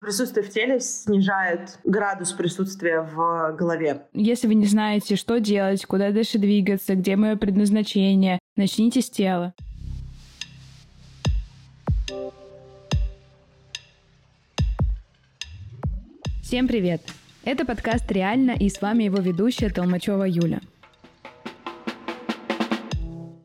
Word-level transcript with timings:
Присутствие 0.00 0.46
в 0.46 0.48
теле 0.48 0.80
снижает 0.80 1.78
градус 1.84 2.32
присутствия 2.32 3.02
в 3.02 3.54
голове. 3.54 4.06
Если 4.14 4.46
вы 4.46 4.54
не 4.54 4.64
знаете, 4.64 5.14
что 5.14 5.40
делать, 5.40 5.84
куда 5.84 6.10
дальше 6.10 6.38
двигаться, 6.38 6.94
где 6.94 7.16
мое 7.16 7.36
предназначение, 7.36 8.38
начните 8.56 9.02
с 9.02 9.10
тела. 9.10 9.52
Всем 16.42 16.66
привет! 16.66 17.02
Это 17.44 17.66
подкаст 17.66 18.10
«Реально» 18.10 18.52
и 18.52 18.70
с 18.70 18.80
вами 18.80 19.04
его 19.04 19.18
ведущая 19.18 19.68
Толмачева 19.68 20.24
Юля. 20.26 20.60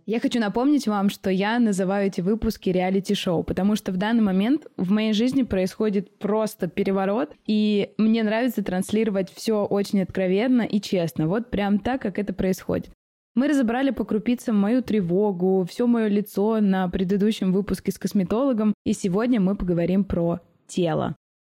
Я 0.07 0.19
хочу 0.19 0.39
напомнить 0.39 0.87
вам, 0.87 1.09
что 1.09 1.31
я 1.31 1.57
называю 1.57 2.07
эти 2.07 2.21
выпуски 2.21 2.69
реалити-шоу, 2.69 3.43
потому 3.43 3.75
что 3.75 3.91
в 3.91 3.97
данный 3.97 4.21
момент 4.21 4.67
в 4.77 4.91
моей 4.91 5.13
жизни 5.13 5.41
происходит 5.41 6.19
просто 6.19 6.67
переворот, 6.67 7.33
и 7.47 7.91
мне 7.97 8.21
нравится 8.21 8.63
транслировать 8.63 9.31
все 9.33 9.65
очень 9.65 10.03
откровенно 10.03 10.61
и 10.61 10.79
честно, 10.79 11.27
вот 11.27 11.49
прям 11.49 11.79
так, 11.79 12.03
как 12.03 12.19
это 12.19 12.33
происходит. 12.33 12.91
Мы 13.33 13.47
разобрали 13.47 13.89
по 13.89 14.05
крупицам 14.05 14.55
мою 14.55 14.83
тревогу, 14.83 15.65
все 15.67 15.87
мое 15.87 16.07
лицо 16.07 16.61
на 16.61 16.87
предыдущем 16.87 17.51
выпуске 17.51 17.91
с 17.91 17.97
косметологом, 17.97 18.75
и 18.85 18.93
сегодня 18.93 19.41
мы 19.41 19.55
поговорим 19.55 20.03
про 20.03 20.39
тело. 20.67 21.15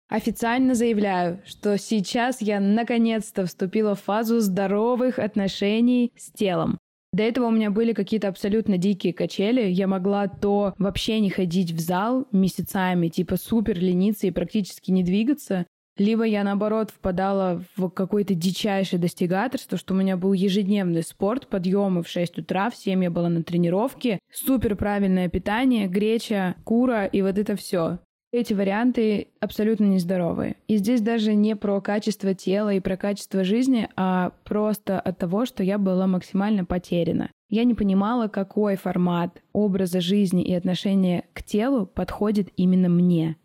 Официально 0.08 0.76
заявляю, 0.76 1.42
что 1.44 1.76
сейчас 1.78 2.40
я 2.40 2.60
наконец-то 2.60 3.44
вступила 3.44 3.96
в 3.96 4.02
фазу 4.02 4.38
здоровых 4.38 5.18
отношений 5.18 6.12
с 6.16 6.30
телом. 6.30 6.78
До 7.16 7.22
этого 7.22 7.46
у 7.46 7.50
меня 7.50 7.70
были 7.70 7.94
какие-то 7.94 8.28
абсолютно 8.28 8.76
дикие 8.76 9.14
качели. 9.14 9.70
Я 9.70 9.86
могла 9.86 10.28
то 10.28 10.74
вообще 10.76 11.18
не 11.18 11.30
ходить 11.30 11.72
в 11.72 11.80
зал 11.80 12.26
месяцами, 12.30 13.08
типа 13.08 13.38
супер 13.38 13.78
лениться 13.78 14.26
и 14.26 14.30
практически 14.30 14.90
не 14.90 15.02
двигаться, 15.02 15.64
либо 15.96 16.24
я, 16.24 16.44
наоборот, 16.44 16.90
впадала 16.90 17.64
в 17.74 17.88
какое-то 17.88 18.34
дичайшее 18.34 19.00
достигаторство, 19.00 19.78
что 19.78 19.94
у 19.94 19.96
меня 19.96 20.18
был 20.18 20.34
ежедневный 20.34 21.02
спорт, 21.02 21.48
подъемы 21.48 22.02
в 22.02 22.08
6 22.08 22.40
утра, 22.40 22.68
в 22.68 22.76
7 22.76 23.04
я 23.04 23.10
была 23.10 23.30
на 23.30 23.42
тренировке, 23.42 24.18
супер 24.30 24.76
правильное 24.76 25.30
питание, 25.30 25.86
греча, 25.86 26.56
кура 26.64 27.06
и 27.06 27.22
вот 27.22 27.38
это 27.38 27.56
все. 27.56 27.98
Эти 28.32 28.52
варианты 28.52 29.28
абсолютно 29.40 29.84
нездоровые. 29.84 30.56
И 30.66 30.76
здесь 30.76 31.00
даже 31.00 31.34
не 31.34 31.54
про 31.56 31.80
качество 31.80 32.34
тела 32.34 32.74
и 32.74 32.80
про 32.80 32.96
качество 32.96 33.44
жизни, 33.44 33.88
а 33.96 34.32
просто 34.44 34.98
от 35.00 35.18
того, 35.18 35.46
что 35.46 35.62
я 35.62 35.78
была 35.78 36.06
максимально 36.06 36.64
потеряна. 36.64 37.30
Я 37.48 37.64
не 37.64 37.74
понимала, 37.74 38.26
какой 38.26 38.76
формат 38.76 39.40
образа 39.52 40.00
жизни 40.00 40.42
и 40.42 40.52
отношения 40.52 41.24
к 41.32 41.44
телу 41.44 41.86
подходит 41.86 42.48
именно 42.56 42.88
мне. 42.88 43.36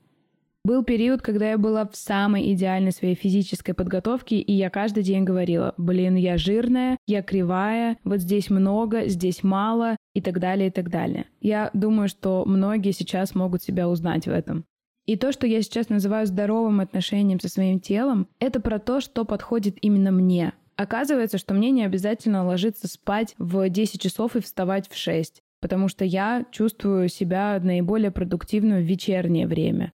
Был 0.63 0.83
период, 0.83 1.23
когда 1.23 1.49
я 1.51 1.57
была 1.57 1.87
в 1.87 1.95
самой 1.95 2.53
идеальной 2.53 2.91
своей 2.91 3.15
физической 3.15 3.73
подготовке, 3.73 4.37
и 4.37 4.53
я 4.53 4.69
каждый 4.69 5.01
день 5.01 5.23
говорила, 5.23 5.73
блин, 5.77 6.15
я 6.15 6.37
жирная, 6.37 6.97
я 7.07 7.23
кривая, 7.23 7.97
вот 8.03 8.19
здесь 8.19 8.51
много, 8.51 9.07
здесь 9.07 9.41
мало, 9.41 9.97
и 10.13 10.21
так 10.21 10.39
далее, 10.39 10.67
и 10.67 10.71
так 10.71 10.89
далее. 10.89 11.25
Я 11.39 11.71
думаю, 11.73 12.07
что 12.09 12.43
многие 12.45 12.91
сейчас 12.91 13.33
могут 13.33 13.63
себя 13.63 13.89
узнать 13.89 14.27
в 14.27 14.31
этом. 14.31 14.65
И 15.11 15.17
то, 15.17 15.33
что 15.33 15.45
я 15.45 15.61
сейчас 15.61 15.89
называю 15.89 16.25
здоровым 16.25 16.79
отношением 16.79 17.41
со 17.41 17.49
своим 17.49 17.81
телом, 17.81 18.29
это 18.39 18.61
про 18.61 18.79
то, 18.79 19.01
что 19.01 19.25
подходит 19.25 19.75
именно 19.81 20.09
мне. 20.09 20.53
Оказывается, 20.77 21.37
что 21.37 21.53
мне 21.53 21.69
не 21.71 21.83
обязательно 21.83 22.45
ложиться 22.45 22.87
спать 22.87 23.35
в 23.37 23.67
10 23.67 23.99
часов 23.99 24.37
и 24.37 24.39
вставать 24.39 24.89
в 24.89 24.95
6, 24.95 25.41
потому 25.59 25.89
что 25.89 26.05
я 26.05 26.45
чувствую 26.53 27.09
себя 27.09 27.59
наиболее 27.61 28.11
продуктивным 28.11 28.77
в 28.77 28.85
вечернее 28.85 29.47
время. 29.47 29.91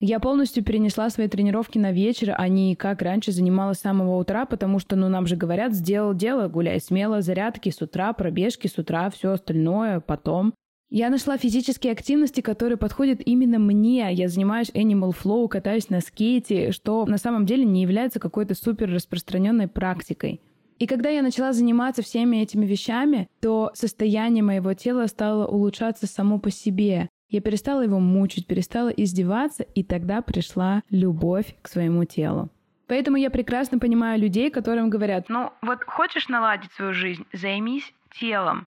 Я 0.00 0.18
полностью 0.18 0.64
перенесла 0.64 1.10
свои 1.10 1.28
тренировки 1.28 1.78
на 1.78 1.92
вечер, 1.92 2.34
а 2.36 2.48
не 2.48 2.74
как 2.74 3.02
раньше 3.02 3.30
занималась 3.30 3.78
с 3.78 3.82
самого 3.82 4.18
утра, 4.18 4.46
потому 4.46 4.80
что, 4.80 4.96
ну, 4.96 5.08
нам 5.08 5.28
же 5.28 5.36
говорят, 5.36 5.74
сделал 5.74 6.12
дело, 6.12 6.48
гуляй 6.48 6.80
смело, 6.80 7.22
зарядки 7.22 7.68
с 7.68 7.80
утра, 7.80 8.12
пробежки 8.14 8.66
с 8.66 8.76
утра, 8.78 9.10
все 9.10 9.30
остальное 9.30 10.00
потом. 10.00 10.54
Я 10.88 11.10
нашла 11.10 11.36
физические 11.36 11.92
активности, 11.92 12.40
которые 12.40 12.78
подходят 12.78 13.20
именно 13.24 13.58
мне. 13.58 14.08
Я 14.12 14.28
занимаюсь 14.28 14.70
Animal 14.70 15.14
Flow, 15.20 15.48
катаюсь 15.48 15.90
на 15.90 16.00
скейте, 16.00 16.70
что 16.70 17.06
на 17.06 17.18
самом 17.18 17.44
деле 17.44 17.64
не 17.64 17.82
является 17.82 18.20
какой-то 18.20 18.54
супер 18.54 18.90
распространенной 18.92 19.66
практикой. 19.66 20.40
И 20.78 20.86
когда 20.86 21.08
я 21.08 21.22
начала 21.22 21.52
заниматься 21.52 22.02
всеми 22.02 22.36
этими 22.36 22.66
вещами, 22.66 23.28
то 23.40 23.70
состояние 23.74 24.44
моего 24.44 24.74
тела 24.74 25.06
стало 25.06 25.46
улучшаться 25.46 26.06
само 26.06 26.38
по 26.38 26.50
себе. 26.50 27.08
Я 27.30 27.40
перестала 27.40 27.80
его 27.82 27.98
мучить, 27.98 28.46
перестала 28.46 28.88
издеваться, 28.88 29.64
и 29.64 29.82
тогда 29.82 30.22
пришла 30.22 30.82
любовь 30.90 31.56
к 31.62 31.68
своему 31.68 32.04
телу. 32.04 32.50
Поэтому 32.86 33.16
я 33.16 33.30
прекрасно 33.30 33.80
понимаю 33.80 34.20
людей, 34.20 34.50
которым 34.50 34.90
говорят, 34.90 35.28
ну 35.28 35.50
вот 35.62 35.82
хочешь 35.84 36.28
наладить 36.28 36.70
свою 36.72 36.92
жизнь, 36.92 37.24
займись 37.32 37.92
телом. 38.20 38.64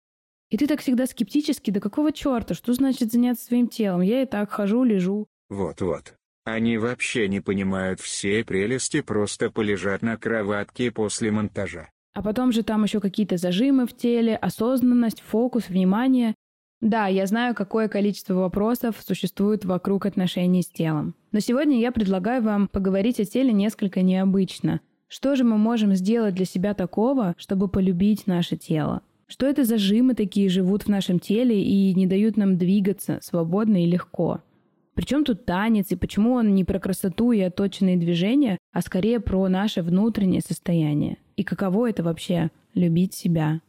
И 0.49 0.57
ты 0.57 0.65
так 0.65 0.81
всегда 0.81 1.05
скептически, 1.05 1.69
да 1.69 1.79
какого 1.79 2.11
черта, 2.11 2.55
что 2.55 2.73
значит 2.73 3.11
заняться 3.11 3.45
своим 3.45 3.67
телом? 3.67 4.01
Я 4.01 4.23
и 4.23 4.25
так 4.25 4.49
хожу, 4.49 4.83
лежу. 4.83 5.27
Вот-вот. 5.49 6.15
Они 6.43 6.77
вообще 6.77 7.27
не 7.27 7.41
понимают 7.41 7.99
всей 7.99 8.43
прелести 8.43 9.01
просто 9.01 9.51
полежать 9.51 10.01
на 10.01 10.17
кроватке 10.17 10.91
после 10.91 11.29
монтажа. 11.31 11.89
А 12.15 12.23
потом 12.23 12.51
же 12.51 12.63
там 12.63 12.83
еще 12.83 12.99
какие-то 12.99 13.37
зажимы 13.37 13.85
в 13.85 13.95
теле, 13.95 14.35
осознанность, 14.35 15.21
фокус, 15.21 15.69
внимание. 15.69 16.33
Да, 16.81 17.07
я 17.07 17.27
знаю, 17.27 17.53
какое 17.53 17.87
количество 17.87 18.33
вопросов 18.33 18.95
существует 19.05 19.65
вокруг 19.65 20.07
отношений 20.07 20.63
с 20.63 20.67
телом. 20.67 21.13
Но 21.31 21.39
сегодня 21.39 21.79
я 21.79 21.91
предлагаю 21.91 22.41
вам 22.41 22.67
поговорить 22.67 23.19
о 23.19 23.25
теле 23.25 23.51
несколько 23.51 24.01
необычно. 24.01 24.81
Что 25.07 25.35
же 25.35 25.43
мы 25.43 25.57
можем 25.57 25.93
сделать 25.93 26.33
для 26.35 26.45
себя 26.45 26.73
такого, 26.73 27.35
чтобы 27.37 27.67
полюбить 27.67 28.25
наше 28.27 28.55
тело? 28.57 29.01
Что 29.31 29.45
это 29.45 29.63
за 29.63 29.77
жимы 29.77 30.15
такие 30.15 30.49
живут 30.49 30.83
в 30.83 30.87
нашем 30.87 31.19
теле 31.19 31.63
и 31.63 31.93
не 31.93 32.07
дают 32.07 32.35
нам 32.35 32.57
двигаться 32.57 33.19
свободно 33.21 33.83
и 33.83 33.85
легко? 33.85 34.41
Причем 34.95 35.23
тут 35.23 35.45
танец, 35.45 35.91
и 35.91 35.95
почему 35.95 36.33
он 36.33 36.55
не 36.55 36.63
про 36.63 36.79
красоту 36.79 37.31
и 37.31 37.39
отточенные 37.39 37.95
движения, 37.95 38.57
а 38.73 38.81
скорее 38.81 39.19
про 39.19 39.47
наше 39.47 39.83
внутреннее 39.83 40.41
состояние? 40.41 41.17
И 41.37 41.43
каково 41.43 41.91
это 41.91 42.01
вообще— 42.01 42.49
любить 42.73 43.13
себя? 43.13 43.61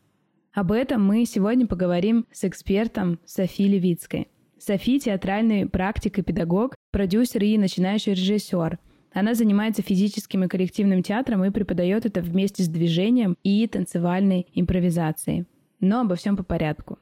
Об 0.54 0.72
этом 0.72 1.04
мы 1.04 1.26
сегодня 1.26 1.66
поговорим 1.66 2.25
с 2.32 2.44
экспертом 2.44 3.20
Софи 3.26 3.69
Левицкой. 3.69 4.28
Софи— 4.59 4.99
театральный 5.00 5.66
практик 5.66 6.19
и 6.19 6.22
педагог, 6.22 6.75
продюсер 6.91 7.44
и 7.44 7.59
начинающий 7.59 8.12
режиссер. 8.12 8.78
Она 9.12 9.34
занимается 9.34 9.82
физическим 9.82 10.44
и 10.44 10.48
коллективным 10.48 11.03
театром 11.03 11.44
и 11.44 11.50
преподает 11.50 12.06
это 12.06 12.21
вместе 12.21 12.62
с 12.62 12.69
движением 12.69 13.37
и 13.43 13.66
танцевальной 13.66 14.47
импровизацией. 14.54 15.47
Но 15.81 16.00
обо 16.00 16.15
всем 16.15 16.37
по 16.37 16.44
порядку. 16.44 16.98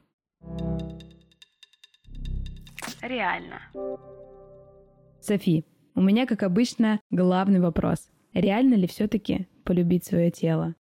Реально. 3.01 3.61
Софи, 5.21 5.65
у 5.95 6.01
меня, 6.01 6.25
как 6.25 6.43
обычно, 6.43 6.99
главный 7.11 7.59
вопрос. 7.59 8.09
Реально 8.33 8.75
ли 8.75 8.87
все-таки 8.87 9.47
полюбить 9.63 10.05
свое 10.05 10.31
тело? 10.31 10.75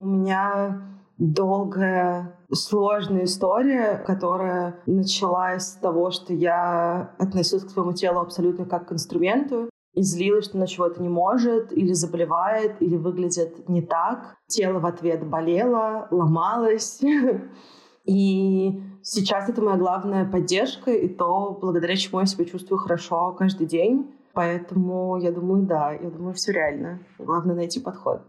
У 0.00 0.06
меня 0.06 0.82
долгая, 1.18 2.36
сложная 2.52 3.24
история, 3.24 4.02
которая 4.04 4.80
началась 4.86 5.68
с 5.68 5.72
того, 5.76 6.10
что 6.10 6.34
я 6.34 7.14
относилась 7.18 7.64
к 7.64 7.70
своему 7.70 7.92
телу 7.92 8.20
абсолютно 8.20 8.64
как 8.66 8.88
к 8.88 8.92
инструменту 8.92 9.70
и 9.94 10.02
злилась, 10.02 10.46
что 10.46 10.58
на 10.58 10.66
чего-то 10.66 11.02
не 11.02 11.08
может, 11.08 11.72
или 11.72 11.92
заболевает, 11.92 12.80
или 12.80 12.96
выглядит 12.96 13.68
не 13.68 13.82
так. 13.82 14.36
Тело 14.46 14.78
в 14.78 14.86
ответ 14.86 15.26
болело, 15.26 16.08
ломалось. 16.10 17.00
И 18.04 18.82
сейчас 19.02 19.48
это 19.48 19.62
моя 19.62 19.76
главная 19.76 20.24
поддержка, 20.24 20.90
и 20.90 21.06
то, 21.06 21.56
благодаря 21.60 21.94
чему 21.94 22.18
я 22.18 22.26
себя 22.26 22.44
чувствую 22.44 22.80
хорошо 22.80 23.32
каждый 23.38 23.66
день. 23.66 24.10
Поэтому 24.32 25.18
я 25.18 25.30
думаю, 25.30 25.62
да, 25.62 25.92
я 25.92 26.10
думаю, 26.10 26.34
все 26.34 26.52
реально. 26.52 27.00
Главное 27.18 27.54
найти 27.54 27.78
подход. 27.78 28.22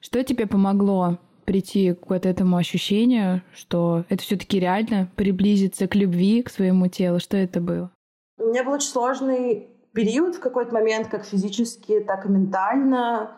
Что 0.00 0.22
тебе 0.22 0.46
помогло 0.46 1.18
прийти 1.46 1.94
к 1.94 2.10
вот 2.10 2.26
этому 2.26 2.56
ощущению, 2.56 3.42
что 3.54 4.04
это 4.08 4.22
все-таки 4.22 4.60
реально 4.60 5.08
приблизиться 5.16 5.86
к 5.88 5.94
любви, 5.94 6.42
к 6.42 6.50
своему 6.50 6.88
телу? 6.88 7.20
Что 7.20 7.36
это 7.36 7.60
было? 7.60 7.90
У 8.38 8.48
меня 8.48 8.64
был 8.64 8.72
очень 8.72 8.88
сложный 8.88 9.68
период 9.96 10.36
в 10.36 10.40
какой-то 10.40 10.74
момент, 10.74 11.08
как 11.08 11.24
физически, 11.24 12.00
так 12.00 12.26
и 12.26 12.28
ментально. 12.28 13.30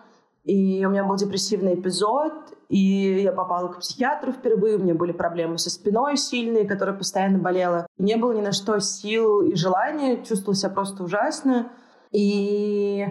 И 0.44 0.84
у 0.84 0.90
меня 0.90 1.05
был 1.05 1.14
депрессивный 1.14 1.75
эпизод, 1.75 2.32
и 2.69 3.22
я 3.22 3.32
попала 3.32 3.69
к 3.69 3.78
психиатру 3.78 4.32
впервые, 4.32 4.76
у 4.76 4.81
меня 4.81 4.94
были 4.94 5.12
проблемы 5.12 5.58
со 5.58 5.70
спиной 5.70 6.16
сильные, 6.16 6.66
которая 6.66 6.96
постоянно 6.96 7.38
болела. 7.38 7.87
Не 7.99 8.16
было 8.16 8.32
ни 8.32 8.40
на 8.40 8.52
что 8.52 8.81
сил 8.81 9.43
и 9.43 9.55
желания, 9.55 10.16
чувствовала 10.25 10.56
себя 10.56 10.70
просто 10.70 11.05
ужасно. 11.05 11.70
И 12.10 13.06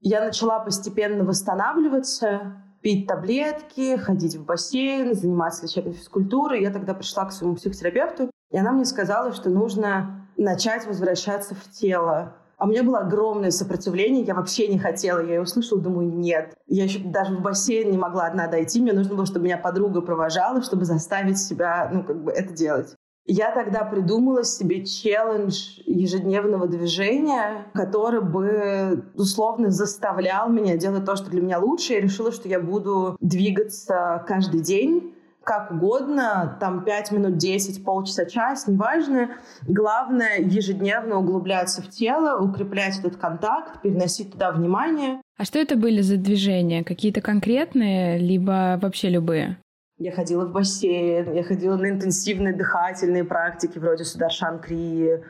я 0.00 0.24
начала 0.24 0.58
постепенно 0.58 1.24
восстанавливаться, 1.24 2.62
пить 2.82 3.06
таблетки, 3.06 3.96
ходить 3.96 4.36
в 4.36 4.44
бассейн, 4.44 5.14
заниматься 5.14 5.64
лечебной 5.64 5.94
физкультурой. 5.94 6.62
Я 6.62 6.70
тогда 6.70 6.92
пришла 6.92 7.24
к 7.24 7.32
своему 7.32 7.54
психотерапевту, 7.54 8.30
и 8.50 8.58
она 8.58 8.72
мне 8.72 8.84
сказала, 8.84 9.32
что 9.32 9.48
нужно 9.48 10.28
начать 10.36 10.86
возвращаться 10.86 11.54
в 11.54 11.70
тело 11.70 12.34
А 12.62 12.64
у 12.64 12.68
меня 12.68 12.84
было 12.84 13.00
огромное 13.00 13.50
сопротивление, 13.50 14.22
я 14.22 14.36
вообще 14.36 14.68
не 14.68 14.78
хотела. 14.78 15.18
Я 15.18 15.34
ее 15.34 15.40
услышала, 15.40 15.80
думаю, 15.80 16.08
нет. 16.08 16.54
Я 16.68 16.84
еще 16.84 17.00
даже 17.00 17.34
в 17.34 17.40
бассейн 17.40 17.90
не 17.90 17.98
могла 17.98 18.26
одна 18.26 18.46
дойти. 18.46 18.80
Мне 18.80 18.92
нужно 18.92 19.16
было, 19.16 19.26
чтобы 19.26 19.46
меня 19.46 19.58
подруга 19.58 20.00
провожала, 20.00 20.62
чтобы 20.62 20.84
заставить 20.84 21.40
себя, 21.40 21.90
ну, 21.92 22.04
как 22.04 22.22
бы 22.22 22.30
это 22.30 22.54
делать. 22.54 22.94
Я 23.26 23.52
тогда 23.52 23.82
придумала 23.82 24.44
себе 24.44 24.84
челлендж 24.84 25.80
ежедневного 25.86 26.68
движения, 26.68 27.66
который 27.74 28.20
бы 28.20 29.06
условно 29.16 29.70
заставлял 29.70 30.48
меня 30.48 30.76
делать 30.76 31.04
то, 31.04 31.16
что 31.16 31.30
для 31.30 31.42
меня 31.42 31.58
лучше. 31.58 31.94
Я 31.94 32.00
решила, 32.00 32.30
что 32.30 32.48
я 32.48 32.60
буду 32.60 33.16
двигаться 33.18 34.24
каждый 34.28 34.60
день 34.60 35.16
как 35.44 35.70
угодно, 35.70 36.56
там 36.60 36.84
5 36.84 37.12
минут, 37.12 37.36
10, 37.36 37.84
полчаса, 37.84 38.24
час, 38.26 38.66
неважно. 38.66 39.30
Главное 39.66 40.38
ежедневно 40.38 41.18
углубляться 41.18 41.82
в 41.82 41.88
тело, 41.88 42.40
укреплять 42.40 42.98
этот 42.98 43.16
контакт, 43.16 43.80
переносить 43.82 44.32
туда 44.32 44.52
внимание. 44.52 45.20
А 45.36 45.44
что 45.44 45.58
это 45.58 45.76
были 45.76 46.00
за 46.00 46.16
движения? 46.16 46.84
Какие-то 46.84 47.20
конкретные, 47.20 48.18
либо 48.18 48.78
вообще 48.80 49.08
любые? 49.08 49.56
Я 49.98 50.12
ходила 50.12 50.44
в 50.46 50.52
бассейн, 50.52 51.32
я 51.32 51.44
ходила 51.44 51.76
на 51.76 51.90
интенсивные 51.90 52.54
дыхательные 52.54 53.24
практики 53.24 53.78
вроде 53.78 54.04
Сударшан 54.04 54.58
Крии, 54.58 55.22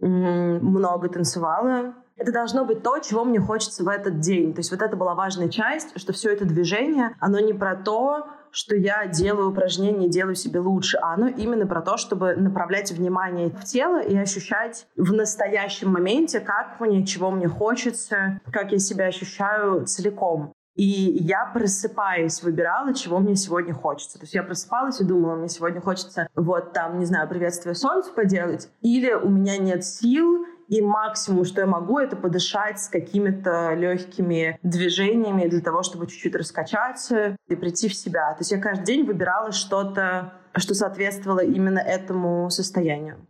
много 0.00 1.08
танцевала. 1.08 1.94
Это 2.16 2.30
должно 2.30 2.64
быть 2.64 2.82
то, 2.82 2.98
чего 2.98 3.24
мне 3.24 3.40
хочется 3.40 3.84
в 3.84 3.88
этот 3.88 4.20
день. 4.20 4.52
То 4.52 4.60
есть 4.60 4.70
вот 4.70 4.82
это 4.82 4.96
была 4.96 5.14
важная 5.14 5.48
часть, 5.48 5.98
что 5.98 6.12
все 6.12 6.30
это 6.32 6.44
движение, 6.44 7.16
оно 7.20 7.40
не 7.40 7.52
про 7.52 7.74
то, 7.74 8.26
что 8.52 8.76
я 8.76 9.06
делаю 9.06 9.50
упражнения, 9.50 10.08
делаю 10.08 10.34
себе 10.34 10.60
лучше, 10.60 10.98
а 10.98 11.14
оно 11.14 11.28
именно 11.28 11.66
про 11.66 11.80
то, 11.80 11.96
чтобы 11.96 12.34
направлять 12.36 12.92
внимание 12.92 13.50
в 13.50 13.64
тело 13.64 14.00
и 14.00 14.16
ощущать 14.16 14.86
в 14.96 15.12
настоящем 15.12 15.90
моменте, 15.90 16.40
как 16.40 16.78
мне, 16.78 17.04
чего 17.04 17.30
мне 17.30 17.48
хочется, 17.48 18.40
как 18.52 18.72
я 18.72 18.78
себя 18.78 19.06
ощущаю 19.06 19.86
целиком. 19.86 20.52
И 20.74 20.84
я, 20.84 21.50
просыпаясь, 21.52 22.42
выбирала, 22.42 22.94
чего 22.94 23.18
мне 23.18 23.36
сегодня 23.36 23.74
хочется. 23.74 24.18
То 24.18 24.24
есть 24.24 24.34
я 24.34 24.42
просыпалась 24.42 25.00
и 25.00 25.04
думала, 25.04 25.34
мне 25.34 25.48
сегодня 25.48 25.82
хочется 25.82 26.28
вот 26.34 26.72
там, 26.72 26.98
не 26.98 27.04
знаю, 27.04 27.28
приветствие 27.28 27.74
солнцу 27.74 28.12
поделать, 28.14 28.70
или 28.80 29.12
у 29.12 29.28
меня 29.28 29.58
нет 29.58 29.84
сил, 29.84 30.46
и 30.72 30.80
максимум, 30.80 31.44
что 31.44 31.60
я 31.60 31.66
могу, 31.66 31.98
это 31.98 32.16
подышать 32.16 32.80
с 32.80 32.88
какими-то 32.88 33.74
легкими 33.74 34.58
движениями 34.62 35.46
для 35.46 35.60
того, 35.60 35.82
чтобы 35.82 36.06
чуть-чуть 36.06 36.34
раскачаться 36.34 37.36
и 37.46 37.56
прийти 37.56 37.88
в 37.88 37.94
себя. 37.94 38.32
То 38.32 38.38
есть 38.40 38.52
я 38.52 38.58
каждый 38.58 38.86
день 38.86 39.04
выбирала 39.04 39.52
что-то, 39.52 40.32
что 40.56 40.74
соответствовало 40.74 41.40
именно 41.40 41.78
этому 41.78 42.48
состоянию. 42.48 43.26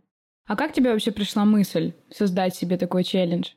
А 0.47 0.55
как 0.55 0.71
тебе 0.71 0.91
вообще 0.91 1.11
пришла 1.11 1.43
мысль 1.43 1.91
создать 2.09 2.55
себе 2.55 2.77
такой 2.77 3.03
челлендж? 3.03 3.49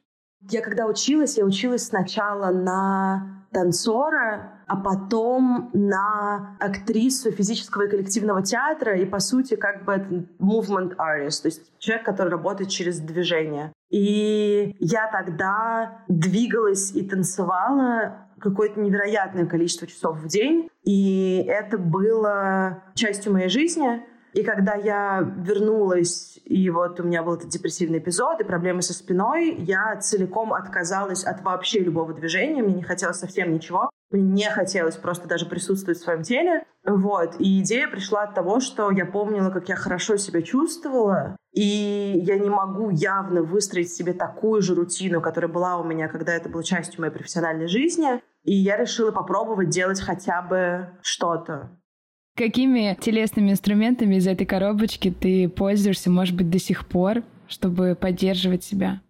Я 0.51 0.61
когда 0.63 0.87
училась, 0.87 1.39
я 1.39 1.45
училась 1.45 1.87
сначала 1.87 2.51
на 2.51 3.45
танцора, 3.53 4.53
а 4.67 4.77
потом 4.77 5.71
на 5.73 6.57
актрису 6.61 7.31
физического 7.31 7.83
и 7.83 7.89
коллективного 7.89 8.43
театра, 8.43 8.99
и, 8.99 9.05
по 9.05 9.21
сути, 9.21 9.57
как 9.57 9.85
бы 9.85 10.27
movement 10.41 10.97
artist, 10.97 11.43
то 11.43 11.47
есть 11.47 11.73
человек, 11.79 12.05
который 12.05 12.31
работает 12.31 12.71
через 12.71 12.99
движение. 12.99 13.73
И 13.91 14.77
я 14.81 15.11
тогда 15.11 16.03
двигалась 16.09 16.93
и 16.93 17.03
танцевала 17.03 18.27
какое-то 18.41 18.81
невероятное 18.81 19.47
количество 19.47 19.87
часов 19.87 20.19
в 20.19 20.27
день, 20.27 20.69
и 20.83 21.45
это 21.49 21.79
было 21.79 22.83
частью 22.95 23.33
моей 23.33 23.49
жизни. 23.49 24.05
И 24.37 24.43
когда 24.43 24.75
я 24.75 25.27
вернулась, 25.39 26.39
и 26.45 26.69
вот 26.69 27.01
у 27.01 27.05
меня 27.05 27.23
был 27.23 27.37
этот 27.37 27.49
депрессивный 27.49 28.01
эпизод 28.01 28.39
и 28.39 28.45
проблемы 28.45 28.83
со 28.83 28.93
спиной, 28.93 29.55
я 29.55 29.97
целиком 29.97 30.53
отказалась 30.53 31.25
от 31.25 31.43
вообще 31.43 31.79
любого 31.79 32.13
движения, 32.13 32.63
мне 32.63 32.75
не 32.75 32.83
хотелось 32.83 33.17
совсем 33.17 33.51
ничего. 33.51 33.89
Мне 34.11 34.23
не 34.23 34.51
хотелось 34.51 34.97
просто 34.97 35.27
даже 35.27 35.47
присутствовать 35.47 35.99
в 35.99 36.03
своем 36.03 36.23
теле. 36.23 36.65
Вот. 36.85 37.37
И 37.39 37.63
идея 37.63 37.89
пришла 37.89 38.25
от 38.25 38.35
того, 38.35 38.61
что 38.61 38.91
я 38.91 39.07
помнила, 39.07 39.49
как 39.49 39.71
я 39.71 39.75
хорошо 39.75 40.19
себя 40.19 40.43
чувствовала, 40.43 41.37
и 41.55 42.21
я 42.23 42.39
не 42.39 42.51
могу 42.51 42.91
явно 42.91 43.43
выстроить 43.43 43.91
себе 43.91 44.13
такую 44.13 44.61
же 44.61 44.75
рутину, 44.75 45.23
которая 45.23 45.51
была 45.51 45.79
у 45.79 45.85
меня, 45.85 46.09
когда 46.09 46.35
это 46.35 46.51
было 46.51 46.63
частью 46.63 47.01
моей 47.01 47.13
профессиональной 47.13 47.69
жизни. 47.69 48.23
И 48.45 48.55
я 48.55 48.77
решила 48.77 49.13
попробовать 49.13 49.71
делать 49.71 50.01
хотя 50.03 50.43
бы 50.43 50.91
что-то. 51.01 51.71
Какими 52.37 52.95
телесными 53.01 53.51
инструментами 53.51 54.17
из 54.17 54.27
этой 54.27 54.47
коробочки 54.47 55.11
ты 55.11 55.49
пользуешься, 55.49 56.11
может 56.11 56.37
быть, 56.37 56.51
до 56.51 56.59
сих 56.59 56.87
пор, 56.87 57.23
чтобы 57.49 57.97
поддерживать 57.99 58.63
себя? 58.63 59.01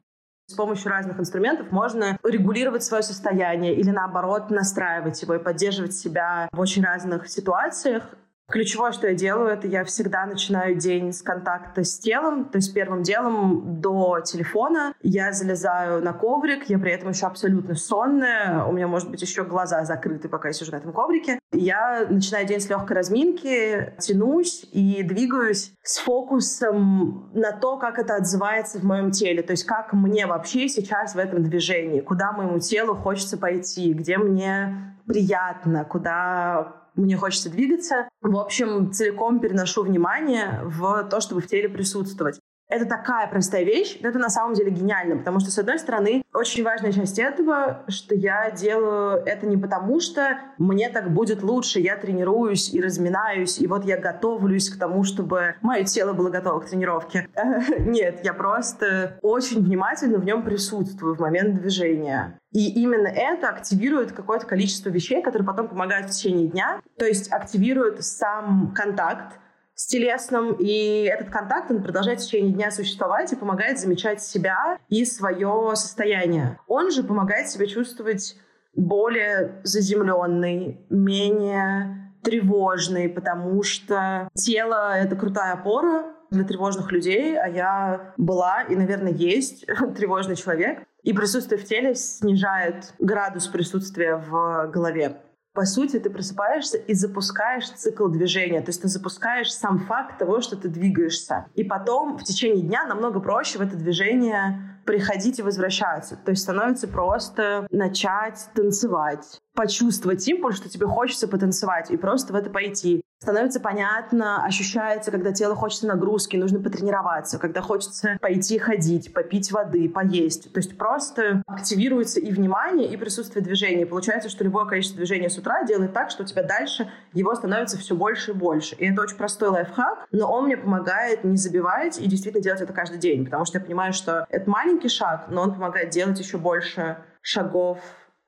С 0.49 0.55
помощью 0.55 0.91
разных 0.91 1.19
инструментов 1.19 1.73
можно 1.73 2.21
регулировать 2.23 2.85
свое 2.85 3.03
состояние 3.03 3.75
или 3.75 3.91
наоборот 3.91 4.51
настраивать 4.51 5.21
его 5.23 5.35
и 5.35 5.43
поддерживать 5.43 5.93
себя 5.93 6.49
в 6.53 6.61
очень 6.61 6.85
разных 6.85 7.29
ситуациях. 7.29 8.05
Ключевое, 8.49 8.93
что 8.93 9.09
я 9.09 9.15
делаю, 9.15 9.49
это 9.49 9.67
я 9.67 9.85
всегда 9.85 10.25
начинаю 10.25 10.77
день 10.77 11.13
с 11.13 11.21
контакта 11.21 11.83
с 11.83 11.99
телом. 11.99 12.45
То 12.45 12.59
есть 12.59 12.73
первым 12.73 13.03
делом 13.03 13.81
до 13.81 14.21
телефона 14.21 14.95
я 15.03 15.33
залезаю 15.33 16.01
на 16.01 16.13
коврик, 16.13 16.71
я 16.71 16.79
при 16.79 16.93
этом 16.93 17.11
еще 17.11 17.27
абсолютно 17.27 17.75
сонная, 17.75 18.65
у 18.65 18.73
меня, 18.73 18.87
может 18.87 19.11
быть, 19.11 19.21
еще 19.21 19.43
глаза 19.43 19.85
закрыты, 19.85 20.29
пока 20.29 20.49
я 20.49 20.55
сижу 20.55 20.71
на 20.71 20.77
этом 20.77 20.93
коврике. 20.93 21.41
Я 21.53 22.07
начинаю 22.09 22.47
день 22.47 22.61
с 22.61 22.69
легкой 22.69 22.97
разминки, 22.97 23.95
тянусь 23.99 24.65
и 24.71 25.03
двигаюсь 25.03 25.73
с 25.83 25.99
фокусом 25.99 27.31
на 27.35 27.51
то, 27.51 27.79
как 27.79 27.99
это 27.99 28.15
отзывается 28.15 28.79
в 28.79 28.85
моем 28.85 29.11
теле. 29.11 29.43
То 29.43 29.53
есть 29.53 29.65
как 29.65 29.93
мне 29.93 30.27
вообще 30.27 30.69
сейчас 30.69 31.17
в 31.17 31.19
этом 31.19 31.43
движении, 31.43 32.01
куда 32.01 32.31
моему 32.31 32.61
телу 32.61 32.95
хочется 32.95 33.37
пойти, 33.39 33.93
где 33.93 34.19
мне 34.19 34.95
приятно, 35.07 35.85
куда 35.85 36.86
мне 36.97 37.17
хочется 37.17 37.51
двигаться. 37.51 38.09
В 38.21 38.37
общем, 38.37 38.93
целиком 38.93 39.41
переношу 39.41 39.85
внимание 39.85 40.61
в 40.65 41.05
то, 41.05 41.21
чтобы 41.21 41.41
в 41.41 41.47
теле 41.47 41.69
присутствовать. 41.69 42.41
Это 42.69 42.85
такая 42.85 43.29
простая 43.29 43.65
вещь, 43.65 43.99
но 44.01 44.09
это 44.09 44.19
на 44.19 44.29
самом 44.29 44.55
деле 44.55 44.71
гениально, 44.71 45.17
потому 45.17 45.39
что, 45.39 45.51
с 45.51 45.59
одной 45.59 45.79
стороны, 45.79 46.23
очень 46.35 46.65
важная 46.65 46.93
часть 46.93 47.19
этого, 47.19 47.85
что 47.89 48.15
я 48.15 48.51
делаю 48.51 49.23
это 49.25 49.47
не 49.47 49.57
потому, 49.57 50.01
что 50.01 50.39
мне 50.59 50.89
так 50.89 51.13
будет 51.13 51.43
лучше, 51.43 51.79
я 51.79 51.97
тренируюсь 51.97 52.75
и 52.75 52.81
разминаюсь, 52.81 53.61
и 53.61 53.69
вот 53.69 53.85
я 53.85 53.99
готовлюсь 53.99 54.69
к 54.69 54.79
тому, 54.79 55.05
чтобы 55.05 55.55
мое 55.63 55.85
тело 55.85 56.13
было 56.13 56.29
готово 56.29 56.61
к 56.61 56.69
тренировке. 56.69 57.29
Нет, 57.79 58.21
я 58.25 58.35
просто 58.35 59.19
очень 59.23 59.63
внимательно 59.63 60.19
в 60.19 60.25
нем 60.25 60.43
присутствую 60.43 61.15
в 61.15 61.21
момент 61.21 61.61
движения. 61.61 62.39
И 62.53 62.81
именно 62.81 63.09
это 63.09 63.49
активирует 63.49 64.13
какое-то 64.13 64.47
количество 64.47 64.89
вещей, 64.89 65.23
которые 65.23 65.47
потом 65.47 65.69
помогают 65.69 66.09
в 66.09 66.11
течение 66.11 66.49
дня. 66.49 66.81
То 66.99 67.05
есть 67.05 67.31
активирует 67.31 68.03
сам 68.03 68.73
контакт, 68.75 69.39
с 69.77 69.87
телесным, 69.87 70.57
и 70.59 71.03
этот 71.03 71.29
контакт, 71.29 71.71
он 71.71 71.83
продолжает 71.83 72.21
в 72.21 72.25
течение 72.25 72.53
дня 72.53 72.71
существовать 72.71 73.33
и 73.33 73.37
помогает 73.37 73.79
замечать 73.79 74.23
себя 74.23 74.79
и 74.89 75.05
свое 75.05 75.73
состояние. 75.75 76.59
Он 76.67 76.91
же 76.91 77.05
помогает 77.05 77.51
себя 77.51 77.67
чувствовать 77.67 78.37
более 78.75 79.61
заземленный, 79.65 80.81
менее 80.89 82.13
тревожный, 82.23 83.11
потому 83.11 83.63
что 83.63 84.29
тело— 84.35 84.97
это 84.99 85.15
крутая 85.15 85.53
опора 85.53 86.15
для 86.31 86.45
тревожных 86.45 86.91
людей, 86.91 87.39
а 87.39 87.47
я 87.47 88.15
была 88.17 88.63
и, 88.63 88.75
наверное, 88.75 89.13
есть 89.13 89.67
тревожный 89.97 90.37
человек. 90.37 90.81
И 91.03 91.13
присутствие 91.13 91.61
в 91.61 91.65
теле 91.65 91.95
снижает 91.95 92.95
градус 92.99 93.47
присутствия 93.47 94.17
в 94.17 94.69
голове 94.73 95.19
по 95.57 95.65
сути, 95.65 95.99
ты 95.99 96.11
просыпаешься 96.11 96.77
и 96.77 96.93
запускаешь 96.93 97.71
цикл 97.71 98.09
движения. 98.09 98.61
То 98.61 98.69
есть 98.69 98.83
ты 98.83 98.89
запускаешь 98.89 99.51
сам 99.51 99.79
факт 99.79 100.19
того, 100.19 100.43
что 100.43 100.55
ты 100.55 100.69
двигаешься. 100.69 101.47
И 101.55 101.65
потом 101.65 102.19
в 102.19 102.25
течение 102.25 102.63
дня 102.63 102.87
намного 102.87 103.21
проще 103.21 103.59
в 103.59 103.63
это 103.63 103.75
движение 103.75 104.77
приходить 104.85 105.39
и 105.39 105.43
возвращаться. 105.43 106.17
То 106.17 106.31
есть 106.31 106.43
становится 106.43 106.87
просто 106.89 107.67
начать 107.71 108.49
танцевать, 108.55 109.41
почувствовать 109.57 110.27
импульс, 110.29 110.57
что 110.57 110.69
тебе 110.69 110.87
хочется 110.87 111.27
потанцевать, 111.27 111.91
и 111.91 111.97
просто 111.97 112.33
в 112.33 112.37
это 112.37 112.51
пойти. 112.51 113.03
Становится 113.19 113.61
понятно, 113.61 114.45
ощущается, 114.45 115.11
когда 115.11 115.33
тело 115.33 115.57
хочется 115.57 115.87
нагрузки, 115.87 116.37
нужно 116.37 116.61
потренироваться, 116.61 117.39
когда 117.39 117.63
хочется 117.63 118.19
пойти 118.21 118.59
ходить, 118.59 119.15
попить 119.15 119.51
воды, 119.51 119.89
поесть. 119.89 120.53
То 120.53 120.59
есть 120.59 120.77
просто 120.77 121.43
активируется 121.47 122.21
и 122.21 122.31
внимание, 122.31 122.93
и 122.93 122.97
присутствие 122.99 123.43
движения. 123.43 123.87
Получается, 123.87 124.29
что 124.29 124.45
любое 124.45 124.67
количество 124.67 124.99
движения 124.99 125.31
с 125.31 125.39
утра 125.39 125.65
делает 125.65 125.95
так, 125.95 126.11
что 126.11 126.25
у 126.25 126.27
тебя 126.27 126.43
дальше 126.43 126.93
его 127.15 127.35
становится 127.35 127.79
все 127.79 127.97
больше 127.97 128.33
и 128.33 128.35
больше. 128.35 128.75
И 128.77 128.87
это 128.87 129.01
очень 129.01 129.17
простой 129.17 129.49
лайфхак, 129.49 130.07
но 130.13 130.31
он 130.31 130.45
мне 130.45 130.59
помогает 130.59 131.25
не 131.25 131.39
забивать 131.39 131.99
и 131.99 132.07
действительно 132.07 132.45
делать 132.45 132.61
это 132.61 132.75
каждый 132.75 132.99
день, 132.99 133.25
потому 133.25 133.47
что 133.47 133.59
я 133.59 133.65
понимаю, 133.65 133.95
что 133.95 134.27
это 134.29 134.49
маленький 134.51 134.91
шаг, 134.91 135.29
но 135.31 135.41
он 135.41 135.55
помогает 135.55 135.89
делать 135.89 136.21
еще 136.21 136.37
больше 136.37 136.99
шагов 137.23 137.79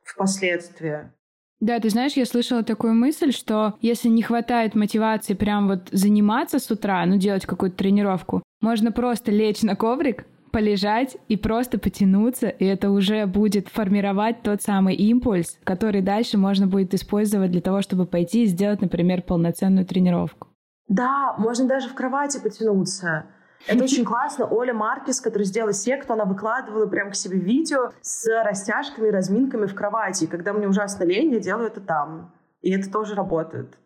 впоследствии. 0.02 1.10
Да, 1.60 1.80
ты 1.80 1.90
знаешь, 1.90 2.12
я 2.12 2.24
слышала 2.24 2.62
такую 2.62 2.94
мысль, 2.94 3.32
что 3.32 3.74
если 3.80 4.08
не 4.08 4.22
хватает 4.22 4.76
мотивации 4.76 5.34
прям 5.34 5.66
вот 5.66 5.88
заниматься 5.90 6.60
с 6.60 6.70
утра, 6.70 7.04
ну, 7.04 7.16
делать 7.16 7.46
какую-то 7.46 7.76
тренировку, 7.76 8.42
можно 8.60 8.92
просто 8.92 9.32
лечь 9.32 9.62
на 9.62 9.74
коврик, 9.74 10.24
полежать 10.52 11.16
и 11.28 11.36
просто 11.36 11.78
потянуться, 11.78 12.48
и 12.48 12.64
это 12.64 12.90
уже 12.90 13.26
будет 13.26 13.68
формировать 13.68 14.42
тот 14.42 14.62
самый 14.62 14.94
импульс, 14.94 15.58
который 15.64 16.00
дальше 16.00 16.38
можно 16.38 16.66
будет 16.66 16.94
использовать 16.94 17.50
для 17.50 17.60
того, 17.60 17.82
чтобы 17.82 18.06
пойти 18.06 18.44
и 18.44 18.46
сделать, 18.46 18.80
например, 18.80 19.22
полноценную 19.22 19.84
тренировку. 19.84 20.48
Да, 20.88 21.34
можно 21.38 21.66
даже 21.66 21.88
в 21.88 21.94
кровати 21.94 22.40
потянуться. 22.42 23.26
Это 23.66 23.84
очень 23.84 24.04
классно. 24.04 24.46
Оля 24.46 24.72
Маркис, 24.72 25.20
которая 25.20 25.46
сделала 25.46 25.72
секту, 25.72 26.12
она 26.12 26.24
выкладывала 26.24 26.86
прям 26.86 27.10
к 27.10 27.14
себе 27.14 27.38
видео 27.38 27.90
с 28.00 28.26
растяжками 28.44 29.08
и 29.08 29.10
разминками 29.10 29.66
в 29.66 29.74
кровати. 29.74 30.24
И 30.24 30.26
когда 30.26 30.52
мне 30.52 30.68
ужасно 30.68 31.04
лень, 31.04 31.32
я 31.32 31.40
делаю 31.40 31.66
это 31.66 31.80
там. 31.80 32.32
И 32.62 32.70
это 32.70 32.90
тоже 32.90 33.14
работает. 33.14 33.76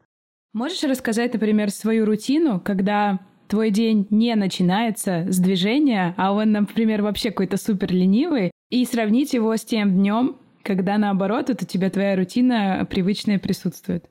Можешь 0.52 0.82
рассказать, 0.84 1.32
например, 1.32 1.70
свою 1.70 2.04
рутину, 2.04 2.60
когда 2.60 3.20
твой 3.48 3.70
день 3.70 4.06
не 4.10 4.34
начинается 4.34 5.24
с 5.30 5.38
движения, 5.38 6.14
а 6.16 6.32
он, 6.32 6.52
например, 6.52 7.02
вообще 7.02 7.30
какой-то 7.30 7.56
супер 7.56 7.92
ленивый, 7.92 8.50
и 8.70 8.84
сравнить 8.86 9.34
его 9.34 9.54
с 9.54 9.64
тем 9.64 9.92
днем, 9.92 10.36
когда 10.62 10.96
наоборот, 10.96 11.50
это 11.50 11.64
у 11.64 11.68
тебя 11.68 11.90
твоя 11.90 12.16
рутина 12.16 12.86
привычная 12.88 13.38
присутствует? 13.38 14.08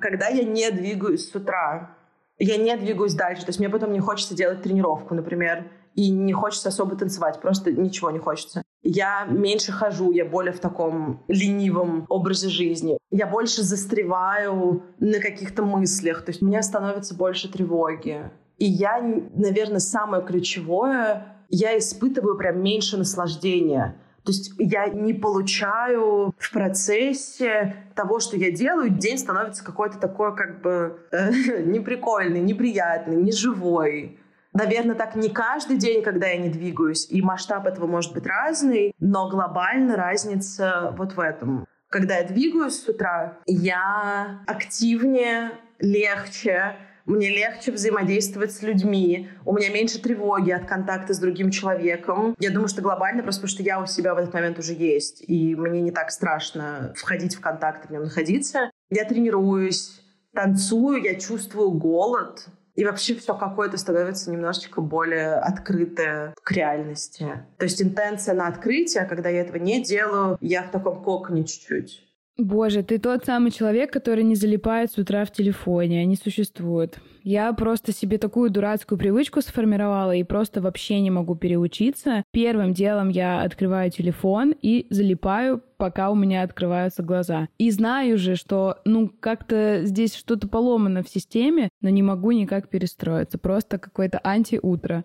Когда 0.00 0.28
я 0.28 0.44
не 0.44 0.70
двигаюсь 0.70 1.28
с 1.28 1.34
утра, 1.34 1.96
я 2.38 2.56
не 2.56 2.76
двигаюсь 2.76 3.14
дальше, 3.14 3.42
то 3.42 3.50
есть 3.50 3.58
мне 3.58 3.68
потом 3.68 3.92
не 3.92 4.00
хочется 4.00 4.34
делать 4.34 4.62
тренировку, 4.62 5.14
например, 5.14 5.70
и 5.94 6.10
не 6.10 6.32
хочется 6.32 6.68
особо 6.68 6.96
танцевать, 6.96 7.40
просто 7.40 7.72
ничего 7.72 8.10
не 8.10 8.20
хочется. 8.20 8.62
Я 8.82 9.24
меньше 9.24 9.72
хожу, 9.72 10.12
я 10.12 10.24
более 10.24 10.52
в 10.52 10.60
таком 10.60 11.24
ленивом 11.26 12.06
образе 12.08 12.48
жизни. 12.48 12.98
Я 13.10 13.26
больше 13.26 13.62
застреваю 13.62 14.84
на 15.00 15.18
каких-то 15.18 15.64
мыслях, 15.64 16.24
то 16.24 16.30
есть 16.30 16.40
у 16.42 16.46
меня 16.46 16.62
становится 16.62 17.16
больше 17.16 17.50
тревоги. 17.50 18.30
И 18.58 18.64
я, 18.64 19.00
наверное, 19.34 19.80
самое 19.80 20.24
ключевое, 20.24 21.36
я 21.48 21.76
испытываю 21.76 22.36
прям 22.36 22.62
меньше 22.62 22.96
наслаждения. 22.96 23.96
То 24.28 24.32
есть 24.32 24.52
я 24.58 24.88
не 24.88 25.14
получаю 25.14 26.34
в 26.38 26.52
процессе 26.52 27.76
того, 27.94 28.20
что 28.20 28.36
я 28.36 28.50
делаю, 28.50 28.90
день 28.90 29.16
становится 29.16 29.64
какой-то 29.64 29.98
такой 29.98 30.36
как 30.36 30.60
бы 30.60 31.00
э, 31.12 31.62
неприкольный, 31.64 32.40
неприятный, 32.40 33.16
неживой. 33.16 34.18
Наверное, 34.52 34.96
так 34.96 35.16
не 35.16 35.30
каждый 35.30 35.78
день, 35.78 36.02
когда 36.02 36.26
я 36.26 36.36
не 36.36 36.50
двигаюсь, 36.50 37.06
и 37.08 37.22
масштаб 37.22 37.66
этого 37.66 37.86
может 37.86 38.12
быть 38.12 38.26
разный, 38.26 38.92
но 39.00 39.30
глобально 39.30 39.96
разница 39.96 40.94
вот 40.98 41.14
в 41.14 41.20
этом. 41.20 41.66
Когда 41.88 42.18
я 42.18 42.24
двигаюсь 42.24 42.82
с 42.82 42.86
утра, 42.86 43.38
я 43.46 44.42
активнее, 44.46 45.52
легче, 45.78 46.76
мне 47.08 47.30
легче 47.30 47.72
взаимодействовать 47.72 48.52
с 48.52 48.62
людьми, 48.62 49.30
у 49.44 49.54
меня 49.54 49.70
меньше 49.70 50.00
тревоги 50.00 50.50
от 50.50 50.66
контакта 50.66 51.14
с 51.14 51.18
другим 51.18 51.50
человеком. 51.50 52.36
Я 52.38 52.50
думаю, 52.50 52.68
что 52.68 52.82
глобально 52.82 53.22
просто 53.22 53.42
потому, 53.42 53.54
что 53.54 53.62
я 53.62 53.80
у 53.80 53.86
себя 53.86 54.14
в 54.14 54.18
этот 54.18 54.34
момент 54.34 54.58
уже 54.58 54.74
есть, 54.74 55.24
и 55.26 55.56
мне 55.56 55.80
не 55.80 55.90
так 55.90 56.10
страшно 56.10 56.92
входить 56.96 57.34
в 57.34 57.40
контакт 57.40 57.86
и 57.86 57.88
в 57.88 57.90
нем 57.90 58.04
находиться. 58.04 58.70
Я 58.90 59.04
тренируюсь, 59.04 60.02
танцую, 60.34 61.02
я 61.02 61.14
чувствую 61.14 61.70
голод, 61.70 62.46
и 62.74 62.84
вообще 62.84 63.16
все 63.16 63.34
какое-то 63.34 63.76
становится 63.76 64.30
немножечко 64.30 64.80
более 64.80 65.34
открытое 65.34 66.32
к 66.40 66.52
реальности. 66.52 67.26
То 67.58 67.64
есть 67.64 67.82
интенция 67.82 68.34
на 68.34 68.46
открытие, 68.46 69.04
когда 69.04 69.28
я 69.30 69.40
этого 69.40 69.56
не 69.56 69.82
делаю, 69.82 70.38
я 70.40 70.62
в 70.62 70.70
таком 70.70 71.02
коконе 71.02 71.44
чуть-чуть. 71.44 72.07
Боже, 72.38 72.84
ты 72.84 72.98
тот 72.98 73.24
самый 73.24 73.50
человек, 73.50 73.92
который 73.92 74.22
не 74.22 74.36
залипает 74.36 74.92
с 74.92 74.98
утра 74.98 75.24
в 75.24 75.32
телефоне, 75.32 76.02
они 76.02 76.14
существуют. 76.14 77.00
Я 77.24 77.52
просто 77.52 77.92
себе 77.92 78.16
такую 78.16 78.50
дурацкую 78.50 78.96
привычку 78.96 79.42
сформировала 79.42 80.14
и 80.14 80.22
просто 80.22 80.62
вообще 80.62 81.00
не 81.00 81.10
могу 81.10 81.34
переучиться. 81.34 82.22
Первым 82.30 82.74
делом 82.74 83.08
я 83.08 83.42
открываю 83.42 83.90
телефон 83.90 84.54
и 84.62 84.86
залипаю, 84.88 85.60
пока 85.78 86.10
у 86.10 86.14
меня 86.14 86.42
открываются 86.42 87.02
глаза. 87.02 87.48
И 87.58 87.72
знаю 87.72 88.18
же, 88.18 88.36
что, 88.36 88.76
ну, 88.84 89.08
как-то 89.08 89.80
здесь 89.84 90.14
что-то 90.14 90.46
поломано 90.46 91.02
в 91.02 91.08
системе, 91.08 91.70
но 91.80 91.88
не 91.88 92.04
могу 92.04 92.30
никак 92.30 92.68
перестроиться. 92.68 93.38
Просто 93.38 93.78
какое-то 93.78 94.20
антиутро. 94.22 95.04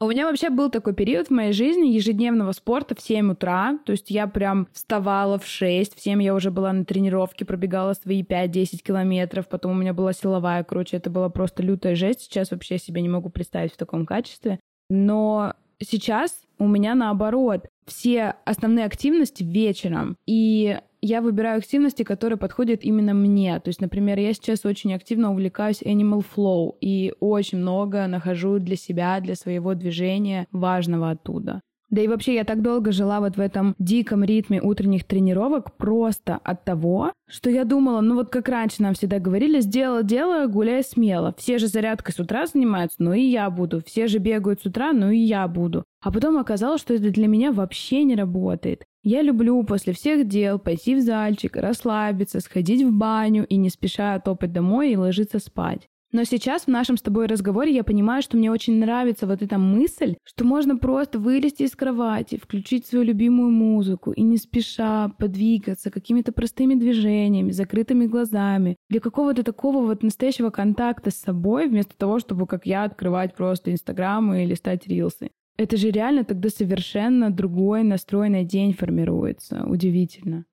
У 0.00 0.08
меня 0.08 0.26
вообще 0.26 0.50
был 0.50 0.70
такой 0.70 0.92
период 0.92 1.28
в 1.28 1.30
моей 1.30 1.52
жизни 1.52 1.86
ежедневного 1.88 2.52
спорта 2.52 2.94
в 2.94 3.00
7 3.00 3.32
утра. 3.32 3.78
То 3.86 3.92
есть 3.92 4.10
я 4.10 4.26
прям 4.26 4.66
вставала 4.72 5.38
в 5.38 5.46
6, 5.46 5.96
в 5.96 6.00
7 6.02 6.22
я 6.22 6.34
уже 6.34 6.50
была 6.50 6.72
на 6.72 6.84
тренировке, 6.84 7.44
пробегала 7.44 7.94
свои 7.94 8.22
5-10 8.22 8.82
километров, 8.82 9.48
потом 9.48 9.72
у 9.72 9.74
меня 9.74 9.94
была 9.94 10.12
силовая, 10.12 10.64
короче, 10.64 10.96
это 10.96 11.10
была 11.10 11.28
просто 11.28 11.62
лютая 11.62 11.94
жесть. 11.94 12.22
Сейчас 12.22 12.50
вообще 12.50 12.78
себе 12.78 13.02
не 13.02 13.08
могу 13.08 13.30
представить 13.30 13.72
в 13.72 13.76
таком 13.76 14.04
качестве. 14.04 14.58
Но 14.90 15.54
сейчас 15.78 16.42
у 16.58 16.66
меня 16.66 16.94
наоборот. 16.94 17.66
Все 17.86 18.34
основные 18.44 18.86
активности 18.86 19.42
вечером. 19.42 20.16
И 20.26 20.78
я 21.06 21.20
выбираю 21.20 21.58
активности, 21.58 22.02
которые 22.02 22.38
подходят 22.38 22.82
именно 22.82 23.12
мне. 23.12 23.60
То 23.60 23.68
есть, 23.68 23.80
например, 23.80 24.18
я 24.18 24.32
сейчас 24.32 24.64
очень 24.64 24.94
активно 24.94 25.32
увлекаюсь 25.32 25.82
Animal 25.82 26.24
Flow 26.34 26.72
и 26.80 27.12
очень 27.20 27.58
много 27.58 28.06
нахожу 28.06 28.58
для 28.58 28.76
себя, 28.76 29.20
для 29.20 29.34
своего 29.34 29.74
движения 29.74 30.46
важного 30.50 31.10
оттуда. 31.10 31.60
Да 31.94 32.02
и 32.02 32.08
вообще 32.08 32.34
я 32.34 32.42
так 32.42 32.60
долго 32.60 32.90
жила 32.90 33.20
вот 33.20 33.36
в 33.36 33.40
этом 33.40 33.76
диком 33.78 34.24
ритме 34.24 34.60
утренних 34.60 35.04
тренировок 35.04 35.76
просто 35.76 36.40
от 36.42 36.64
того, 36.64 37.12
что 37.30 37.50
я 37.50 37.64
думала, 37.64 38.00
ну 38.00 38.16
вот 38.16 38.30
как 38.30 38.48
раньше 38.48 38.82
нам 38.82 38.94
всегда 38.94 39.20
говорили, 39.20 39.60
сделала 39.60 40.02
дело, 40.02 40.48
гуляй 40.48 40.82
смело. 40.82 41.32
Все 41.38 41.58
же 41.58 41.68
зарядкой 41.68 42.12
с 42.12 42.18
утра 42.18 42.46
занимаются, 42.46 42.96
ну 42.98 43.12
и 43.12 43.20
я 43.20 43.48
буду. 43.48 43.80
Все 43.86 44.08
же 44.08 44.18
бегают 44.18 44.60
с 44.60 44.66
утра, 44.66 44.92
ну 44.92 45.10
и 45.10 45.18
я 45.18 45.46
буду. 45.46 45.84
А 46.02 46.10
потом 46.10 46.36
оказалось, 46.36 46.80
что 46.80 46.94
это 46.94 47.10
для 47.10 47.28
меня 47.28 47.52
вообще 47.52 48.02
не 48.02 48.16
работает. 48.16 48.82
Я 49.04 49.22
люблю 49.22 49.62
после 49.62 49.92
всех 49.92 50.26
дел 50.26 50.58
пойти 50.58 50.96
в 50.96 51.00
зальчик, 51.00 51.54
расслабиться, 51.54 52.40
сходить 52.40 52.82
в 52.82 52.90
баню 52.90 53.46
и 53.46 53.54
не 53.54 53.70
спеша 53.70 54.18
топать 54.18 54.52
домой 54.52 54.90
и 54.90 54.96
ложиться 54.96 55.38
спать. 55.38 55.86
Но 56.14 56.22
сейчас 56.22 56.66
в 56.66 56.68
нашем 56.68 56.96
с 56.96 57.02
тобой 57.02 57.26
разговоре 57.26 57.74
я 57.74 57.82
понимаю, 57.82 58.22
что 58.22 58.36
мне 58.36 58.48
очень 58.48 58.78
нравится 58.78 59.26
вот 59.26 59.42
эта 59.42 59.58
мысль, 59.58 60.14
что 60.22 60.44
можно 60.44 60.76
просто 60.76 61.18
вылезти 61.18 61.64
из 61.64 61.74
кровати, 61.74 62.38
включить 62.40 62.86
свою 62.86 63.04
любимую 63.04 63.50
музыку 63.50 64.12
и 64.12 64.22
не 64.22 64.36
спеша 64.36 65.08
подвигаться 65.18 65.90
какими-то 65.90 66.30
простыми 66.30 66.76
движениями, 66.76 67.50
закрытыми 67.50 68.06
глазами, 68.06 68.76
для 68.88 69.00
какого-то 69.00 69.42
такого 69.42 69.84
вот 69.84 70.04
настоящего 70.04 70.50
контакта 70.50 71.10
с 71.10 71.16
собой, 71.16 71.66
вместо 71.66 71.98
того, 71.98 72.20
чтобы, 72.20 72.46
как 72.46 72.64
я, 72.64 72.84
открывать 72.84 73.34
просто 73.34 73.72
Инстаграм 73.72 74.32
и 74.34 74.46
листать 74.46 74.86
рилсы. 74.86 75.32
Это 75.56 75.76
же 75.76 75.90
реально 75.90 76.22
тогда 76.22 76.48
совершенно 76.48 77.32
другой 77.32 77.82
настроенный 77.82 78.44
день 78.44 78.72
формируется. 78.72 79.64
Удивительно. 79.66 80.44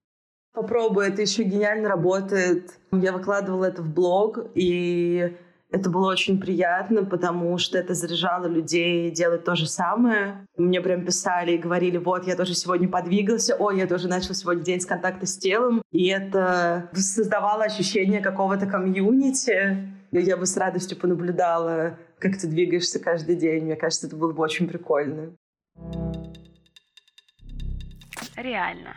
Попробуй, 0.53 1.07
это 1.07 1.21
еще 1.21 1.43
гениально 1.43 1.87
работает. 1.87 2.79
Я 2.91 3.13
выкладывала 3.13 3.65
это 3.65 3.83
в 3.83 3.93
блог, 3.93 4.39
и 4.55 5.37
это 5.71 5.89
было 5.89 6.11
очень 6.11 6.39
приятно, 6.39 7.05
потому 7.05 7.57
что 7.57 7.77
это 7.77 7.93
заряжало 7.93 8.45
людей 8.45 9.09
делать 9.11 9.43
то 9.43 9.55
же 9.55 9.67
самое. 9.67 10.45
Мне 10.57 10.81
прям 10.81 11.05
писали 11.05 11.53
и 11.53 11.57
говорили, 11.57 11.97
вот, 11.97 12.27
я 12.27 12.35
тоже 12.35 12.53
сегодня 12.53 12.89
подвигался, 12.89 13.55
ой, 13.55 13.79
я 13.79 13.87
тоже 13.87 14.07
начал 14.07 14.33
сегодня 14.33 14.63
день 14.63 14.81
с 14.81 14.85
контакта 14.85 15.25
с 15.25 15.37
телом. 15.37 15.81
И 15.91 16.07
это 16.07 16.89
создавало 16.93 17.63
ощущение 17.63 18.21
какого-то 18.21 18.65
комьюнити. 18.65 19.87
Я 20.11 20.37
бы 20.37 20.45
с 20.45 20.57
радостью 20.57 20.97
понаблюдала 20.97 21.97
как 22.21 22.37
ты 22.37 22.47
двигаешься 22.47 22.99
каждый 22.99 23.35
день. 23.35 23.65
Мне 23.65 23.75
кажется, 23.75 24.07
это 24.07 24.15
было 24.15 24.31
бы 24.31 24.43
очень 24.43 24.67
прикольно. 24.67 25.35
Реально. 28.37 28.95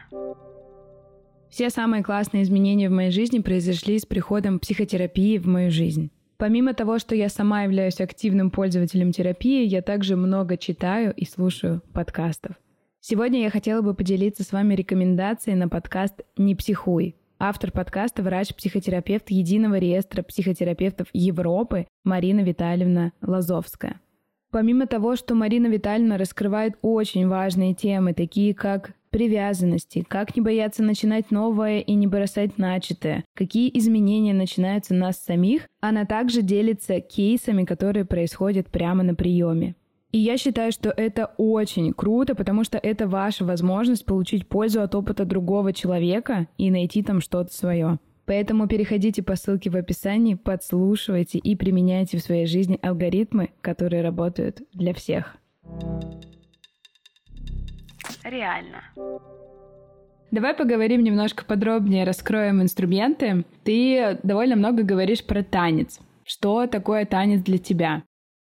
Все 1.50 1.70
самые 1.70 2.02
классные 2.02 2.42
изменения 2.42 2.88
в 2.88 2.92
моей 2.92 3.10
жизни 3.10 3.38
произошли 3.38 3.98
с 3.98 4.06
приходом 4.06 4.58
психотерапии 4.58 5.38
в 5.38 5.46
мою 5.46 5.70
жизнь. 5.70 6.10
Помимо 6.44 6.74
того, 6.74 6.98
что 6.98 7.14
я 7.14 7.30
сама 7.30 7.62
являюсь 7.62 8.02
активным 8.02 8.50
пользователем 8.50 9.12
терапии, 9.12 9.64
я 9.64 9.80
также 9.80 10.14
много 10.14 10.58
читаю 10.58 11.14
и 11.14 11.24
слушаю 11.24 11.80
подкастов. 11.94 12.56
Сегодня 13.00 13.40
я 13.40 13.48
хотела 13.48 13.80
бы 13.80 13.94
поделиться 13.94 14.44
с 14.44 14.52
вами 14.52 14.74
рекомендацией 14.74 15.56
на 15.56 15.70
подкаст 15.70 16.20
«Не 16.36 16.54
психуй», 16.54 17.16
Автор 17.38 17.72
подкаста– 17.72 18.22
врач-психотерапевт 18.24 19.30
Единого 19.30 19.78
реестра 19.78 20.22
психотерапевтов 20.22 21.08
Европы 21.14 21.86
Марина 22.04 22.40
Витальевна 22.40 23.12
Лазовская. 23.22 24.02
Помимо 24.50 24.86
того, 24.86 25.16
что 25.16 25.34
Марина 25.34 25.68
Витальевна 25.68 26.18
раскрывает 26.18 26.74
очень 26.82 27.26
важные 27.26 27.72
темы, 27.72 28.12
такие 28.12 28.52
как 28.52 28.92
привязанности, 29.14 30.04
как 30.09 30.35
не 30.35 30.42
бояться 30.42 30.83
начинать 30.83 31.30
новое 31.30 31.78
и 31.78 31.94
не 31.94 32.09
бросать 32.09 32.59
начатое, 32.59 33.23
какие 33.35 33.71
изменения 33.78 34.35
начинаются 34.35 34.92
нас 34.92 35.18
самих, 35.18 35.68
она 35.78 36.04
также 36.04 36.42
делится 36.42 37.00
кейсами, 37.00 37.64
которые 37.64 38.04
происходят 38.06 38.66
прямо 38.66 39.04
на 39.04 39.14
приеме. 39.14 39.76
И 40.11 40.18
я 40.18 40.37
считаю, 40.37 40.73
что 40.73 40.90
это 40.90 41.30
очень 41.37 41.92
круто, 41.92 42.35
потому 42.35 42.64
что 42.64 42.76
это 42.76 43.06
ваша 43.06 43.44
возможность 43.44 44.04
получить 44.04 44.49
пользу 44.49 44.83
от 44.83 44.97
опыта 44.97 45.25
другого 45.25 45.73
человека 45.73 46.49
и 46.59 46.73
найти 46.73 47.04
там 47.04 47.21
что-то 47.21 47.54
свое. 47.54 48.00
Поэтому 48.26 48.66
переходите 48.66 49.23
по 49.23 49.37
ссылке 49.37 49.71
в 49.71 49.76
описании, 49.76 50.35
подслушивайте 50.35 51.38
и 51.38 51.54
применяйте 51.54 52.18
в 52.18 52.21
своей 52.21 52.47
жизни 52.47 52.80
алгоритмы, 52.83 53.50
которые 53.61 54.02
работают 54.02 54.62
для 54.73 54.92
всех. 54.92 55.37
Реально. 58.24 58.82
Давай 60.30 60.54
поговорим 60.54 61.04
немножко 61.04 61.44
подробнее, 61.44 62.04
раскроем 62.04 62.62
инструменты. 62.62 63.44
Ты 63.62 64.18
довольно 64.22 64.56
много 64.56 64.82
говоришь 64.82 65.24
про 65.24 65.42
танец. 65.44 66.00
Что 66.24 66.66
такое 66.66 67.04
танец 67.04 67.42
для 67.42 67.58
тебя? 67.58 68.02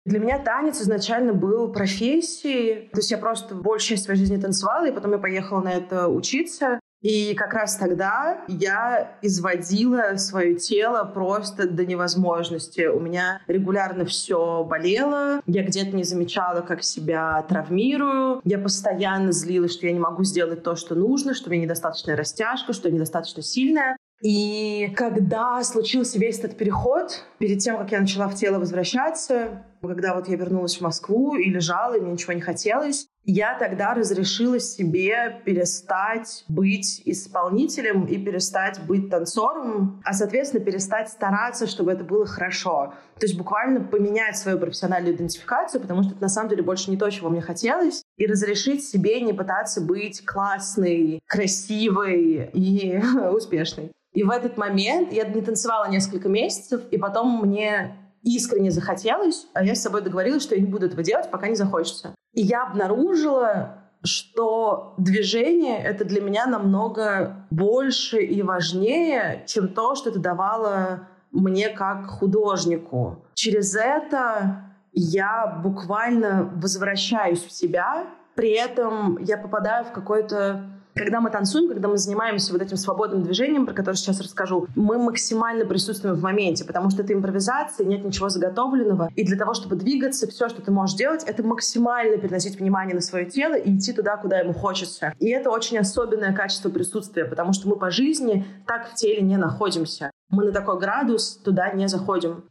Для 0.05 0.19
меня 0.19 0.39
танец 0.41 0.81
изначально 0.81 1.33
был 1.33 1.73
профессией. 1.73 2.89
То 2.89 2.99
есть 2.99 3.11
я 3.13 3.19
просто 3.19 3.55
большую 3.55 3.97
часть 3.97 4.05
своей 4.05 4.19
жизни 4.19 4.37
танцевала, 4.39 4.89
и 4.89 4.93
потом 4.93 5.13
я 5.13 5.19
поехала 5.19 5.63
на 5.63 5.73
это 5.73 6.09
учиться. 6.09 6.80
И 7.03 7.35
как 7.35 7.55
раз 7.55 7.77
тогда 7.77 8.45
я 8.47 9.17
изводила 9.23 10.17
свое 10.17 10.55
тело 10.55 11.05
просто 11.05 11.67
до 11.67 11.87
невозможности. 11.87 12.87
У 12.87 13.01
меня 13.01 13.41
регулярно 13.47 14.05
все 14.05 14.65
болело, 14.65 15.41
я 15.47 15.63
где-то 15.63 15.97
не 15.97 16.05
замечала, 16.05 16.61
как 16.61 16.83
себя 16.83 17.43
травмирую. 17.49 18.43
Я 18.45 18.59
постоянно 18.59 19.33
злилась, 19.33 19.73
что 19.73 19.87
я 19.87 19.93
не 19.93 19.99
могу 19.99 20.25
сделать 20.25 20.63
то, 20.63 20.77
что 20.77 20.95
нужно, 20.95 21.35
что 21.35 21.49
у 21.49 21.53
меня 21.53 21.65
недостаточная 21.65 22.17
растяжка, 22.17 22.75
что 22.75 22.89
я 22.89 22.95
недостаточно 22.95 23.43
сильная. 23.43 23.97
И 24.23 24.93
когда 24.97 25.63
случился 25.65 26.19
весь 26.19 26.39
этот 26.39 26.57
переход, 26.57 27.25
перед 27.39 27.61
тем, 27.61 27.79
как 27.79 27.91
я 27.93 28.01
начала 28.01 28.29
в 28.29 28.35
тело 28.35 28.59
возвращаться, 28.59 29.65
когда 29.81 30.15
вот 30.15 30.29
я 30.29 30.37
вернулась 30.37 30.77
в 30.77 30.83
Москву 30.83 31.37
и 31.37 31.49
лежала, 31.49 31.97
и 31.97 32.01
мне 32.01 32.13
ничего 32.13 32.35
не 32.35 32.43
хотелось, 32.43 33.07
я 33.25 33.59
тогда 33.59 33.95
разрешила 33.95 34.61
себе 34.61 35.41
перестать 35.45 36.45
быть 36.49 37.01
исполнителем 37.07 38.05
и 38.05 38.19
перестать 38.19 38.81
быть 38.87 39.09
танцором, 39.09 40.03
а, 40.05 40.13
соответственно, 40.13 40.63
перестать 40.65 41.09
стараться, 41.09 41.67
чтобы 41.67 41.93
это 41.93 42.05
было 42.05 42.27
хорошо. 42.27 42.95
То 43.19 43.27
есть 43.27 43.39
буквально 43.39 43.81
поменять 43.81 44.37
свою 44.37 44.59
профессиональную 44.59 45.15
идентификацию, 45.15 45.81
потому 45.81 46.03
что 46.03 46.13
это 46.13 46.23
на 46.23 46.29
самом 46.29 46.51
деле 46.51 46.63
больше 46.63 46.91
не 46.91 46.99
то, 46.99 47.09
чего 47.11 47.31
мне 47.31 47.41
хотелось, 47.41 48.03
и 48.19 48.27
разрешить 48.27 48.87
себе 48.87 49.21
не 49.23 49.33
пытаться 49.33 49.81
быть 49.81 50.25
классной, 50.27 51.21
красивой 51.27 52.51
и 52.53 52.99
успешной. 53.33 53.93
И 54.13 54.23
в 54.23 54.31
этот 54.31 54.57
момент 54.57 55.13
я 55.13 55.25
не 55.25 55.41
танцевала 55.41 55.89
несколько 55.89 56.29
месяцев, 56.29 56.83
и 56.91 56.99
потом 56.99 57.41
мне 57.47 57.97
искренне 58.23 58.71
захотелось, 58.71 59.47
а 59.55 59.65
я 59.65 59.75
с 59.75 59.83
собой 59.83 60.03
договорилась, 60.03 60.43
что 60.43 60.55
я 60.55 60.61
не 60.61 60.67
буду 60.67 60.87
этого 60.87 61.03
делать, 61.03 61.31
пока 61.31 61.49
не 61.49 61.55
захочется. 61.55 62.15
И 62.33 62.43
я 62.43 62.65
обнаружила, 62.65 63.81
что 64.03 64.95
движение— 64.99 65.79
это 65.85 66.05
для 66.05 66.21
меня 66.21 66.47
намного 66.47 67.47
больше 67.51 68.19
и 68.19 68.43
важнее, 68.43 69.45
чем 69.47 69.69
то, 69.69 69.95
что 69.95 70.11
это 70.11 70.19
давало 70.19 71.09
мне 71.31 71.69
как 71.69 72.07
художнику. 72.07 73.25
Через 73.35 73.75
это 73.77 74.65
я 74.93 75.47
буквально 75.63 76.51
возвращаюсь 76.57 77.45
в 77.45 77.53
себя, 77.53 78.07
при 78.35 78.51
этом 78.51 79.19
я 79.19 79.39
попадаю 79.39 79.85
в 79.85 79.93
какой-то 79.93 80.80
когда 81.01 81.23
мы 81.23 81.31
танцуем, 81.31 81.67
когда 81.67 81.89
мы 81.89 81.97
занимаемся 81.97 82.53
вот 82.53 82.61
этим 82.61 82.77
свободным 82.77 83.23
движением, 83.23 83.65
про 83.65 83.73
которое 83.73 83.97
сейчас 83.97 84.21
расскажу, 84.21 84.67
мы 84.77 84.99
максимально 84.99 85.65
присутствуем 85.65 86.15
в 86.15 86.23
моменте, 86.23 86.67
потому 86.67 86.91
что 86.91 87.03
это 87.03 87.15
импровизация, 87.15 87.87
нет 87.87 88.05
ничего 88.05 88.29
заготовленного. 88.29 89.09
И 89.17 89.25
для 89.25 89.39
того, 89.39 89.55
чтобы 89.55 89.77
двигаться, 89.77 90.29
все, 90.29 90.51
что 90.51 90.61
ты 90.61 90.71
можешь 90.71 90.97
делать, 90.97 91.25
это 91.25 91.43
максимально 91.43 92.19
переносить 92.19 92.61
внимание 92.61 92.95
на 92.95 93.01
свое 93.01 93.25
тело 93.25 93.55
и 93.55 93.75
идти 93.75 93.95
туда, 93.95 94.19
куда 94.19 94.41
ему 94.41 94.53
хочется. 94.53 95.15
И 95.19 95.31
это 95.31 95.49
очень 95.49 95.79
особенное 95.79 96.35
качество 96.35 96.69
присутствия, 96.69 97.25
потому 97.25 97.55
что 97.55 97.67
мы 97.71 97.77
по 97.77 97.91
жизни 97.91 98.45
так 98.67 98.91
в 98.91 98.95
теле 98.95 99.23
не 99.23 99.39
находимся. 99.39 100.11
Мы 100.29 100.45
на 100.45 100.53
такой 100.53 100.79
градус 100.79 101.41
туда 101.43 101.73
не 101.73 101.89
заходим. 101.89 102.45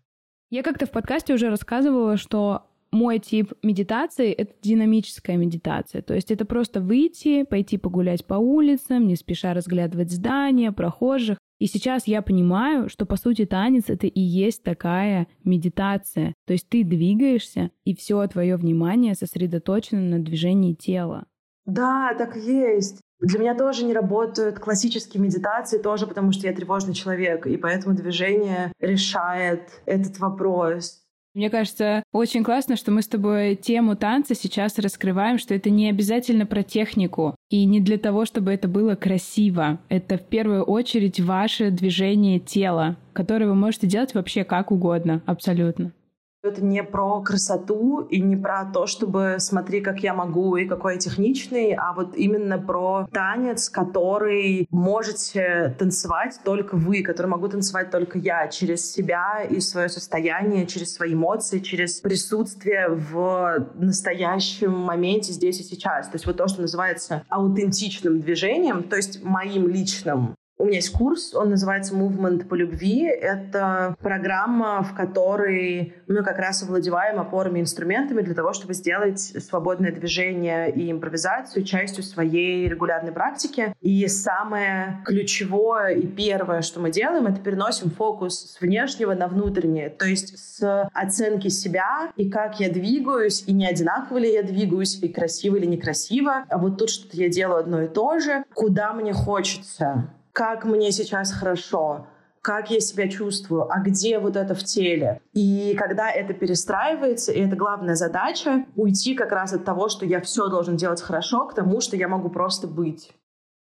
Я 0.49 0.63
как-то 0.63 0.87
в 0.87 0.91
подкасте 0.91 1.35
уже 1.35 1.51
рассказывала, 1.51 2.17
что 2.17 2.63
мой 2.91 3.19
тип 3.19 3.53
медитации— 3.63 4.31
это 4.37 4.53
динамическая 4.61 5.37
медитация. 5.37 6.01
То 6.01 6.15
есть 6.15 6.31
это 6.31 6.45
просто 6.45 6.81
выйти, 6.81 7.43
пойти 7.43 7.77
погулять 7.77 8.25
по 8.25 8.35
улицам, 8.35 9.07
не 9.07 9.15
спеша 9.15 9.53
разглядывать 9.53 10.11
здания, 10.11 10.71
прохожих. 10.71 11.37
И 11.59 11.67
сейчас 11.67 12.07
я 12.07 12.21
понимаю, 12.21 12.89
что 12.89 13.05
по 13.05 13.17
сути 13.17 13.45
танец— 13.45 13.85
это 13.87 14.07
и 14.07 14.21
есть 14.21 14.63
такая 14.63 15.27
медитация. 15.43 16.33
То 16.47 16.53
есть 16.53 16.69
ты 16.69 16.83
двигаешься, 16.83 17.71
и 17.83 17.95
все 17.95 18.25
твое 18.27 18.55
внимание 18.55 19.13
сосредоточено 19.13 20.01
на 20.01 20.19
движении 20.19 20.73
тела. 20.73 21.25
Да, 21.65 22.15
так 22.17 22.35
есть. 22.35 23.01
Для 23.19 23.39
меня 23.39 23.55
тоже 23.55 23.83
не 23.83 23.93
работают 23.93 24.59
классические 24.59 25.21
медитации, 25.21 25.77
тоже 25.77 26.07
потому 26.07 26.31
что 26.31 26.47
я 26.47 26.53
тревожный 26.53 26.93
человек, 26.93 27.45
и 27.45 27.57
поэтому 27.57 27.93
движение 27.93 28.71
решает 28.79 29.81
этот 29.85 30.17
вопрос. 30.19 31.03
Мне 31.39 31.49
кажется, 31.49 32.03
очень 32.11 32.43
классно, 32.43 32.75
что 32.75 32.91
мы 32.91 33.01
с 33.01 33.07
тобой 33.07 33.55
тему 33.55 33.95
танца 33.95 34.35
сейчас 34.35 34.77
раскрываем, 34.77 35.37
что 35.37 35.55
это 35.55 35.69
не 35.69 35.89
обязательно 35.89 36.45
про 36.45 36.63
технику 36.63 37.33
и 37.49 37.63
не 37.63 37.79
для 37.79 37.97
того, 37.97 38.25
чтобы 38.25 38.51
это 38.51 38.67
было 38.67 38.95
красиво. 38.95 39.79
Это 39.87 40.17
в 40.17 40.23
первую 40.23 40.63
очередь 40.63 41.21
ваше 41.21 41.71
движение 41.71 42.41
тела, 42.41 42.97
которое 43.13 43.45
вы 43.45 43.55
можете 43.55 43.87
делать 43.87 44.13
вообще 44.13 44.43
как 44.43 44.69
угодно, 44.73 45.21
абсолютно. 45.25 45.93
Это 46.41 46.63
не 46.63 46.83
про 46.83 47.21
красоту 47.21 47.99
и 48.09 48.21
не 48.21 48.37
про 48.37 48.63
то, 48.63 48.87
чтобы 48.87 49.35
смотри, 49.39 49.81
как 49.81 49.99
я 49.99 50.13
могу 50.13 50.55
и 50.55 50.65
какой 50.65 50.93
я 50.93 50.99
техничный, 50.99 51.73
а 51.73 51.91
вот 51.91 52.15
именно 52.15 52.57
про 52.57 53.09
танец, 53.11 53.69
который 53.69 54.65
можете 54.71 55.75
танцевать 55.77 56.39
только 56.45 56.77
вы, 56.77 57.03
который 57.03 57.27
могу 57.27 57.49
танцевать 57.49 57.91
только 57.91 58.17
я 58.19 58.47
через 58.47 58.89
себя 58.89 59.43
и 59.43 59.59
свое 59.59 59.89
состояние, 59.89 60.65
через 60.65 60.93
свои 60.93 61.13
эмоции, 61.13 61.59
через 61.59 61.99
присутствие 61.99 62.87
в 62.87 63.67
настоящем 63.75 64.71
моменте 64.71 65.33
здесь 65.33 65.59
и 65.59 65.63
сейчас. 65.63 66.07
То 66.07 66.15
есть 66.15 66.25
вот 66.25 66.37
то, 66.37 66.47
что 66.47 66.61
называется 66.61 67.25
аутентичным 67.27 68.21
движением, 68.21 68.83
то 68.83 68.95
есть 68.95 69.21
моим 69.25 69.67
личным. 69.67 70.35
У 70.61 70.65
меня 70.65 70.75
есть 70.75 70.91
курс, 70.91 71.33
он 71.33 71.51
называется 71.51 71.95
«Movement 71.95 72.45
по 72.45 72.53
любви». 72.53 73.03
Это 73.05 73.95
программа, 74.01 74.83
в 74.83 74.93
которой 74.93 75.93
мы 76.05 76.21
как 76.21 76.37
раз 76.37 76.63
овладеваем 76.63 77.17
опорами 77.17 77.59
и 77.59 77.61
инструментами 77.61 78.21
для 78.21 78.33
того, 78.33 78.51
чтобы 78.51 78.73
сделать 78.73 79.21
свободное 79.21 79.93
движение 79.93 80.69
и 80.69 80.91
импровизацию 80.91 81.63
частью 81.63 82.03
своей 82.03 82.67
регулярной 82.67 83.13
практики. 83.13 83.73
И 83.79 84.05
самое 84.09 85.01
ключевое 85.05 85.93
и 85.93 86.05
первое, 86.05 86.61
что 86.61 86.81
мы 86.81 86.91
делаем, 86.91 87.27
это 87.27 87.39
переносим 87.39 87.89
фокус 87.89 88.57
с 88.57 88.59
внешнего 88.59 89.13
на 89.13 89.29
внутреннее, 89.29 89.89
то 89.89 90.05
есть 90.05 90.37
с 90.37 90.89
оценки 90.93 91.47
себя 91.47 92.11
и 92.17 92.29
как 92.29 92.59
я 92.59 92.69
двигаюсь, 92.69 93.45
и 93.47 93.53
не 93.53 93.65
одинаково 93.65 94.17
ли 94.17 94.33
я 94.33 94.43
двигаюсь, 94.43 95.01
и 95.01 95.07
красиво 95.07 95.55
или 95.55 95.67
некрасиво, 95.67 96.43
а 96.49 96.57
вот 96.57 96.77
тут 96.77 96.89
что-то 96.89 97.15
я 97.15 97.29
делаю 97.29 97.59
одно 97.59 97.83
и 97.83 97.87
то 97.87 98.19
же, 98.19 98.43
куда 98.53 98.91
мне 98.91 99.13
хочется 99.13 100.09
как 100.33 100.65
мне 100.65 100.91
сейчас 100.91 101.31
хорошо, 101.31 102.07
как 102.41 102.71
я 102.71 102.79
себя 102.79 103.07
чувствую, 103.07 103.71
а 103.71 103.79
где 103.79 104.19
вот 104.19 104.35
это 104.35 104.55
в 104.55 104.63
теле. 104.63 105.21
И 105.33 105.75
когда 105.77 106.09
это 106.09 106.33
перестраивается, 106.33 107.31
и 107.31 107.41
это 107.41 107.55
главная 107.55 107.95
задача, 107.95 108.65
уйти 108.75 109.15
как 109.15 109.31
раз 109.31 109.53
от 109.53 109.65
того, 109.65 109.89
что 109.89 110.05
я 110.05 110.21
все 110.21 110.47
должен 110.47 110.77
делать 110.77 111.01
хорошо, 111.01 111.45
к 111.45 111.53
тому, 111.53 111.81
что 111.81 111.95
я 111.97 112.07
могу 112.07 112.29
просто 112.29 112.67
быть. 112.67 113.11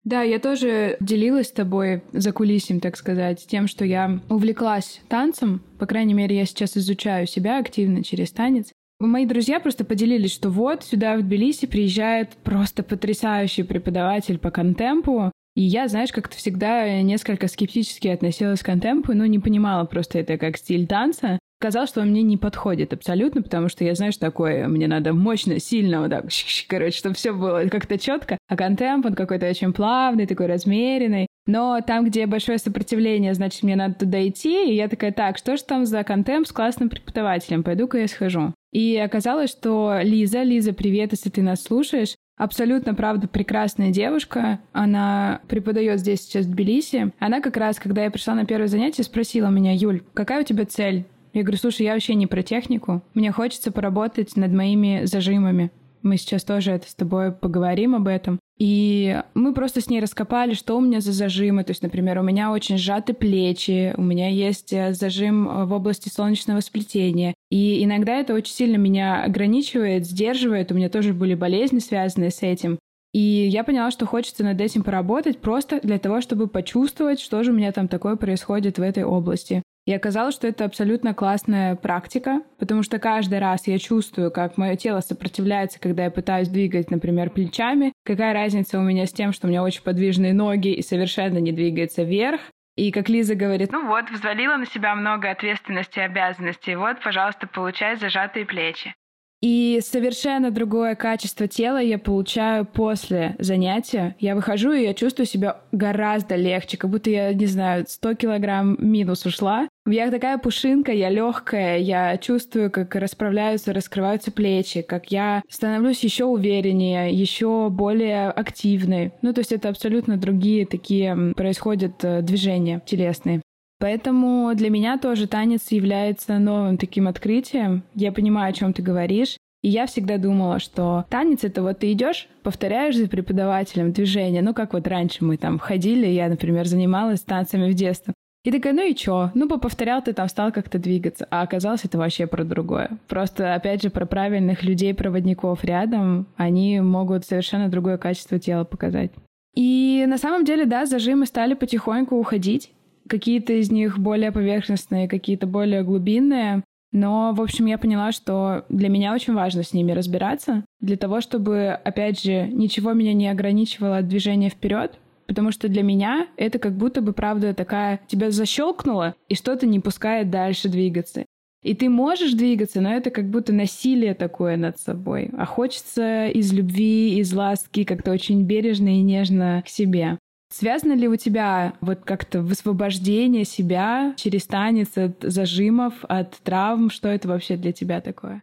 Да, 0.04 0.22
я 0.22 0.40
тоже 0.40 0.96
делилась 0.98 1.48
с 1.48 1.52
тобой 1.52 2.02
за 2.12 2.32
кулисем, 2.32 2.80
так 2.80 2.96
сказать, 2.96 3.46
тем, 3.46 3.68
что 3.68 3.84
я 3.84 4.18
увлеклась 4.28 5.00
танцем. 5.08 5.62
По 5.78 5.86
крайней 5.86 6.14
мере, 6.14 6.36
я 6.36 6.44
сейчас 6.44 6.76
изучаю 6.76 7.26
себя 7.28 7.60
активно 7.60 8.02
через 8.02 8.32
танец. 8.32 8.72
Мои 8.98 9.26
друзья 9.26 9.60
просто 9.60 9.84
поделились, 9.84 10.32
что 10.32 10.48
вот 10.48 10.84
сюда 10.84 11.16
в 11.16 11.22
Тбилиси 11.22 11.66
приезжает 11.66 12.30
просто 12.44 12.82
потрясающий 12.82 13.62
преподаватель 13.62 14.38
по 14.38 14.50
контемпу, 14.50 15.30
и 15.54 15.62
я, 15.62 15.88
знаешь, 15.88 16.12
как-то 16.12 16.36
всегда 16.36 17.02
несколько 17.02 17.46
скептически 17.46 18.08
относилась 18.08 18.60
к 18.60 18.66
контемпу, 18.66 19.12
ну, 19.12 19.26
не 19.26 19.38
понимала 19.38 19.84
просто 19.84 20.18
это 20.18 20.38
как 20.38 20.56
стиль 20.56 20.86
танца. 20.86 21.38
Казалось, 21.60 21.90
что 21.90 22.00
он 22.00 22.08
мне 22.08 22.22
не 22.22 22.36
подходит 22.36 22.92
абсолютно, 22.92 23.42
потому 23.42 23.68
что 23.68 23.84
я, 23.84 23.94
знаешь, 23.94 24.16
такое, 24.16 24.66
мне 24.66 24.88
надо 24.88 25.12
мощно, 25.12 25.60
сильно 25.60 26.00
вот 26.00 26.10
так, 26.10 26.24
короче, 26.68 26.98
чтобы 26.98 27.14
все 27.14 27.32
было 27.32 27.68
как-то 27.68 27.98
четко. 27.98 28.38
А 28.48 28.56
контемп, 28.56 29.06
он 29.06 29.14
какой-то 29.14 29.48
очень 29.48 29.72
плавный, 29.72 30.26
такой 30.26 30.46
размеренный. 30.46 31.28
Но 31.46 31.80
там, 31.86 32.06
где 32.06 32.26
большое 32.26 32.58
сопротивление, 32.58 33.34
значит, 33.34 33.62
мне 33.62 33.76
надо 33.76 33.94
туда 33.94 34.26
идти. 34.26 34.70
И 34.70 34.74
я 34.74 34.88
такая, 34.88 35.12
так, 35.12 35.38
что 35.38 35.56
же 35.56 35.64
там 35.64 35.86
за 35.86 36.02
контемп 36.02 36.46
с 36.46 36.52
классным 36.52 36.88
преподавателем? 36.88 37.62
Пойду-ка 37.62 37.98
я 37.98 38.08
схожу. 38.08 38.54
И 38.72 38.96
оказалось, 38.96 39.50
что 39.50 40.00
Лиза, 40.02 40.42
Лиза, 40.42 40.72
привет, 40.72 41.12
если 41.12 41.30
ты 41.30 41.42
нас 41.42 41.62
слушаешь, 41.62 42.14
Абсолютно, 42.42 42.92
правда, 42.96 43.28
прекрасная 43.28 43.92
девушка. 43.92 44.58
Она 44.72 45.42
преподает 45.46 46.00
здесь 46.00 46.22
сейчас 46.22 46.44
в 46.44 46.50
Тбилиси. 46.50 47.12
Она 47.20 47.40
как 47.40 47.56
раз, 47.56 47.78
когда 47.78 48.02
я 48.02 48.10
пришла 48.10 48.34
на 48.34 48.44
первое 48.44 48.66
занятие, 48.66 49.04
спросила 49.04 49.46
меня, 49.46 49.72
Юль, 49.72 50.02
какая 50.12 50.40
у 50.40 50.44
тебя 50.44 50.66
цель? 50.66 51.04
Я 51.34 51.42
говорю, 51.42 51.58
слушай, 51.58 51.82
я 51.82 51.92
вообще 51.92 52.16
не 52.16 52.26
про 52.26 52.42
технику. 52.42 53.00
Мне 53.14 53.30
хочется 53.30 53.70
поработать 53.70 54.34
над 54.34 54.50
моими 54.50 55.02
зажимами. 55.04 55.70
Мы 56.02 56.16
сейчас 56.16 56.42
тоже 56.42 56.72
это 56.72 56.90
с 56.90 56.96
тобой 56.96 57.30
поговорим 57.30 57.94
об 57.94 58.08
этом. 58.08 58.40
И 58.58 59.20
мы 59.34 59.54
просто 59.54 59.80
с 59.80 59.88
ней 59.88 60.00
раскопали, 60.00 60.54
что 60.54 60.76
у 60.76 60.80
меня 60.80 61.00
за 61.00 61.12
зажимы. 61.12 61.64
То 61.64 61.70
есть, 61.70 61.82
например, 61.82 62.18
у 62.18 62.22
меня 62.22 62.52
очень 62.52 62.78
сжаты 62.78 63.12
плечи, 63.12 63.94
у 63.96 64.02
меня 64.02 64.28
есть 64.28 64.72
э, 64.72 64.92
зажим 64.92 65.48
э, 65.48 65.64
в 65.64 65.72
области 65.72 66.08
солнечного 66.08 66.60
сплетения. 66.60 67.34
И 67.50 67.82
иногда 67.82 68.16
это 68.18 68.34
очень 68.34 68.54
сильно 68.54 68.76
меня 68.76 69.24
ограничивает, 69.24 70.06
сдерживает. 70.06 70.70
У 70.70 70.74
меня 70.74 70.88
тоже 70.88 71.12
были 71.12 71.34
болезни, 71.34 71.78
связанные 71.78 72.30
с 72.30 72.42
этим. 72.42 72.78
И 73.12 73.18
я 73.18 73.62
поняла, 73.62 73.90
что 73.90 74.06
хочется 74.06 74.42
над 74.42 74.60
этим 74.60 74.82
поработать 74.82 75.38
просто 75.38 75.80
для 75.82 75.98
того, 75.98 76.20
чтобы 76.20 76.46
почувствовать, 76.46 77.20
что 77.20 77.42
же 77.42 77.50
у 77.52 77.54
меня 77.54 77.72
там 77.72 77.88
такое 77.88 78.16
происходит 78.16 78.78
в 78.78 78.82
этой 78.82 79.04
области. 79.04 79.62
И 79.84 79.92
оказалось, 79.92 80.36
что 80.36 80.46
это 80.46 80.64
абсолютно 80.64 81.12
классная 81.12 81.74
практика, 81.74 82.42
потому 82.58 82.84
что 82.84 83.00
каждый 83.00 83.40
раз 83.40 83.66
я 83.66 83.78
чувствую, 83.78 84.30
как 84.30 84.56
мое 84.56 84.76
тело 84.76 85.00
сопротивляется, 85.00 85.80
когда 85.80 86.04
я 86.04 86.10
пытаюсь 86.10 86.48
двигать, 86.48 86.90
например, 86.90 87.30
плечами. 87.30 87.92
Какая 88.04 88.32
разница 88.32 88.78
у 88.78 88.82
меня 88.82 89.06
с 89.06 89.12
тем, 89.12 89.32
что 89.32 89.46
у 89.46 89.50
меня 89.50 89.64
очень 89.64 89.82
подвижные 89.82 90.34
ноги 90.34 90.68
и 90.68 90.82
совершенно 90.82 91.38
не 91.38 91.50
двигается 91.50 92.04
вверх. 92.04 92.40
И 92.76 92.90
как 92.90 93.08
Лиза 93.08 93.34
говорит, 93.34 93.70
ну 93.72 93.86
вот, 93.86 94.08
взвалила 94.10 94.56
на 94.56 94.66
себя 94.66 94.94
много 94.94 95.30
ответственности 95.30 95.98
и 95.98 96.02
обязанностей, 96.02 96.74
вот, 96.74 97.02
пожалуйста, 97.02 97.46
получай 97.46 97.96
зажатые 97.96 98.46
плечи. 98.46 98.94
И 99.42 99.80
совершенно 99.82 100.52
другое 100.52 100.94
качество 100.94 101.48
тела 101.48 101.78
я 101.78 101.98
получаю 101.98 102.64
после 102.64 103.34
занятия. 103.40 104.14
Я 104.20 104.36
выхожу, 104.36 104.70
и 104.70 104.84
я 104.84 104.94
чувствую 104.94 105.26
себя 105.26 105.58
гораздо 105.72 106.36
легче, 106.36 106.76
как 106.76 106.90
будто 106.90 107.10
я, 107.10 107.34
не 107.34 107.46
знаю, 107.46 107.84
100 107.88 108.14
килограмм 108.14 108.76
минус 108.78 109.26
ушла. 109.26 109.68
Я 109.84 110.12
такая 110.12 110.38
пушинка, 110.38 110.92
я 110.92 111.10
легкая, 111.10 111.78
я 111.78 112.16
чувствую, 112.18 112.70
как 112.70 112.94
расправляются, 112.94 113.72
раскрываются 113.72 114.30
плечи, 114.30 114.80
как 114.80 115.10
я 115.10 115.42
становлюсь 115.50 116.04
еще 116.04 116.24
увереннее, 116.26 117.12
еще 117.12 117.68
более 117.68 118.30
активной. 118.30 119.10
Ну, 119.22 119.32
то 119.32 119.40
есть 119.40 119.50
это 119.50 119.70
абсолютно 119.70 120.16
другие 120.16 120.66
такие 120.66 121.34
происходят 121.34 122.04
э, 122.04 122.22
движения 122.22 122.80
телесные. 122.86 123.41
Поэтому 123.82 124.54
для 124.54 124.70
меня 124.70 124.96
тоже 124.96 125.26
танец 125.26 125.72
является 125.72 126.38
новым 126.38 126.78
таким 126.78 127.08
открытием. 127.08 127.82
Я 127.96 128.12
понимаю, 128.12 128.50
о 128.50 128.52
чем 128.52 128.72
ты 128.72 128.80
говоришь. 128.80 129.36
И 129.60 129.70
я 129.70 129.86
всегда 129.86 130.18
думала, 130.18 130.60
что 130.60 131.04
танец— 131.10 131.40
это 131.42 131.62
вот 131.62 131.80
ты 131.80 131.90
идешь, 131.90 132.28
повторяешь 132.44 132.96
за 132.96 133.08
преподавателем 133.08 133.90
движение. 133.90 134.40
Ну, 134.40 134.54
как 134.54 134.74
вот 134.74 134.86
раньше 134.86 135.24
мы 135.24 135.36
там 135.36 135.58
ходили, 135.58 136.06
я, 136.06 136.28
например, 136.28 136.66
занималась 136.66 137.22
танцами 137.22 137.72
в 137.72 137.74
детстве. 137.74 138.14
И 138.44 138.52
такая, 138.52 138.72
ну 138.72 138.88
и 138.88 138.94
чё? 138.94 139.32
Ну, 139.34 139.48
повторял 139.48 140.00
ты 140.00 140.12
там, 140.12 140.28
стал 140.28 140.52
как-то 140.52 140.78
двигаться. 140.78 141.26
А 141.28 141.42
оказалось, 141.42 141.84
это 141.84 141.98
вообще 141.98 142.28
про 142.28 142.44
другое. 142.44 142.98
Просто, 143.08 143.52
опять 143.52 143.82
же, 143.82 143.90
про 143.90 144.06
правильных 144.06 144.62
людей-проводников 144.62 145.64
рядом, 145.64 146.28
они 146.36 146.80
могут 146.80 147.24
совершенно 147.24 147.68
другое 147.68 147.98
качество 147.98 148.38
тела 148.38 148.62
показать. 148.62 149.10
И 149.56 150.04
на 150.06 150.18
самом 150.18 150.44
деле, 150.44 150.66
да, 150.66 150.86
зажимы 150.86 151.26
стали 151.26 151.54
потихоньку 151.54 152.16
уходить. 152.16 152.70
Какие-то 153.08 153.52
из 153.54 153.70
них 153.70 153.98
более 153.98 154.32
поверхностные, 154.32 155.08
какие-то 155.08 155.46
более 155.46 155.82
глубинные. 155.82 156.62
Но, 156.92 157.32
в 157.32 157.40
общем, 157.40 157.66
я 157.66 157.78
поняла, 157.78 158.12
что 158.12 158.64
для 158.68 158.88
меня 158.88 159.14
очень 159.14 159.32
важно 159.32 159.62
с 159.62 159.72
ними 159.72 159.92
разбираться, 159.92 160.64
для 160.80 160.96
того, 160.96 161.20
чтобы, 161.22 161.68
опять 161.68 162.22
же, 162.22 162.48
ничего 162.48 162.92
меня 162.92 163.14
не 163.14 163.28
ограничивало 163.28 163.98
от 163.98 164.08
движения 164.08 164.50
вперед, 164.50 164.98
потому 165.26 165.52
что 165.52 165.68
для 165.68 165.82
меня 165.82 166.26
это 166.36 166.58
как 166.58 166.76
будто 166.76 167.00
бы, 167.00 167.14
правда, 167.14 167.54
такая 167.54 168.00
тебя 168.08 168.30
защелкнула, 168.30 169.14
и 169.28 169.34
что-то 169.34 169.66
не 169.66 169.80
пускает 169.80 170.28
дальше 170.28 170.68
двигаться. 170.68 171.24
И 171.62 171.74
ты 171.74 171.88
можешь 171.88 172.32
двигаться, 172.32 172.80
но 172.80 172.92
это 172.92 173.10
как 173.10 173.30
будто 173.30 173.52
насилие 173.52 174.14
такое 174.14 174.56
над 174.56 174.78
собой. 174.80 175.30
А 175.38 175.46
хочется 175.46 176.26
из 176.26 176.52
любви, 176.52 177.18
из 177.18 177.32
ласки 177.32 177.84
как-то 177.84 178.10
очень 178.10 178.42
бережно 178.42 178.88
и 178.88 179.00
нежно 179.00 179.62
к 179.64 179.68
себе. 179.68 180.18
Связано 180.52 180.92
ли 180.92 181.08
у 181.08 181.16
тебя 181.16 181.72
вот 181.80 182.00
как-то 182.04 182.42
высвобождение 182.42 183.44
себя 183.46 184.12
через 184.16 184.46
танец 184.46 184.98
от 184.98 185.22
зажимов, 185.22 185.94
от 186.02 186.36
травм? 186.42 186.90
Что 186.90 187.08
это 187.08 187.26
вообще 187.26 187.56
для 187.56 187.72
тебя 187.72 188.02
такое? 188.02 188.42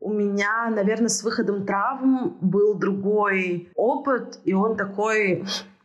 У 0.00 0.12
меня, 0.12 0.70
наверное, 0.70 1.08
с 1.08 1.22
выходом 1.22 1.66
травм 1.66 2.38
был 2.40 2.74
другой 2.74 3.68
опыт, 3.74 4.40
и 4.44 4.54
он 4.54 4.76
такой 4.76 5.44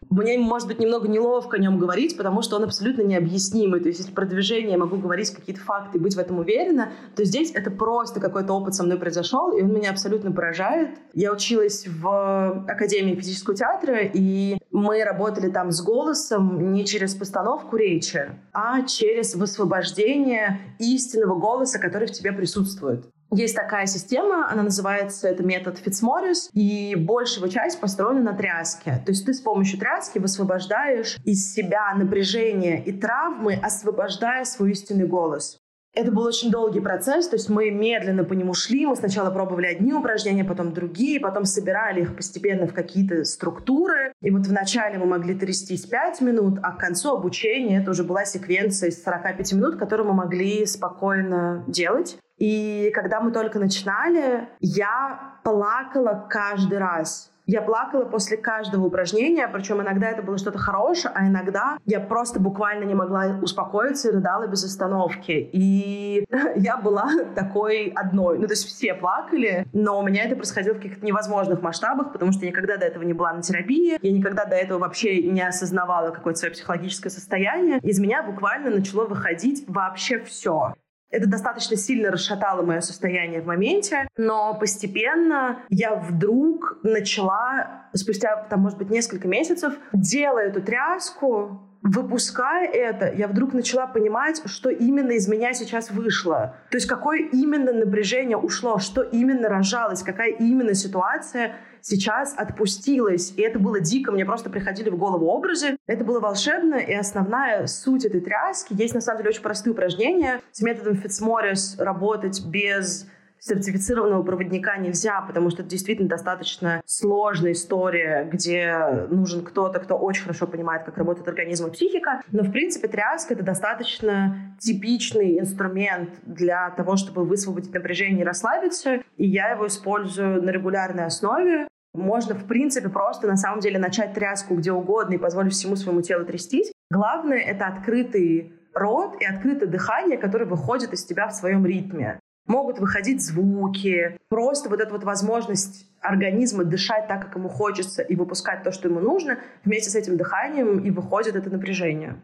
мне, 0.10 0.38
может 0.38 0.68
быть, 0.68 0.80
немного 0.80 1.08
неловко 1.08 1.58
о 1.58 1.60
нем 1.60 1.78
говорить, 1.78 2.18
потому 2.18 2.42
что 2.42 2.56
он 2.56 2.64
абсолютно 2.64 3.04
необъяснимый. 3.04 3.80
То 3.80 3.90
есть, 3.90 4.00
если 4.00 4.12
про 4.12 4.26
движение 4.26 4.72
я 4.72 4.78
могу 4.78 4.98
говорить 4.98 5.30
какие-то 5.30 5.62
факты 5.62 5.98
и 5.98 6.02
быть 6.02 6.16
в 6.16 6.20
этом 6.20 6.40
уверена, 6.40 6.92
то 7.16 7.24
здесь 7.24 7.52
это 7.54 7.70
просто 7.70 8.20
какой-то 8.20 8.54
опыт 8.54 8.74
со 8.74 8.84
мной 8.84 8.98
произошел, 8.98 9.56
и 9.56 9.62
он 9.62 9.72
меня 9.72 9.92
абсолютно 9.92 10.32
поражает. 10.32 10.90
Я 11.14 11.32
училась 11.32 11.86
в 11.88 12.66
Академии 12.68 13.16
физического 13.16 13.56
театра, 13.56 14.00
и 14.02 14.58
мы 14.72 15.04
работали 15.04 15.52
там 15.52 15.72
с 15.72 15.82
голосом 15.82 16.74
не 16.74 16.86
через 16.86 17.14
постановку 17.14 17.76
речи, 17.76 18.30
а 18.52 18.82
через 18.84 19.36
высвобождение 19.36 20.60
истинного 20.80 21.40
голоса, 21.40 21.78
который 21.80 22.08
в 22.08 22.12
тебе 22.12 22.32
присутствует. 22.32 23.06
Есть 23.32 23.56
такая 23.56 23.86
система, 23.86 24.52
она 24.52 24.64
называется, 24.64 25.28
это 25.28 25.44
метод 25.44 25.78
Фитцморрис, 25.78 26.50
и 26.54 26.96
большая 26.96 27.48
часть 27.50 27.80
построена 27.80 28.22
на 28.22 28.34
тряске. 28.34 29.02
То 29.06 29.12
есть 29.12 29.26
ты 29.26 29.34
с 29.34 29.40
помощью 29.40 29.80
тряски 29.80 30.18
высвобождаешь 30.18 31.18
из 31.26 31.54
себя 31.54 31.94
напряжение 31.96 32.84
и 32.84 32.92
травмы, 32.92 33.54
освобождая 33.54 34.46
свой 34.46 34.72
истинный 34.72 35.06
голос. 35.06 35.60
Это 35.96 36.12
был 36.12 36.24
очень 36.24 36.52
долгий 36.52 36.82
процесс, 36.82 37.28
то 37.28 37.36
есть 37.36 37.50
мы 37.50 37.72
медленно 37.72 38.24
по 38.24 38.34
нему 38.34 38.54
шли. 38.54 38.86
Мы 38.86 38.96
сначала 38.96 39.32
пробовали 39.32 39.66
одни 39.66 39.92
упражнения, 39.92 40.44
потом 40.44 40.72
другие, 40.72 41.20
потом 41.20 41.46
собирали 41.46 42.02
их 42.02 42.16
постепенно 42.16 42.68
в 42.68 42.74
какие-то 42.74 43.26
структуры. 43.26 44.14
И 44.22 44.30
вот 44.30 44.46
вначале 44.46 45.00
мы 45.00 45.08
могли 45.08 45.34
трястись 45.34 45.86
5 45.88 46.22
минут, 46.22 46.60
а 46.62 46.74
к 46.74 46.80
концу 46.80 47.16
обучения 47.16 47.82
это 47.82 47.92
уже 47.92 48.04
была 48.04 48.26
секвенция 48.26 48.90
из 48.90 49.04
45 49.04 49.54
минут, 49.54 49.78
которую 49.78 50.10
мы 50.10 50.14
могли 50.14 50.66
спокойно 50.68 51.64
делать. 51.68 52.18
И 52.40 52.92
когда 52.94 53.20
мы 53.20 53.32
только 53.32 53.60
начинали, 53.60 54.48
я 54.60 55.36
плакала 55.44 56.26
каждый 56.30 56.80
раз. 56.80 57.32
Я 57.52 57.64
плакала 57.64 58.06
после 58.06 58.38
каждого 58.38 58.86
упражнения, 58.86 59.48
причем 59.48 59.82
иногда 59.82 60.08
это 60.08 60.22
было 60.22 60.38
что-то 60.38 60.60
хорошее, 60.60 61.12
а 61.16 61.28
иногда 61.28 61.80
я 61.88 62.00
просто 62.00 62.40
буквально 62.40 62.84
не 62.84 62.94
могла 62.94 63.40
успокоиться 63.42 64.10
и 64.10 64.12
рыдала 64.12 64.46
без 64.46 64.64
остановки. 64.64 65.50
И 65.52 66.28
я 66.56 66.78
была 66.78 67.10
такой 67.34 67.88
одной. 67.96 68.38
Ну, 68.38 68.46
то 68.46 68.54
есть 68.54 68.68
все 68.68 68.94
плакали, 68.94 69.66
но 69.74 69.98
у 69.98 70.04
меня 70.04 70.26
это 70.26 70.36
происходило 70.36 70.76
в 70.76 70.78
каких-то 70.78 71.04
невозможных 71.04 71.64
масштабах, 71.64 72.14
потому 72.14 72.34
что 72.34 72.46
я 72.46 72.52
никогда 72.52 72.78
до 72.78 72.86
этого 72.86 73.02
не 73.02 73.14
была 73.14 73.34
на 73.34 73.42
терапии, 73.42 73.98
я 74.00 74.12
никогда 74.12 74.46
до 74.46 74.56
этого 74.56 74.78
вообще 74.78 75.24
не 75.24 75.42
осознавала 75.42 76.12
какое-то 76.12 76.38
свое 76.38 76.54
психологическое 76.54 77.10
состояние. 77.10 77.80
Из 77.80 77.98
меня 77.98 78.22
буквально 78.22 78.70
начало 78.70 79.06
выходить 79.06 79.66
вообще 79.68 80.20
все. 80.20 80.76
Это 81.12 81.28
достаточно 81.28 81.76
сильно 81.76 82.12
расшатало 82.12 82.62
мое 82.62 82.82
состояние 82.82 83.42
в 83.42 83.48
моменте, 83.48 84.08
но 84.16 84.54
постепенно 84.60 85.60
я 85.70 85.96
вдруг 85.96 86.80
начала, 86.84 87.88
спустя, 87.94 88.46
там, 88.50 88.62
может 88.62 88.78
быть, 88.78 88.90
несколько 88.90 89.28
месяцев, 89.28 89.74
делая 89.92 90.50
эту 90.50 90.62
тряску, 90.62 91.70
выпуская 91.82 92.68
это, 92.68 93.12
я 93.12 93.28
вдруг 93.28 93.54
начала 93.54 93.88
понимать, 93.88 94.42
что 94.46 94.70
именно 94.70 95.12
из 95.12 95.28
меня 95.28 95.54
сейчас 95.54 95.90
вышло. 95.90 96.56
То 96.70 96.78
есть 96.78 96.88
какое 96.88 97.20
именно 97.20 97.72
напряжение 97.72 98.38
ушло, 98.38 98.80
что 98.80 99.02
именно 99.02 99.50
рожалось, 99.50 100.04
какая 100.04 100.32
именно 100.32 100.74
ситуация 100.74 101.56
сейчас 101.82 102.34
отпустилась. 102.38 103.34
И 103.36 103.42
это 103.42 103.60
было 103.60 103.80
дико, 103.80 104.12
мне 104.12 104.26
просто 104.26 104.50
приходили 104.50 104.90
в 104.90 104.98
голову 104.98 105.28
образы. 105.28 105.78
Это 105.88 106.04
было 106.04 106.20
волшебно, 106.20 106.76
и 106.76 106.94
основная 106.94 107.68
суть 107.68 108.06
этой 108.06 108.22
тряски, 108.22 108.74
есть 108.74 108.94
на 108.94 109.02
самом 109.02 109.20
деле 109.20 109.30
очень 109.30 109.42
простые 109.42 109.74
упражнения. 109.74 110.42
С 110.52 110.62
методом 110.62 110.96
Фитцморрис 110.96 111.78
работать 111.80 112.44
без 112.46 113.08
сертифицированного 113.40 114.24
проводника 114.24 114.76
нельзя, 114.78 115.22
потому 115.22 115.50
что 115.50 115.62
это 115.62 115.72
действительно 115.72 116.10
достаточно 116.10 116.82
сложная 116.86 117.54
история, 117.54 118.30
где 118.32 119.08
нужен 119.10 119.44
кто-то, 119.46 119.80
кто 119.80 119.96
очень 119.96 120.24
хорошо 120.24 120.46
понимает, 120.46 120.84
как 120.84 120.98
работает 120.98 121.28
организм 121.28 121.68
и 121.68 121.72
психика. 121.72 122.22
Но, 122.32 122.44
в 122.44 122.52
принципе, 122.52 122.88
тряска— 122.88 123.34
это 123.36 123.44
достаточно 123.44 124.56
типичный 124.60 125.40
инструмент 125.40 126.10
для 126.24 126.70
того, 126.72 126.98
чтобы 126.98 127.24
высвободить 127.24 127.74
напряжение 127.74 128.22
и 128.22 128.26
расслабиться. 128.26 129.00
И 129.16 129.26
я 129.26 129.52
его 129.52 129.68
использую 129.68 130.44
на 130.44 130.50
регулярной 130.50 131.06
основе. 131.06 131.69
Можно, 131.94 132.36
в 132.36 132.46
принципе, 132.46 132.90
просто 132.90 133.28
на 133.28 133.38
самом 133.38 133.62
деле 133.62 133.80
начать 133.80 134.14
тряску 134.14 134.56
где 134.56 134.72
угодно 134.72 135.16
и 135.16 135.18
позволить 135.18 135.54
всему 135.54 135.76
своему 135.76 136.02
телу 136.02 136.26
трястись. 136.26 136.72
Главное— 136.92 137.38
это 137.40 137.66
открытый 137.68 138.54
рот 138.74 139.16
и 139.20 139.26
открытое 139.26 139.68
дыхание, 139.68 140.18
которое 140.18 140.46
выходит 140.46 140.94
из 140.94 141.04
тебя 141.04 141.28
в 141.28 141.34
своем 141.34 141.66
ритме. 141.66 142.20
Могут 142.48 142.80
выходить 142.80 143.24
звуки, 143.24 144.18
просто 144.28 144.70
вот 144.70 144.80
эта 144.82 144.92
вот 144.92 145.04
возможность 145.04 145.86
организма 146.02 146.64
дышать 146.64 147.08
так, 147.08 147.22
как 147.22 147.36
ему 147.36 147.48
хочется, 147.48 148.02
и 148.02 148.16
выпускать 148.16 148.64
то, 148.64 148.72
что 148.72 148.88
ему 148.88 149.00
нужно, 149.00 149.38
вместе 149.66 149.92
с 149.92 149.96
этим 149.96 150.18
дыханием 150.18 150.80
и 150.80 150.90
выходит 150.90 151.36
это 151.36 151.50
напряжение. 151.50 152.16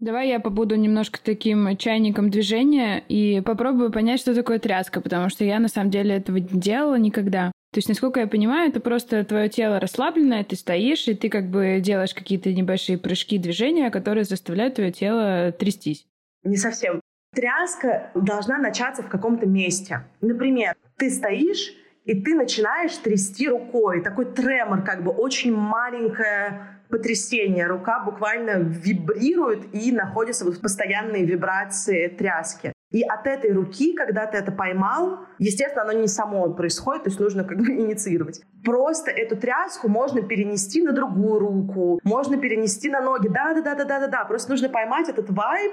Давай 0.00 0.28
я 0.28 0.38
побуду 0.38 0.76
немножко 0.76 1.18
таким 1.22 1.76
чайником 1.76 2.30
движения 2.30 3.02
и 3.08 3.40
попробую 3.40 3.90
понять, 3.90 4.20
что 4.20 4.34
такое 4.34 4.60
тряска, 4.60 5.00
потому 5.00 5.28
что 5.28 5.44
я 5.44 5.58
на 5.58 5.68
самом 5.68 5.90
деле 5.90 6.16
этого 6.16 6.36
не 6.36 6.60
делала 6.60 6.96
никогда. 6.96 7.50
То 7.70 7.78
есть, 7.78 7.88
насколько 7.88 8.20
я 8.20 8.26
понимаю, 8.26 8.70
это 8.70 8.80
просто 8.80 9.24
твое 9.24 9.50
тело 9.50 9.78
расслабленное, 9.78 10.42
ты 10.42 10.56
стоишь, 10.56 11.06
и 11.06 11.14
ты 11.14 11.28
как 11.28 11.50
бы 11.50 11.80
делаешь 11.80 12.14
какие-то 12.14 12.52
небольшие 12.52 12.96
прыжки, 12.96 13.36
движения, 13.38 13.90
которые 13.90 14.24
заставляют 14.24 14.76
твое 14.76 14.90
тело 14.90 15.52
трястись. 15.52 16.06
Не 16.44 16.56
совсем. 16.56 17.00
Тряска 17.34 18.10
должна 18.14 18.56
начаться 18.56 19.02
в 19.02 19.08
каком-то 19.08 19.46
месте. 19.46 20.06
Например, 20.22 20.74
ты 20.96 21.10
стоишь, 21.10 21.74
и 22.06 22.18
ты 22.18 22.34
начинаешь 22.34 22.96
трясти 22.96 23.48
рукой. 23.48 24.02
Такой 24.02 24.24
тремор, 24.24 24.82
как 24.82 25.04
бы 25.04 25.10
очень 25.10 25.54
маленькое 25.54 26.78
потрясение. 26.88 27.66
Рука 27.66 28.02
буквально 28.02 28.60
вибрирует 28.60 29.74
и 29.74 29.92
находится 29.92 30.46
в 30.46 30.58
постоянной 30.58 31.26
вибрации 31.26 32.08
тряски. 32.08 32.72
И 32.90 33.02
от 33.02 33.26
этой 33.26 33.52
руки, 33.52 33.92
когда 33.92 34.24
ты 34.26 34.38
это 34.38 34.50
поймал, 34.50 35.26
естественно, 35.38 35.82
оно 35.82 35.92
не 35.92 36.08
само 36.08 36.48
происходит, 36.54 37.04
то 37.04 37.10
есть 37.10 37.20
нужно 37.20 37.44
как 37.44 37.58
бы 37.58 37.66
инициировать. 37.72 38.40
Просто 38.64 39.10
эту 39.10 39.36
тряску 39.36 39.88
можно 39.88 40.22
перенести 40.22 40.82
на 40.82 40.92
другую 40.92 41.38
руку, 41.38 42.00
можно 42.02 42.38
перенести 42.38 42.88
на 42.88 43.02
ноги. 43.02 43.28
Да-да-да-да-да-да. 43.28 44.24
Просто 44.24 44.50
нужно 44.50 44.70
поймать 44.70 45.08
этот 45.10 45.28
вайб, 45.28 45.72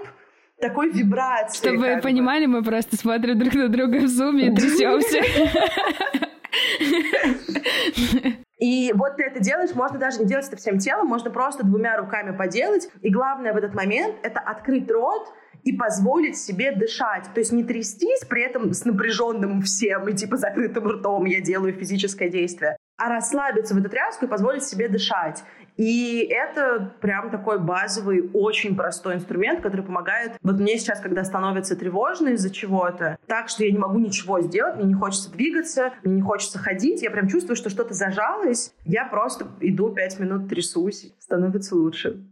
такой 0.59 0.91
вибрации. 0.91 1.57
Чтобы 1.57 1.77
вы 1.77 2.01
понимали, 2.01 2.45
мы 2.47 2.63
просто 2.63 2.97
смотрим 2.97 3.39
друг 3.39 3.53
на 3.53 3.69
друга 3.69 3.97
в 3.97 4.07
зуме 4.07 4.47
и 4.47 4.55
трясемся. 4.55 5.21
И 8.57 8.93
вот 8.93 9.17
ты 9.17 9.23
это 9.23 9.41
делаешь, 9.41 9.75
можно 9.75 9.99
даже 9.99 10.19
не 10.19 10.25
делать 10.25 10.47
это 10.47 10.55
всем 10.57 10.79
телом, 10.79 11.07
можно 11.07 11.29
просто 11.29 11.65
двумя 11.65 11.97
руками 11.97 12.35
поделать. 12.35 12.89
И 13.01 13.09
главное 13.11 13.53
в 13.53 13.57
этот 13.57 13.73
момент— 13.73 14.15
это 14.23 14.39
открыть 14.39 14.89
рот 14.89 15.27
и 15.65 15.73
позволить 15.73 16.37
себе 16.37 16.71
дышать. 16.71 17.25
То 17.33 17.39
есть 17.39 17.51
не 17.51 17.63
трястись 17.63 18.23
при 18.29 18.43
этом 18.43 18.71
с 18.71 18.85
напряженным 18.85 19.61
всем 19.61 20.07
и 20.07 20.13
типа 20.13 20.37
закрытым 20.37 20.87
ртом 20.87 21.25
я 21.25 21.41
делаю 21.41 21.73
физическое 21.73 22.29
действие, 22.29 22.77
а 22.97 23.09
расслабиться 23.09 23.73
в 23.73 23.77
эту 23.79 23.89
тряску 23.89 24.25
и 24.25 24.29
позволить 24.29 24.63
себе 24.63 24.87
дышать. 24.87 25.43
И 25.75 26.25
это 26.31 26.93
прям 27.01 27.31
такой 27.31 27.59
базовый, 27.59 28.29
очень 28.33 28.77
простой 28.77 29.15
инструмент, 29.15 29.61
который 29.61 29.81
помогает. 29.81 30.33
Вот 30.41 30.57
мне 30.57 30.77
сейчас, 30.77 31.01
когда 31.01 31.23
становится 31.25 31.75
тревожно 31.75 32.29
из-за 32.29 32.49
чего-то, 32.49 33.17
так 33.27 33.49
что 33.49 33.65
я 33.65 33.71
не 33.71 33.77
могу 33.77 33.99
ничего 33.99 34.39
сделать, 34.39 34.77
мне 34.77 34.85
не 34.85 34.93
хочется 34.93 35.31
двигаться, 35.31 35.91
мне 36.03 36.15
не 36.15 36.21
хочется 36.21 36.59
ходить, 36.59 37.01
я 37.01 37.11
прям 37.11 37.27
чувствую, 37.27 37.57
что 37.57 37.69
что-то 37.69 37.93
зажалось, 37.93 38.73
я 38.85 39.05
просто 39.05 39.47
иду 39.59 39.89
пять 39.89 40.17
минут 40.19 40.47
трясусь, 40.47 41.11
становится 41.19 41.75
лучше. 41.75 42.23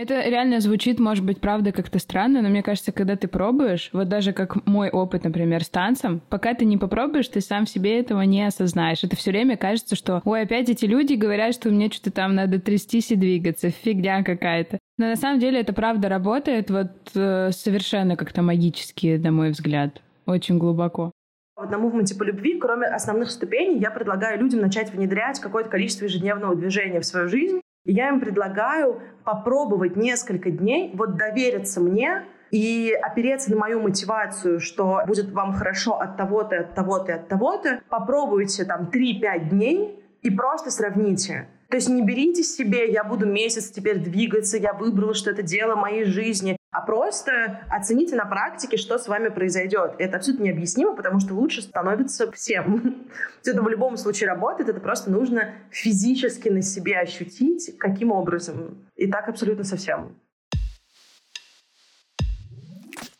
Это 0.00 0.26
реально 0.26 0.60
звучит, 0.60 0.98
может 0.98 1.22
быть, 1.26 1.42
правда 1.42 1.72
как-то 1.72 1.98
странно, 1.98 2.40
но 2.40 2.48
мне 2.48 2.62
кажется, 2.62 2.90
когда 2.90 3.16
ты 3.16 3.28
пробуешь, 3.28 3.90
вот 3.92 4.08
даже 4.08 4.32
как 4.32 4.64
мой 4.66 4.88
опыт, 4.88 5.24
например, 5.24 5.62
с 5.62 5.68
танцем, 5.68 6.22
пока 6.30 6.54
ты 6.54 6.64
не 6.64 6.78
попробуешь, 6.78 7.28
ты 7.28 7.42
сам 7.42 7.66
себе 7.66 8.00
этого 8.00 8.22
не 8.22 8.42
осознаешь. 8.46 9.04
Это 9.04 9.14
все 9.16 9.30
время 9.30 9.58
кажется, 9.58 9.96
что, 9.96 10.22
ой, 10.24 10.40
опять 10.40 10.70
эти 10.70 10.86
люди 10.86 11.12
говорят, 11.12 11.52
что 11.52 11.68
мне 11.68 11.90
что-то 11.90 12.12
там 12.12 12.34
надо 12.34 12.58
трястись 12.58 13.10
и 13.10 13.16
двигаться, 13.16 13.68
фигня 13.68 14.24
какая-то. 14.24 14.78
Но 14.96 15.08
на 15.08 15.16
самом 15.16 15.38
деле 15.38 15.60
это 15.60 15.74
правда 15.74 16.08
работает 16.08 16.70
вот 16.70 16.92
э, 17.14 17.50
совершенно 17.52 18.16
как-то 18.16 18.40
магически, 18.40 19.20
на 19.22 19.32
мой 19.32 19.50
взгляд, 19.50 20.00
очень 20.24 20.56
глубоко. 20.56 21.12
Вот 21.56 21.70
на 21.70 21.76
мувменте 21.76 22.14
по 22.14 22.22
любви, 22.22 22.58
кроме 22.58 22.86
основных 22.86 23.30
ступеней, 23.30 23.78
я 23.78 23.90
предлагаю 23.90 24.40
людям 24.40 24.62
начать 24.62 24.94
внедрять 24.94 25.40
какое-то 25.40 25.68
количество 25.68 26.06
ежедневного 26.06 26.56
движения 26.56 27.00
в 27.00 27.04
свою 27.04 27.28
жизнь, 27.28 27.60
я 27.84 28.08
им 28.08 28.20
предлагаю 28.20 29.00
попробовать 29.24 29.96
несколько 29.96 30.50
дней, 30.50 30.92
вот 30.94 31.16
довериться 31.16 31.80
мне 31.80 32.24
и 32.50 32.92
опереться 33.00 33.50
на 33.52 33.56
мою 33.58 33.80
мотивацию, 33.80 34.60
что 34.60 35.02
будет 35.06 35.30
вам 35.32 35.52
хорошо 35.52 36.00
от 36.00 36.16
того-то, 36.16 36.60
от 36.60 36.74
того-то 36.74 37.14
от 37.14 37.28
того-то. 37.28 37.80
Попробуйте 37.88 38.64
там 38.64 38.90
3-5 38.92 39.48
дней 39.50 40.04
и 40.22 40.30
просто 40.30 40.70
сравните. 40.70 41.48
То 41.68 41.76
есть 41.76 41.88
не 41.88 42.02
берите 42.02 42.42
себе, 42.42 42.90
я 42.90 43.04
буду 43.04 43.26
месяц 43.26 43.70
теперь 43.70 43.98
двигаться, 43.98 44.58
я 44.58 44.72
выбрала, 44.72 45.14
что 45.14 45.30
это 45.30 45.42
дело 45.42 45.76
моей 45.76 46.04
жизни, 46.04 46.56
а 46.72 46.82
просто 46.82 47.64
оцените 47.68 48.14
на 48.14 48.24
практике, 48.24 48.76
что 48.76 48.98
с 48.98 49.08
вами 49.08 49.28
произойдет. 49.28 49.94
Это 49.98 50.18
абсолютно 50.18 50.44
необъяснимо, 50.44 50.94
потому 50.94 51.18
что 51.18 51.34
лучше 51.34 51.62
становится 51.62 52.30
всем. 52.32 53.08
Это 53.44 53.62
в 53.62 53.68
любом 53.68 53.96
случае 53.96 54.28
работает, 54.28 54.68
это 54.68 54.80
просто 54.80 55.10
нужно 55.10 55.54
физически 55.70 56.48
на 56.48 56.62
себе 56.62 56.98
ощутить, 56.98 57.76
каким 57.78 58.12
образом. 58.12 58.86
И 58.96 59.10
так 59.10 59.28
абсолютно 59.28 59.64
со 59.64 59.76
всем. 59.76 60.16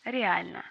Реально. 0.05 0.63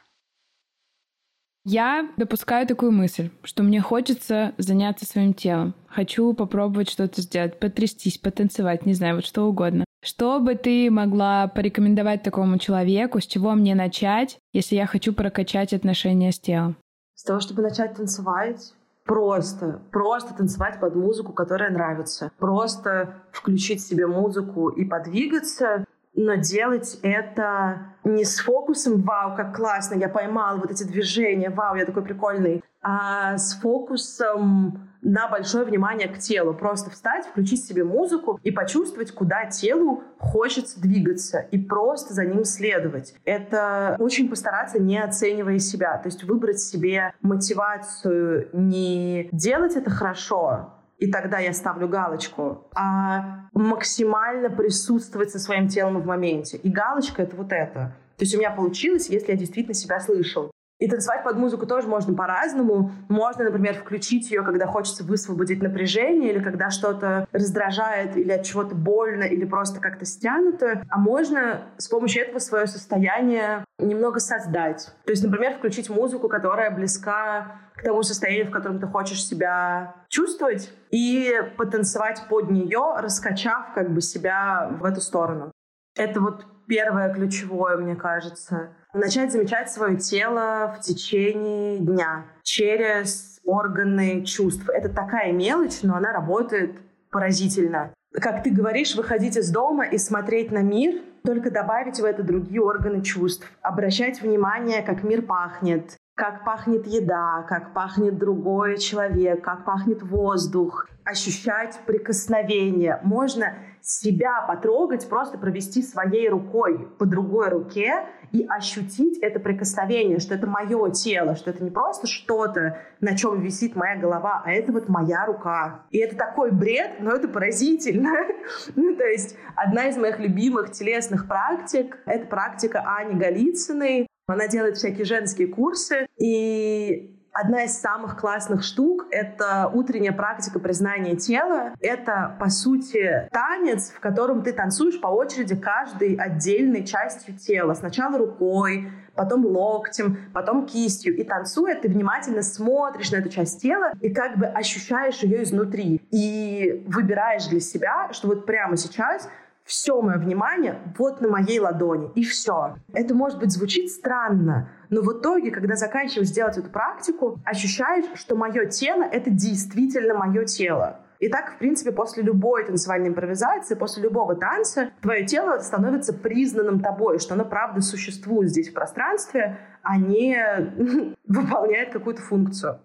Я 1.64 2.08
допускаю 2.16 2.66
такую 2.66 2.92
мысль, 2.92 3.30
что 3.42 3.62
мне 3.62 3.80
хочется 3.80 4.54
заняться 4.56 5.04
своим 5.04 5.34
телом. 5.34 5.74
Хочу 5.88 6.32
попробовать 6.32 6.88
что-то 6.88 7.20
сделать, 7.20 7.58
потрястись, 7.58 8.18
потанцевать, 8.18 8.86
не 8.86 8.94
знаю, 8.94 9.16
вот 9.16 9.26
что 9.26 9.42
угодно. 9.42 9.84
Что 10.02 10.40
бы 10.40 10.54
ты 10.54 10.90
могла 10.90 11.46
порекомендовать 11.48 12.22
такому 12.22 12.58
человеку, 12.58 13.20
с 13.20 13.26
чего 13.26 13.52
мне 13.52 13.74
начать, 13.74 14.38
если 14.52 14.76
я 14.76 14.86
хочу 14.86 15.12
прокачать 15.12 15.74
отношения 15.74 16.32
с 16.32 16.40
телом? 16.40 16.76
С 17.14 17.24
того, 17.24 17.40
чтобы 17.40 17.60
начать 17.60 17.96
танцевать, 17.96 18.72
просто, 19.04 19.82
просто 19.92 20.32
танцевать 20.34 20.80
под 20.80 20.94
музыку, 20.94 21.34
которая 21.34 21.70
нравится. 21.70 22.30
Просто 22.38 23.14
включить 23.30 23.82
себе 23.82 24.06
музыку 24.06 24.70
и 24.70 24.86
подвигаться, 24.86 25.84
но 26.14 26.36
делать 26.36 26.98
это 27.02 27.94
не 28.02 28.24
с 28.24 28.40
фокусом 28.40 29.02
«Вау, 29.02 29.36
как 29.36 29.54
классно, 29.54 29.96
я 29.96 30.08
поймал 30.08 30.56
вот 30.58 30.70
эти 30.70 30.84
движения, 30.84 31.50
вау, 31.50 31.74
я 31.74 31.84
такой 31.84 32.02
прикольный», 32.02 32.64
а 32.82 33.36
с 33.36 33.54
фокусом 33.60 34.89
на 35.02 35.28
большое 35.28 35.64
внимание 35.64 36.08
к 36.08 36.18
телу. 36.18 36.54
Просто 36.54 36.90
встать, 36.90 37.26
включить 37.26 37.64
себе 37.64 37.84
музыку 37.84 38.38
и 38.42 38.50
почувствовать, 38.50 39.12
куда 39.12 39.46
телу 39.46 40.02
хочется 40.18 40.80
двигаться, 40.80 41.40
и 41.50 41.58
просто 41.58 42.14
за 42.14 42.24
ним 42.24 42.44
следовать. 42.44 43.14
Это 43.24 43.96
очень 43.98 44.28
постараться, 44.28 44.78
не 44.78 44.98
оценивая 44.98 45.58
себя. 45.58 45.98
То 45.98 46.08
есть 46.08 46.24
выбрать 46.24 46.60
себе 46.60 47.12
мотивацию 47.20 48.48
не 48.52 49.28
делать 49.32 49.76
это 49.76 49.90
хорошо, 49.90 50.74
и 50.98 51.10
тогда 51.10 51.38
я 51.38 51.52
ставлю 51.54 51.88
галочку, 51.88 52.68
а 52.74 53.48
максимально 53.54 54.50
присутствовать 54.50 55.30
со 55.30 55.38
своим 55.38 55.68
телом 55.68 56.00
в 56.00 56.06
моменте. 56.06 56.58
И 56.58 56.70
галочка— 56.70 57.22
это 57.24 57.36
вот 57.36 57.52
это. 57.52 57.94
То 58.16 58.24
есть 58.24 58.34
у 58.34 58.38
меня 58.38 58.50
получилось, 58.50 59.08
если 59.08 59.32
я 59.32 59.38
действительно 59.38 59.74
себя 59.74 59.98
слышал. 59.98 60.50
И 60.80 60.88
танцевать 60.88 61.22
под 61.22 61.36
музыку 61.36 61.66
тоже 61.66 61.86
можно 61.86 62.14
по-разному. 62.14 62.90
Можно, 63.08 63.44
например, 63.44 63.74
включить 63.74 64.30
ее, 64.30 64.42
когда 64.42 64.66
хочется 64.66 65.04
высвободить 65.04 65.62
напряжение, 65.62 66.32
или 66.32 66.42
когда 66.42 66.70
что-то 66.70 67.26
раздражает, 67.32 68.16
или 68.16 68.32
от 68.32 68.44
чего-то 68.44 68.74
больно, 68.74 69.24
или 69.24 69.44
просто 69.44 69.78
как-то 69.78 70.06
стянуто. 70.06 70.82
А 70.88 70.98
можно 70.98 71.60
с 71.76 71.86
помощью 71.86 72.22
этого 72.22 72.38
свое 72.38 72.66
состояние 72.66 73.62
немного 73.78 74.20
создать. 74.20 74.90
То 75.04 75.12
есть, 75.12 75.22
например, 75.22 75.54
включить 75.54 75.90
музыку, 75.90 76.28
которая 76.28 76.70
близка 76.70 77.60
к 77.76 77.82
тому 77.82 78.02
состоянию, 78.02 78.46
в 78.46 78.50
котором 78.50 78.80
ты 78.80 78.86
хочешь 78.86 79.22
себя 79.22 79.94
чувствовать, 80.08 80.72
и 80.90 81.42
потанцевать 81.58 82.22
под 82.30 82.50
нее, 82.50 82.94
раскачав 82.96 83.74
как 83.74 83.90
бы 83.90 84.00
себя 84.00 84.70
в 84.80 84.84
эту 84.86 85.02
сторону. 85.02 85.52
Это 85.94 86.20
вот 86.20 86.46
первое 86.70 87.12
ключевое, 87.12 87.76
мне 87.76 87.96
кажется 87.96 88.70
начать 88.94 89.32
замечать 89.32 89.70
свое 89.70 89.96
тело 89.96 90.76
в 90.76 90.80
течение 90.80 91.78
дня 91.78 92.26
через 92.44 93.40
органы 93.44 94.24
чувств. 94.24 94.68
Это 94.68 94.88
такая 94.88 95.32
мелочь, 95.32 95.82
но 95.82 95.96
она 95.96 96.12
работает 96.12 96.76
поразительно. 97.10 97.92
Как 98.12 98.44
ты 98.44 98.50
говоришь, 98.50 98.94
выходить 98.94 99.36
из 99.36 99.50
дома 99.50 99.84
и 99.84 99.98
смотреть 99.98 100.52
на 100.52 100.62
мир, 100.62 101.02
только 101.24 101.50
добавить 101.50 101.98
в 101.98 102.04
это 102.04 102.22
другие 102.22 102.60
органы 102.60 103.02
чувств. 103.02 103.50
Обращать 103.62 104.22
внимание, 104.22 104.82
как 104.82 105.02
мир 105.02 105.22
пахнет, 105.22 105.96
как 106.16 106.44
пахнет 106.44 106.86
еда, 106.86 107.44
как 107.48 107.72
пахнет 107.72 108.18
другой 108.18 108.78
человек, 108.78 109.42
как 109.42 109.64
пахнет 109.64 110.02
воздух, 110.02 110.86
ощущать 111.10 111.78
прикосновение. 111.86 113.00
Можно 113.02 113.54
себя 113.82 114.42
потрогать, 114.46 115.08
просто 115.08 115.38
провести 115.38 115.82
своей 115.82 116.28
рукой 116.28 116.86
по 116.98 117.06
другой 117.06 117.48
руке 117.48 118.06
и 118.30 118.44
ощутить 118.46 119.18
это 119.18 119.40
прикосновение, 119.40 120.18
что 120.18 120.34
это 120.34 120.46
мое 120.46 120.90
тело, 120.90 121.34
что 121.34 121.50
это 121.50 121.64
не 121.64 121.70
просто 121.70 122.06
что-то, 122.06 122.78
на 123.00 123.16
чем 123.16 123.40
висит 123.40 123.74
моя 123.74 123.96
голова, 123.96 124.42
а 124.44 124.52
это 124.52 124.72
вот 124.72 124.88
моя 124.88 125.26
рука. 125.26 125.86
И 125.90 125.98
это 125.98 126.16
такой 126.16 126.52
бред, 126.52 127.00
но 127.00 127.12
это 127.12 127.28
поразительно. 127.28 128.12
ну, 128.76 128.94
то 128.94 129.04
есть 129.04 129.36
одна 129.56 129.88
из 129.88 129.96
моих 129.96 130.18
любимых 130.18 130.70
телесных 130.70 131.26
практик— 131.26 131.98
это 132.06 132.26
практика 132.26 132.84
Ани 132.86 133.14
Голицыной. 133.14 134.06
Она 134.26 134.46
делает 134.46 134.76
всякие 134.76 135.06
женские 135.06 135.48
курсы, 135.48 136.06
и 136.16 137.19
Одна 137.32 137.62
из 137.64 137.78
самых 137.78 138.18
классных 138.18 138.64
штук— 138.64 139.06
это 139.10 139.70
утренняя 139.72 140.12
практика 140.12 140.58
признания 140.58 141.14
тела. 141.14 141.74
Это, 141.80 142.36
по 142.40 142.50
сути, 142.50 143.28
танец, 143.30 143.90
в 143.90 144.00
котором 144.00 144.42
ты 144.42 144.52
танцуешь 144.52 145.00
по 145.00 145.06
очереди 145.06 145.54
каждой 145.54 146.14
отдельной 146.14 146.84
частью 146.84 147.36
тела. 147.36 147.74
Сначала 147.74 148.18
рукой, 148.18 148.90
потом 149.14 149.46
локтем, 149.46 150.18
потом 150.32 150.66
кистью. 150.66 151.16
И 151.16 151.22
танцуя, 151.22 151.74
ты 151.74 151.88
внимательно 151.88 152.42
смотришь 152.42 153.12
на 153.12 153.16
эту 153.16 153.28
часть 153.28 153.62
тела 153.62 153.92
и 154.00 154.12
как 154.12 154.36
бы 154.36 154.46
ощущаешь 154.46 155.18
ее 155.18 155.44
изнутри. 155.44 156.00
И 156.10 156.84
выбираешь 156.88 157.46
для 157.46 157.60
себя, 157.60 158.08
что 158.12 158.26
вот 158.26 158.44
прямо 158.44 158.76
сейчас 158.76 159.28
все 159.70 160.02
мое 160.02 160.18
внимание 160.18 160.80
вот 160.98 161.20
на 161.20 161.28
моей 161.28 161.60
ладони, 161.60 162.10
и 162.16 162.24
все. 162.24 162.74
Это, 162.92 163.14
может 163.14 163.38
быть, 163.38 163.52
звучит 163.52 163.88
странно, 163.88 164.68
но 164.88 165.00
в 165.00 165.12
итоге, 165.12 165.52
когда 165.52 165.76
заканчиваешь 165.76 166.30
делать 166.30 166.58
эту 166.58 166.70
практику, 166.70 167.38
ощущаешь, 167.44 168.06
что 168.16 168.34
мое 168.34 168.66
тело— 168.66 169.04
это 169.12 169.30
действительно 169.30 170.14
мое 170.14 170.44
тело. 170.44 171.02
И 171.20 171.28
так, 171.28 171.52
в 171.52 171.58
принципе, 171.58 171.92
после 171.92 172.24
любой 172.24 172.64
танцевальной 172.64 173.10
импровизации, 173.10 173.76
после 173.76 174.02
любого 174.02 174.34
танца, 174.34 174.90
твое 175.02 175.24
тело 175.24 175.58
становится 175.58 176.14
признанным 176.14 176.80
тобой, 176.80 177.20
что 177.20 177.34
оно 177.34 177.44
правда 177.44 177.80
существует 177.80 178.50
здесь 178.50 178.70
в 178.70 178.74
пространстве, 178.74 179.58
а 179.82 179.98
не 179.98 181.14
выполняет 181.28 181.92
какую-то 181.92 182.22
функцию. 182.22 182.80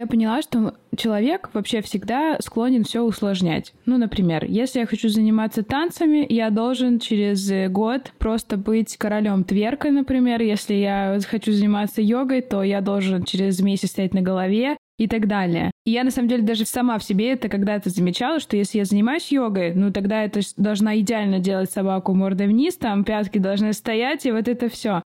Я 0.00 0.06
поняла, 0.06 0.40
что 0.40 0.76
человек 0.96 1.50
вообще 1.52 1.82
всегда 1.82 2.38
склонен 2.40 2.84
все 2.84 3.02
усложнять. 3.02 3.74
Ну, 3.84 3.98
например, 3.98 4.46
если 4.46 4.78
я 4.78 4.86
хочу 4.86 5.10
заниматься 5.10 5.62
танцами, 5.62 6.24
я 6.26 6.48
должен 6.48 6.98
через 6.98 7.70
год 7.70 8.10
просто 8.16 8.56
быть 8.56 8.96
королем 8.96 9.44
тверка, 9.44 9.90
например. 9.90 10.40
Если 10.40 10.72
я 10.72 11.18
хочу 11.28 11.52
заниматься 11.52 12.00
йогой, 12.00 12.40
то 12.40 12.62
я 12.62 12.80
должен 12.80 13.24
через 13.24 13.60
месяц 13.60 13.90
стоять 13.90 14.14
на 14.14 14.22
голове 14.22 14.78
и 14.98 15.06
так 15.06 15.28
далее. 15.28 15.70
И 15.84 15.90
я, 15.90 16.02
на 16.02 16.10
самом 16.10 16.28
деле, 16.28 16.44
даже 16.44 16.64
сама 16.64 16.98
в 16.98 17.04
себе 17.04 17.32
это 17.32 17.50
когда-то 17.50 17.90
замечала, 17.90 18.40
что 18.40 18.56
если 18.56 18.78
я 18.78 18.86
занимаюсь 18.86 19.30
йогой, 19.30 19.74
ну, 19.74 19.92
тогда 19.92 20.24
это 20.24 20.40
должна 20.56 20.98
идеально 20.98 21.40
делать 21.40 21.70
собаку 21.70 22.14
мордой 22.14 22.46
вниз, 22.46 22.78
там 22.78 23.04
пятки 23.04 23.36
должны 23.36 23.74
стоять, 23.74 24.24
и 24.24 24.32
вот 24.32 24.48
это 24.48 24.70
все. 24.70 25.02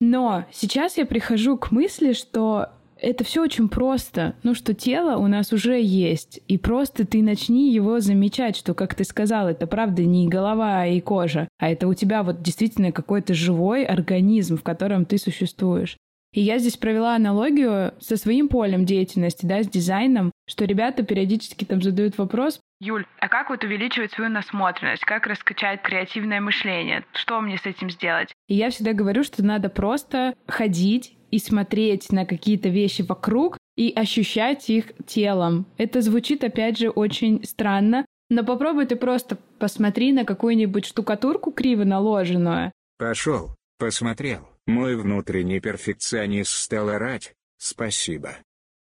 Но 0.00 0.44
сейчас 0.52 0.98
я 0.98 1.04
прихожу 1.04 1.56
к 1.56 1.72
мысли, 1.72 2.12
что 2.12 2.68
это 3.00 3.24
все 3.24 3.42
очень 3.42 3.68
просто. 3.68 4.34
Ну, 4.42 4.54
что 4.54 4.74
тело 4.74 5.16
у 5.16 5.26
нас 5.26 5.52
уже 5.52 5.80
есть. 5.80 6.40
И 6.48 6.58
просто 6.58 7.06
ты 7.06 7.22
начни 7.22 7.72
его 7.72 8.00
замечать, 8.00 8.56
что, 8.56 8.74
как 8.74 8.94
ты 8.94 9.04
сказал, 9.04 9.48
это 9.48 9.66
правда 9.66 10.02
не 10.02 10.28
голова 10.28 10.86
и 10.86 11.00
кожа, 11.00 11.48
а 11.58 11.70
это 11.70 11.88
у 11.88 11.94
тебя 11.94 12.22
вот 12.22 12.42
действительно 12.42 12.92
какой-то 12.92 13.34
живой 13.34 13.84
организм, 13.84 14.56
в 14.56 14.62
котором 14.62 15.04
ты 15.04 15.18
существуешь. 15.18 15.96
И 16.32 16.40
я 16.40 16.58
здесь 16.58 16.76
провела 16.76 17.14
аналогию 17.14 17.94
со 17.98 18.16
своим 18.16 18.48
полем 18.48 18.84
деятельности, 18.84 19.46
да, 19.46 19.62
с 19.62 19.68
дизайном, 19.68 20.32
что 20.46 20.66
ребята 20.66 21.02
периодически 21.02 21.64
там 21.64 21.80
задают 21.80 22.18
вопрос, 22.18 22.60
Юль, 22.78 23.06
а 23.20 23.28
как 23.28 23.48
вот 23.48 23.64
увеличивать 23.64 24.12
свою 24.12 24.30
насмотренность? 24.30 25.02
Как 25.02 25.26
раскачать 25.26 25.80
креативное 25.80 26.42
мышление? 26.42 27.04
Что 27.14 27.40
мне 27.40 27.56
с 27.56 27.64
этим 27.64 27.88
сделать? 27.88 28.34
И 28.48 28.54
я 28.54 28.68
всегда 28.68 28.92
говорю, 28.92 29.24
что 29.24 29.42
надо 29.42 29.70
просто 29.70 30.34
ходить 30.46 31.15
и 31.30 31.38
смотреть 31.38 32.10
на 32.12 32.24
какие-то 32.26 32.68
вещи 32.68 33.02
вокруг 33.02 33.58
и 33.76 33.92
ощущать 33.94 34.68
их 34.70 34.92
телом. 35.06 35.66
Это 35.76 36.00
звучит, 36.00 36.44
опять 36.44 36.78
же, 36.78 36.88
очень 36.88 37.44
странно, 37.44 38.06
но 38.28 38.44
попробуй 38.44 38.86
ты 38.86 38.96
просто 38.96 39.38
посмотри 39.58 40.12
на 40.12 40.24
какую-нибудь 40.24 40.86
штукатурку 40.86 41.52
криво 41.52 41.84
наложенную. 41.84 42.72
Пошел, 42.98 43.54
посмотрел. 43.78 44.48
Мой 44.66 44.96
внутренний 44.96 45.60
перфекционист 45.60 46.50
стал 46.50 46.88
орать. 46.88 47.34
Спасибо. 47.58 48.36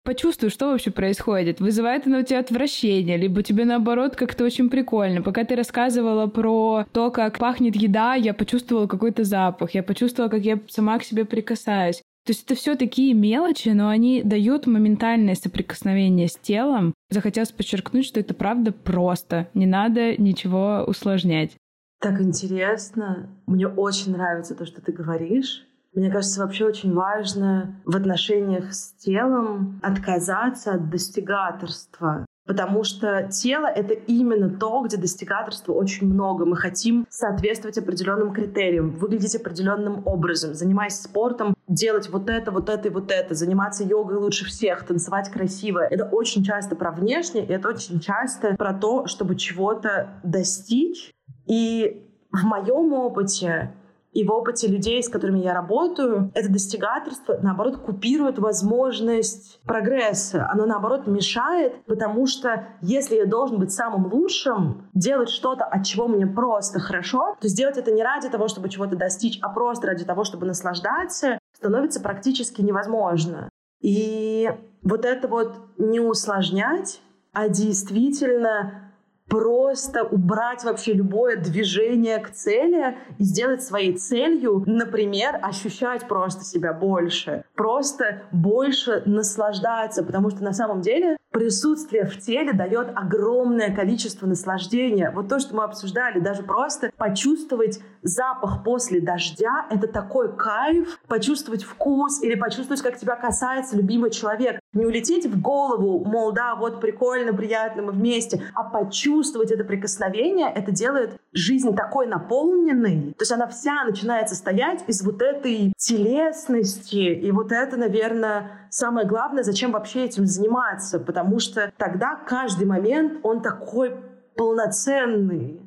Почувствуй, 0.04 0.50
что 0.50 0.70
вообще 0.70 0.90
происходит. 0.90 1.60
Вызывает 1.60 2.06
оно 2.06 2.18
у 2.18 2.22
тебя 2.22 2.40
отвращение, 2.40 3.16
либо 3.16 3.42
тебе 3.42 3.64
наоборот 3.64 4.16
как-то 4.16 4.44
очень 4.44 4.68
прикольно. 4.68 5.22
Пока 5.22 5.44
ты 5.44 5.56
рассказывала 5.56 6.26
про 6.26 6.86
то, 6.92 7.10
как 7.10 7.38
пахнет 7.38 7.74
еда, 7.74 8.14
я 8.14 8.34
почувствовала 8.34 8.86
какой-то 8.86 9.24
запах, 9.24 9.74
я 9.74 9.82
почувствовала, 9.82 10.30
как 10.30 10.42
я 10.42 10.60
сама 10.68 10.98
к 10.98 11.04
себе 11.04 11.24
прикасаюсь. 11.24 12.02
То 12.24 12.30
есть 12.30 12.44
это 12.44 12.54
все 12.54 12.74
такие 12.74 13.12
мелочи, 13.12 13.68
но 13.68 13.88
они 13.88 14.22
дают 14.22 14.66
моментальное 14.66 15.34
соприкосновение 15.34 16.28
с 16.28 16.36
телом. 16.36 16.94
Захотелось 17.10 17.52
подчеркнуть, 17.52 18.06
что 18.06 18.18
это 18.18 18.32
правда 18.32 18.72
просто. 18.72 19.48
Не 19.52 19.66
надо 19.66 20.16
ничего 20.16 20.84
усложнять. 20.86 21.52
Так 22.00 22.20
интересно. 22.20 23.28
Мне 23.46 23.66
очень 23.66 24.12
нравится 24.12 24.54
то, 24.54 24.64
что 24.64 24.80
ты 24.80 24.92
говоришь. 24.92 25.66
Мне 25.94 26.10
кажется, 26.10 26.40
вообще 26.40 26.64
очень 26.64 26.92
важно 26.92 27.80
в 27.84 27.94
отношениях 27.94 28.72
с 28.74 28.92
телом 28.94 29.78
отказаться 29.82 30.72
от 30.72 30.90
достигаторства. 30.90 32.26
Потому 32.46 32.84
что 32.84 33.28
тело— 33.30 33.66
это 33.74 33.94
именно 33.94 34.50
то, 34.50 34.82
где 34.82 34.96
достигаторства 34.96 35.72
очень 35.72 36.06
много. 36.06 36.44
Мы 36.44 36.56
хотим 36.56 37.06
соответствовать 37.08 37.78
определенным 37.78 38.32
критериям, 38.32 38.90
выглядеть 38.90 39.34
определенным 39.34 40.06
образом, 40.06 40.54
занимаясь 40.54 41.00
спортом, 41.00 41.54
делать 41.68 42.10
вот 42.10 42.28
это, 42.28 42.50
вот 42.50 42.68
это 42.68 42.88
и 42.88 42.90
вот 42.90 43.10
это, 43.10 43.34
заниматься 43.34 43.82
йогой 43.84 44.18
лучше 44.18 44.44
всех, 44.44 44.84
танцевать 44.84 45.30
красиво. 45.30 45.78
Это 45.78 46.04
очень 46.04 46.44
часто 46.44 46.76
про 46.76 46.92
внешнее, 46.92 47.46
и 47.46 47.52
это 47.52 47.68
очень 47.68 48.00
часто 48.00 48.54
про 48.56 48.74
то, 48.74 49.06
чтобы 49.06 49.36
чего-то 49.36 50.10
достичь. 50.22 51.12
И 51.46 52.06
в 52.30 52.44
моем 52.44 52.92
опыте 52.92 53.72
и 54.14 54.24
в 54.24 54.30
опыте 54.30 54.68
людей, 54.68 55.02
с 55.02 55.08
которыми 55.08 55.40
я 55.40 55.52
работаю, 55.52 56.30
это 56.34 56.50
достигаторство, 56.50 57.36
наоборот, 57.42 57.78
купирует 57.78 58.38
возможность 58.38 59.60
прогресса. 59.64 60.48
Оно, 60.50 60.66
наоборот, 60.66 61.08
мешает, 61.08 61.84
потому 61.86 62.26
что 62.26 62.68
если 62.80 63.16
я 63.16 63.26
должен 63.26 63.58
быть 63.58 63.72
самым 63.72 64.06
лучшим, 64.12 64.88
делать 64.94 65.30
что-то, 65.30 65.64
от 65.64 65.84
чего 65.84 66.06
мне 66.06 66.28
просто 66.28 66.78
хорошо, 66.78 67.36
то 67.40 67.48
сделать 67.48 67.76
это 67.76 67.90
не 67.90 68.04
ради 68.04 68.28
того, 68.28 68.46
чтобы 68.46 68.68
чего-то 68.68 68.94
достичь, 68.94 69.38
а 69.42 69.48
просто 69.48 69.88
ради 69.88 70.04
того, 70.04 70.22
чтобы 70.22 70.46
наслаждаться, 70.46 71.38
становится 71.52 72.00
практически 72.00 72.62
невозможно. 72.62 73.48
И 73.80 74.48
вот 74.82 75.04
это 75.04 75.26
вот 75.26 75.56
не 75.76 75.98
усложнять, 75.98 77.00
а 77.32 77.48
действительно 77.48 78.83
просто 79.28 80.04
убрать 80.04 80.64
вообще 80.64 80.92
любое 80.92 81.36
движение 81.36 82.18
к 82.18 82.30
цели 82.30 82.96
и 83.18 83.24
сделать 83.24 83.62
своей 83.62 83.96
целью, 83.96 84.62
например, 84.66 85.38
ощущать 85.42 86.06
просто 86.06 86.44
себя 86.44 86.72
больше, 86.72 87.44
просто 87.54 88.22
больше 88.32 89.02
наслаждаться, 89.06 90.04
потому 90.04 90.30
что 90.30 90.44
на 90.44 90.52
самом 90.52 90.82
деле 90.82 91.16
присутствие 91.34 92.06
в 92.06 92.16
теле 92.20 92.52
дает 92.52 92.90
огромное 92.94 93.74
количество 93.74 94.26
наслаждения. 94.26 95.10
Вот 95.10 95.28
то, 95.28 95.40
что 95.40 95.56
мы 95.56 95.64
обсуждали, 95.64 96.20
даже 96.20 96.44
просто 96.44 96.92
почувствовать 96.96 97.80
запах 98.02 98.62
после 98.62 99.00
дождя— 99.00 99.66
это 99.70 99.88
такой 99.88 100.34
кайф, 100.36 101.00
почувствовать 101.08 101.64
вкус 101.64 102.22
или 102.22 102.36
почувствовать, 102.36 102.82
как 102.82 102.98
тебя 102.98 103.16
касается 103.16 103.76
любимый 103.76 104.10
человек. 104.10 104.60
Не 104.74 104.86
улететь 104.86 105.26
в 105.26 105.40
голову, 105.40 106.04
мол, 106.04 106.32
да, 106.32 106.56
вот 106.56 106.80
прикольно, 106.80 107.32
приятно, 107.32 107.82
мы 107.82 107.92
вместе, 107.92 108.42
а 108.54 108.64
почувствовать 108.64 109.50
это 109.50 109.64
прикосновение, 109.64 110.52
это 110.52 110.72
делает 110.72 111.16
жизнь 111.32 111.74
такой 111.74 112.06
наполненной. 112.06 113.14
То 113.16 113.22
есть 113.22 113.32
она 113.32 113.46
вся 113.46 113.84
начинает 113.84 114.28
состоять 114.28 114.84
из 114.88 115.02
вот 115.02 115.22
этой 115.22 115.72
телесности. 115.76 116.96
И 116.96 117.30
вот 117.30 117.52
это, 117.52 117.76
наверное, 117.76 118.68
самое 118.70 119.06
главное, 119.06 119.44
зачем 119.44 119.72
вообще 119.72 120.04
этим 120.04 120.26
заниматься. 120.26 120.98
Потому 120.98 121.38
что 121.38 121.72
тогда 121.76 122.16
каждый 122.26 122.66
момент, 122.66 123.20
он 123.22 123.42
такой 123.42 123.94
полноценный. 124.36 125.60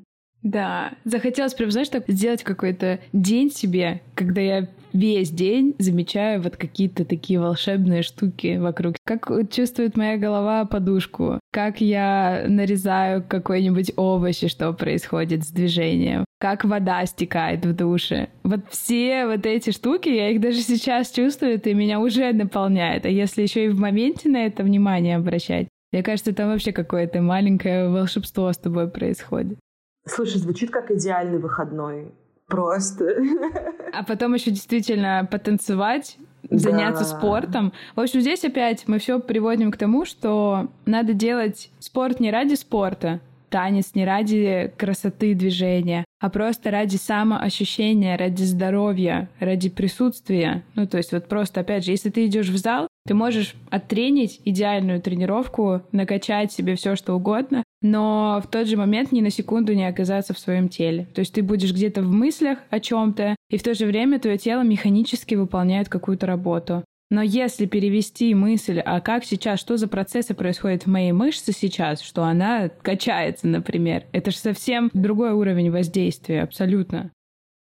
Да, 0.43 0.91
захотелось 1.04 1.54
прям, 1.54 1.72
знаешь, 1.72 1.89
так 1.89 2.04
сделать 2.08 2.43
какой-то 2.43 3.00
день 3.12 3.52
себе, 3.52 4.02
когда 4.15 4.41
я 4.41 4.67
весь 4.93 5.30
день 5.30 5.76
замечаю 5.80 6.41
вот 6.41 6.58
какие-то 6.58 7.06
такие 7.06 7.39
волшебные 7.39 8.02
штуки 8.02 8.58
вокруг. 8.58 8.95
Как 9.04 9.30
чувствует 9.50 9.97
моя 9.97 10.17
голова 10.17 10.65
подушку, 10.65 11.39
как 11.52 11.82
я 11.82 12.45
нарезаю 12.47 13.23
какой-нибудь 13.28 13.93
овощ, 13.95 14.43
и 14.43 14.47
что 14.47 14.71
происходит 14.73 15.43
с 15.43 15.50
движением, 15.50 16.26
как 16.39 16.63
вода 16.65 17.06
стекает 17.06 17.65
в 17.65 17.73
душе. 17.73 18.30
Вот 18.43 18.62
все 18.69 19.26
вот 19.26 19.45
эти 19.45 19.71
штуки, 19.71 20.10
я 20.10 20.30
их 20.30 20.41
даже 20.41 20.62
сейчас 20.62 21.12
чувствую, 21.12 21.56
это 21.56 21.73
меня 21.73 22.00
уже 22.00 22.32
наполняет. 22.34 23.06
А 23.06 23.10
если 23.10 23.41
еще 23.41 23.65
и 23.65 23.69
в 23.69 23.80
моменте 23.80 24.30
на 24.30 24.45
это 24.45 24.63
внимание 24.63 25.15
обращать, 25.15 25.67
мне 25.91 26.04
кажется, 26.04 26.34
там 26.34 26.50
вообще 26.50 26.73
какое-то 26.73 27.21
маленькое 27.21 27.89
волшебство 27.89 28.52
с 28.52 28.58
тобой 28.58 28.89
происходит. 28.89 29.58
Слушай, 30.06 30.39
звучит 30.39 30.69
как 30.69 30.91
идеальный 30.91 31.39
выходной. 31.39 32.12
Просто. 32.48 33.06
А 33.94 34.04
потом 34.04 34.36
еще 34.36 34.52
действительно 34.52 35.28
потанцевать, 35.32 36.18
заняться 36.50 37.04
да. 37.04 37.18
спортом. 37.18 37.74
В 37.96 38.00
общем, 38.00 38.22
здесь 38.22 38.44
опять 38.44 38.84
мы 38.88 39.00
все 39.00 39.20
приводим 39.20 39.72
к 39.72 39.78
тому, 39.78 40.06
что 40.06 40.67
надо 40.86 41.13
делать 41.13 41.71
спорт 41.80 42.19
не 42.19 42.30
ради 42.30 42.54
спорта, 42.54 43.21
танец 43.50 43.92
не 43.96 44.06
ради 44.06 44.71
красоты 44.78 45.34
движения, 45.34 46.06
а 46.19 46.30
просто 46.30 46.71
ради 46.71 46.98
самоощущения, 46.98 48.17
ради 48.17 48.44
здоровья, 48.44 49.30
ради 49.40 49.69
присутствия. 49.69 50.63
Ну, 50.76 50.88
то 50.88 50.98
есть 50.98 51.12
вот 51.12 51.28
просто, 51.28 51.62
опять 51.62 51.86
же, 51.86 51.92
если 51.92 52.10
ты 52.10 52.26
идешь 52.26 52.50
в 52.50 52.58
зал, 52.58 52.88
ты 53.06 53.13
можешь 53.13 53.56
оттренить 53.69 54.42
идеальную 54.46 55.02
тренировку, 55.02 55.82
накачать 55.92 56.52
себе 56.52 56.76
все 56.76 56.96
что 56.96 57.13
угодно, 57.13 57.63
но 57.82 58.42
в 58.44 58.48
тот 58.50 58.67
же 58.67 58.78
момент 58.78 59.12
ни 59.12 59.21
на 59.21 59.30
секунду 59.30 59.73
не 59.73 59.88
оказаться 59.88 60.34
в 60.34 60.40
своем 60.40 60.69
теле. 60.69 61.08
То 61.13 61.19
есть 61.19 61.34
ты 61.34 61.44
будешь 61.44 61.73
где-то 61.73 62.02
в 62.02 62.12
мыслях 62.12 62.60
о 62.69 62.80
чем-то, 62.80 63.36
и 63.50 63.58
в 63.58 63.63
то 63.63 63.73
же 63.73 63.86
время 63.86 64.19
твое 64.19 64.38
тело 64.38 64.62
механически 64.63 65.36
выполняет 65.36 65.90
какую-то 65.90 66.25
работу. 66.25 66.84
Но 67.10 67.21
если 67.21 67.65
перевести 67.65 68.34
мысль, 68.34 68.80
а 68.80 69.00
как 69.00 69.23
сейчас, 69.23 69.62
что 69.62 69.78
за 69.78 69.88
процессы 69.88 70.34
происходят 70.34 70.84
в 70.84 70.90
моей 70.90 71.13
мышце 71.13 71.54
сейчас, 71.54 72.02
что 72.02 72.23
она 72.23 72.69
качается, 72.69 73.48
например, 73.48 74.04
это 74.12 74.32
же 74.32 74.38
совсем 74.38 74.90
другой 74.94 75.32
уровень 75.32 75.71
воздействия, 75.71 76.44
абсолютно. 76.44 77.12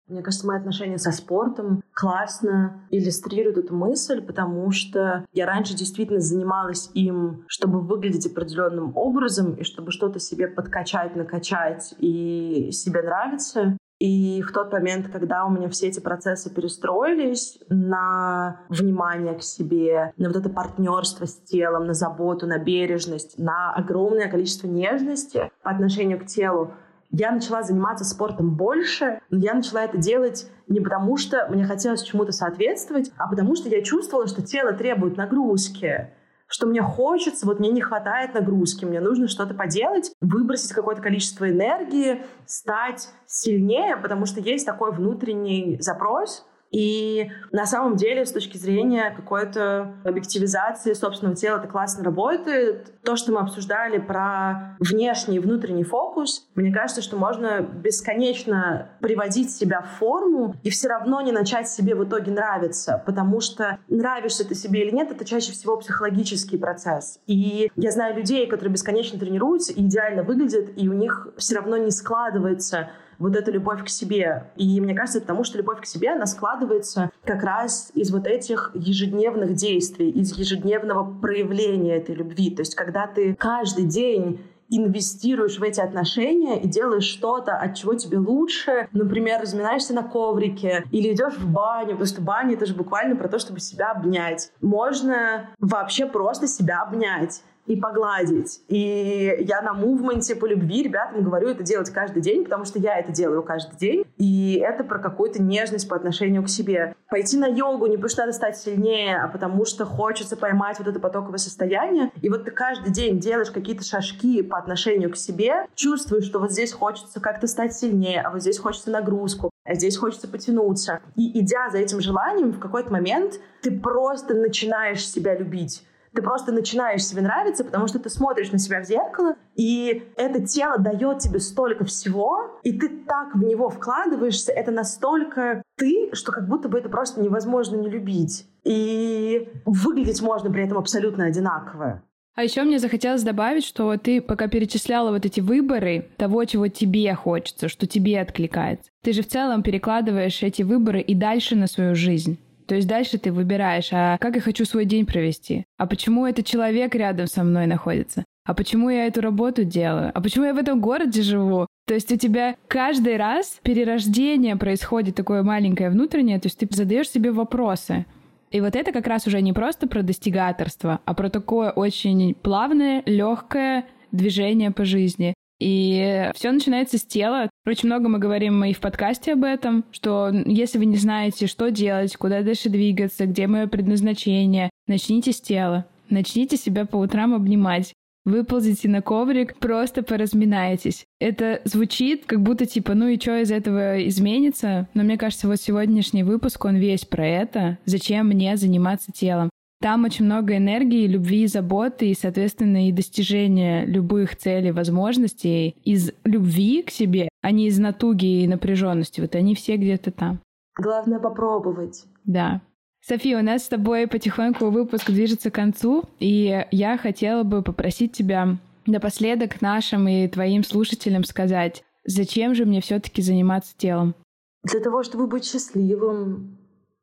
Мне 0.07 0.23
кажется, 0.23 0.47
мои 0.47 0.59
отношения 0.59 0.99
со 0.99 1.13
спортом 1.13 1.83
классно 1.95 2.87
иллюстрируют 2.91 3.57
эту 3.57 3.75
мысль, 3.75 4.21
потому 4.21 4.71
что 4.71 5.25
я 5.33 5.47
раньше 5.47 5.75
действительно 5.75 6.21
занималась 6.21 6.91
им, 6.93 7.45
чтобы 7.49 7.81
выглядеть 7.81 8.27
определенным 8.27 8.95
образом 8.97 9.55
и 9.55 9.65
чтобы 9.65 9.93
что-то 9.93 10.19
себе 10.21 10.47
подкачать, 10.47 11.17
накачать 11.17 11.95
и 11.99 12.71
себе 12.71 13.03
нравится. 13.03 13.79
И 13.99 14.43
в 14.43 14.53
тот 14.53 14.73
момент, 14.73 15.09
когда 15.09 15.47
у 15.47 15.51
меня 15.51 15.71
все 15.71 15.89
эти 15.89 16.01
процессы 16.01 16.53
перестроились 16.53 17.59
на 17.71 18.61
внимание 18.69 19.35
к 19.35 19.43
себе, 19.43 20.13
на 20.19 20.29
вот 20.29 20.37
это 20.37 20.51
партнерство 20.51 21.25
с 21.27 21.37
телом, 21.37 21.87
на 21.87 21.95
заботу, 21.95 22.47
на 22.47 22.59
бережность, 22.59 23.39
на 23.39 23.73
огромное 23.73 24.29
количество 24.29 24.67
нежности 24.67 25.51
по 25.63 25.71
отношению 25.71 26.21
к 26.21 26.27
телу, 26.27 26.75
я 27.11 27.31
начала 27.31 27.63
заниматься 27.63 28.05
спортом 28.05 28.55
больше, 28.55 29.21
но 29.31 29.39
я 29.39 29.55
начала 29.55 29.85
это 29.85 29.99
делать 29.99 30.49
не 30.69 30.81
потому, 30.81 31.17
что 31.17 31.47
мне 31.49 31.65
хотелось 31.65 32.03
чему-то 32.03 32.33
соответствовать, 32.33 33.13
а 33.17 33.29
потому 33.29 33.55
что 33.57 33.69
я 33.69 33.83
чувствовала, 33.83 34.27
что 34.27 34.43
тело 34.43 34.73
требует 34.73 35.17
нагрузки 35.17 36.11
что 36.47 36.67
мне 36.67 36.83
хочется, 36.83 37.47
вот 37.47 37.59
мне 37.59 37.71
не 37.71 37.81
хватает 37.81 38.35
нагрузки, 38.35 38.85
мне 38.85 39.01
нужно 39.01 39.27
что-то 39.27 39.55
поделать, 39.55 40.13
выбросить 40.21 40.73
какое-то 40.73 41.03
количество 41.03 41.51
энергии, 41.51 42.23
стать 42.47 43.09
сильнее, 43.27 43.97
потому 43.97 44.25
что 44.27 44.41
есть 44.41 44.65
такой 44.65 44.93
внутренний 44.93 45.79
запрос, 45.81 46.47
и 46.75 47.31
на 47.53 47.66
самом 47.66 47.95
деле, 47.95 48.27
с 48.27 48.33
точки 48.33 48.57
зрения 48.57 49.14
какой-то 49.16 49.95
объективизации 50.03 50.93
собственного 50.93 51.37
тела, 51.37 51.59
это 51.59 51.68
классно 51.68 52.03
работает. 52.03 53.01
То, 53.03 53.14
что 53.14 53.31
мы 53.31 53.39
обсуждали 53.39 53.99
про 53.99 54.77
внешний 54.81 55.37
и 55.37 55.39
внутренний 55.39 55.85
фокус, 55.85 56.49
мне 56.57 56.72
кажется, 56.72 57.01
что 57.01 57.16
можно 57.16 57.61
бесконечно 57.61 58.89
приводить 59.01 59.55
себя 59.55 59.83
в 59.83 59.99
форму 60.01 60.57
и 60.64 60.70
все 60.70 60.89
равно 60.89 61.20
не 61.20 61.31
начать 61.31 61.68
себе 61.68 61.95
в 61.95 62.03
итоге 62.03 62.33
нравиться, 62.33 63.01
потому 63.07 63.41
что 63.41 63.79
нравишься 63.89 64.45
ты 64.45 64.57
себе 64.57 64.83
или 64.83 64.91
нет, 64.91 65.12
это 65.12 65.25
чаще 65.25 65.53
всего 65.53 65.77
психологический 65.77 66.59
процесс. 66.59 67.20
И 67.29 67.70
я 67.77 67.93
знаю 67.93 68.16
людей, 68.16 68.49
которые 68.49 68.72
бесконечно 68.72 69.16
тренируются 69.16 69.72
и 69.72 69.83
идеально 69.83 70.25
выглядят, 70.25 70.70
и 70.75 70.89
у 70.89 70.93
них 70.93 71.29
все 71.37 71.55
равно 71.55 71.77
не 71.77 71.93
складывается 71.93 72.91
вот 73.19 73.37
эта 73.37 73.51
любовь 73.51 73.85
к 73.85 73.89
себе. 73.89 74.51
И 74.57 74.81
мне 74.81 74.95
кажется, 74.95 75.21
потому 75.21 75.45
что 75.45 75.59
любовь 75.59 75.81
к 75.81 75.87
себе, 75.87 76.11
она 76.11 76.27
складывается 76.27 77.11
как 77.25 77.43
раз 77.43 77.91
из 77.95 78.11
вот 78.11 78.27
этих 78.27 78.73
ежедневных 78.75 79.55
действий, 79.55 80.11
из 80.11 80.37
ежедневного 80.37 81.19
проявления 81.21 81.97
этой 81.97 82.15
любви. 82.15 82.51
То 82.51 82.62
есть 82.62 82.75
когда 82.75 83.07
ты 83.07 83.35
каждый 83.35 83.85
день 83.85 84.41
инвестируешь 84.71 85.59
в 85.59 85.62
эти 85.62 85.81
отношения 85.81 86.61
и 86.61 86.67
делаешь 86.67 87.05
что-то, 87.05 87.57
от 87.57 87.75
чего 87.75 87.95
тебе 87.95 88.19
лучше. 88.19 88.89
Например, 88.93 89.41
разминаешься 89.41 89.95
на 89.95 90.03
коврике 90.03 90.85
или 90.91 91.12
идешь 91.12 91.35
в 91.35 91.51
баню, 91.51 91.91
потому 91.91 92.07
что 92.07 92.23
баня— 92.23 92.55
это 92.55 92.67
же 92.67 92.75
буквально 92.75 93.17
про 93.17 93.29
то, 93.29 93.39
чтобы 93.39 93.61
себя 93.61 93.93
обнять. 93.93 94.53
Можно 94.61 95.51
вообще 95.61 96.07
просто 96.07 96.47
себя 96.47 96.83
обнять 96.83 97.43
и 97.67 97.77
погладить. 97.77 98.61
И 98.69 99.37
я 99.41 99.62
на 99.62 99.73
мувменте 99.73 100.37
по 100.37 100.47
любви 100.47 100.83
ребятам 100.83 101.23
говорю 101.23 101.49
это 101.49 101.62
делать 101.62 101.91
каждый 101.91 102.23
день, 102.23 102.45
потому 102.45 102.65
что 102.65 102.79
я 102.79 102.99
это 102.99 103.12
делаю 103.12 103.43
каждый 103.43 103.77
день. 103.77 104.05
И 104.19 104.57
это 104.57 104.85
про 104.85 104.99
какую-то 104.99 105.43
нежность 105.43 105.89
по 105.89 105.97
отношению 105.97 106.43
к 106.43 106.49
себе. 106.49 106.95
Пойти 107.09 107.39
на 107.39 107.47
йогу 107.47 107.87
не 107.87 107.97
потому 107.97 108.09
что 108.09 108.21
надо 108.23 108.33
стать 108.33 108.57
сильнее, 108.57 109.17
а 109.17 109.29
потому 109.29 109.65
что 109.65 109.85
хочется 109.85 110.37
поймать 110.37 110.79
вот 110.79 110.89
это 110.89 111.01
потоковое 111.01 111.39
состояние. 111.39 112.11
И 112.21 112.29
вот 112.29 112.45
ты 112.45 112.51
каждый 112.51 112.93
день 112.93 113.19
делаешь 113.19 113.51
какие-то 113.51 113.85
шажки 113.85 114.43
по 114.43 114.59
отношению 114.59 115.11
к 115.11 115.17
себе, 115.17 115.67
чувствуешь, 115.75 116.25
что 116.25 116.41
вот 116.41 116.53
здесь 116.53 116.73
хочется 116.73 117.21
как-то 117.21 117.47
стать 117.47 117.75
сильнее, 117.75 118.21
а 118.21 118.31
вот 118.31 118.43
здесь 118.43 118.59
хочется 118.59 118.91
нагрузку, 118.91 119.51
а 119.65 119.75
здесь 119.75 119.97
хочется 119.97 120.29
потянуться. 120.29 121.01
И 121.17 121.41
идя 121.41 121.71
за 121.71 121.79
этим 121.79 122.01
желанием, 122.01 122.53
в 122.53 122.59
какой-то 122.59 122.93
момент 122.93 123.41
ты 123.62 123.71
просто 123.71 124.35
начинаешь 124.35 125.07
себя 125.07 125.37
любить 125.37 125.83
ты 126.15 126.23
просто 126.23 126.53
начинаешь 126.53 127.05
себе 127.05 127.23
нравиться, 127.23 127.65
потому 127.65 127.87
что 127.87 127.99
ты 127.99 128.09
смотришь 128.09 128.53
на 128.53 128.59
себя 128.59 128.81
в 128.81 128.87
зеркало, 128.87 129.35
и 129.57 130.11
это 130.17 130.47
тело 130.47 130.79
дает 130.79 131.19
тебе 131.19 131.41
столько 131.41 131.85
всего, 131.85 132.59
и 132.62 132.79
ты 132.79 132.89
так 132.89 133.35
в 133.35 133.43
него 133.43 133.69
вкладываешься, 133.69 134.53
это 134.53 134.71
настолько 134.71 135.62
ты, 135.77 136.11
что 136.12 136.33
как 136.33 136.49
будто 136.49 136.69
бы 136.69 136.79
это 136.79 136.89
просто 136.89 137.21
невозможно 137.21 137.77
не 137.77 137.89
любить. 137.89 138.47
И 138.65 139.49
выглядеть 139.65 140.23
можно 140.23 140.51
при 140.51 140.65
этом 140.65 140.79
абсолютно 140.79 141.27
одинаково. 141.27 142.03
А 142.37 142.43
еще 142.43 142.65
мне 142.65 142.81
захотелось 142.81 143.23
добавить, 143.23 143.65
что 143.65 143.97
ты 143.97 144.21
пока 144.21 144.49
перечисляла 144.49 145.12
вот 145.12 145.25
эти 145.25 145.41
выборы 145.41 146.09
того, 146.17 146.45
чего 146.45 146.67
тебе 146.67 147.15
хочется, 147.15 147.69
что 147.69 147.87
тебе 147.87 148.21
откликается. 148.21 148.91
Ты 149.05 149.12
же 149.12 149.23
в 149.23 149.29
целом 149.29 149.62
перекладываешь 149.62 150.43
эти 150.43 150.62
выборы 150.62 151.01
и 151.01 151.15
дальше 151.15 151.55
на 151.55 151.69
свою 151.69 151.95
жизнь. 151.95 152.39
То 152.67 152.75
есть 152.75 152.89
дальше 152.89 153.19
ты 153.19 153.31
выбираешь, 153.31 153.91
а 153.93 154.19
как 154.19 154.37
я 154.37 154.41
хочу 154.41 154.65
свой 154.65 154.85
день 154.85 155.07
провести? 155.07 155.65
А 155.77 155.87
почему 155.87 156.27
этот 156.27 156.47
человек 156.47 156.95
рядом 156.95 157.27
со 157.27 157.45
мной 157.45 157.67
находится? 157.67 158.25
А 158.47 158.55
почему 158.55 158.91
я 158.91 159.07
эту 159.07 159.21
работу 159.23 159.65
делаю? 159.65 160.11
А 160.15 160.21
почему 160.21 160.45
я 160.45 160.55
в 160.55 160.59
этом 160.59 160.81
городе 160.81 161.23
живу? 161.23 161.67
То 161.87 161.95
есть 161.95 162.12
у 162.12 162.17
тебя 162.17 162.57
каждый 162.69 163.17
раз 163.17 163.59
перерождение 163.62 164.57
происходит 164.57 165.15
такое 165.15 165.43
маленькое 165.43 165.91
внутреннее, 165.91 166.39
то 166.39 166.49
есть 166.49 166.59
ты 166.59 166.69
задаешь 166.71 167.11
себе 167.11 167.33
вопросы. 167.33 168.07
И 168.51 168.61
вот 168.61 168.77
это 168.77 168.93
как 168.93 169.07
раз 169.07 169.27
уже 169.27 169.41
не 169.41 169.53
просто 169.53 169.87
про 169.89 170.03
достигаторство, 170.03 171.01
а 171.05 171.15
про 171.15 171.29
такое 171.29 171.71
очень 171.71 172.35
плавное, 172.35 173.03
легкое 173.07 173.87
движение 174.12 174.71
по 174.71 174.85
жизни. 174.85 175.35
И 175.65 176.31
все 176.35 176.53
начинается 176.53 176.99
с 176.99 177.05
тела. 177.05 177.49
Очень 177.67 177.87
много 177.87 178.11
мы 178.11 178.19
говорим 178.19 178.62
и 178.65 178.75
в 178.75 178.81
подкасте 178.81 179.33
об 179.33 179.45
этом, 179.45 179.87
что 179.93 180.29
если 180.45 180.77
вы 180.77 180.85
не 180.85 180.99
знаете, 180.99 181.47
что 181.47 181.71
делать, 181.71 182.15
куда 182.19 182.43
дальше 182.43 182.69
двигаться, 182.69 183.25
где 183.25 183.47
мое 183.47 183.67
предназначение, 183.67 184.69
начните 184.87 185.33
с 185.33 185.41
тела. 185.41 185.87
Начните 186.11 186.59
себя 186.59 186.85
по 186.85 186.97
утрам 186.97 187.33
обнимать. 187.33 187.95
Выползите 188.27 188.91
на 188.91 189.01
коврик, 189.01 189.57
просто 189.57 190.03
поразминайтесь. 190.03 191.07
Это 191.19 191.62
звучит 191.65 192.27
как 192.27 192.43
будто 192.43 192.67
типа, 192.67 192.93
ну 192.93 193.09
и 193.09 193.19
что 193.19 193.41
из 193.41 193.51
этого 193.51 194.07
изменится? 194.07 194.87
Но 194.93 195.03
мне 195.03 195.17
кажется, 195.17 195.49
вот 195.49 195.57
сегодняшний 195.62 196.25
выпуск, 196.25 196.62
он 196.67 196.77
весь 196.77 197.07
про 197.07 197.27
это. 197.27 197.79
Зачем 197.87 198.29
мне 198.29 198.59
заниматься 198.59 199.12
телом? 199.12 199.49
Там 199.85 200.05
очень 200.05 200.24
много 200.24 200.57
энергии, 200.57 201.07
любви, 201.07 201.47
заботы 201.47 202.09
и, 202.09 202.14
соответственно, 202.14 202.89
и 202.89 202.91
достижения 202.91 203.85
любых 203.85 204.35
целей, 204.35 204.70
возможностей 204.70 205.76
из 205.85 206.11
любви 206.24 206.82
к 206.82 206.91
себе, 206.91 207.28
а 207.43 207.51
не 207.51 207.66
из 207.66 207.78
натуги 207.78 208.45
и 208.45 208.49
напряженности. 208.49 209.20
Вот 209.20 209.35
они 209.35 209.55
все 209.55 209.76
где-то 209.76 210.11
там. 210.11 210.41
Главное 210.74 211.18
попробовать. 211.18 212.07
Да. 212.24 212.62
София, 213.03 213.39
у 213.39 213.43
нас 213.43 213.64
с 213.66 213.68
тобой 213.68 214.07
потихоньку 214.07 214.70
выпуск 214.70 215.11
движется 215.11 215.51
к 215.51 215.55
концу, 215.55 216.05
и 216.18 216.64
я 216.70 216.97
хотела 216.97 217.43
бы 217.43 217.61
попросить 217.61 218.12
тебя 218.12 218.57
напоследок 218.87 219.61
нашим 219.61 220.09
и 220.09 220.26
твоим 220.28 220.64
слушателям 220.64 221.24
сказать, 221.24 221.85
зачем 222.07 222.55
же 222.55 222.64
мне 222.64 222.80
все-таки 222.80 223.20
заниматься 223.20 223.74
телом? 223.76 224.14
Для 224.62 224.80
того, 224.80 225.03
чтобы 225.03 225.26
быть 225.26 225.45
счастливым, 225.45 226.57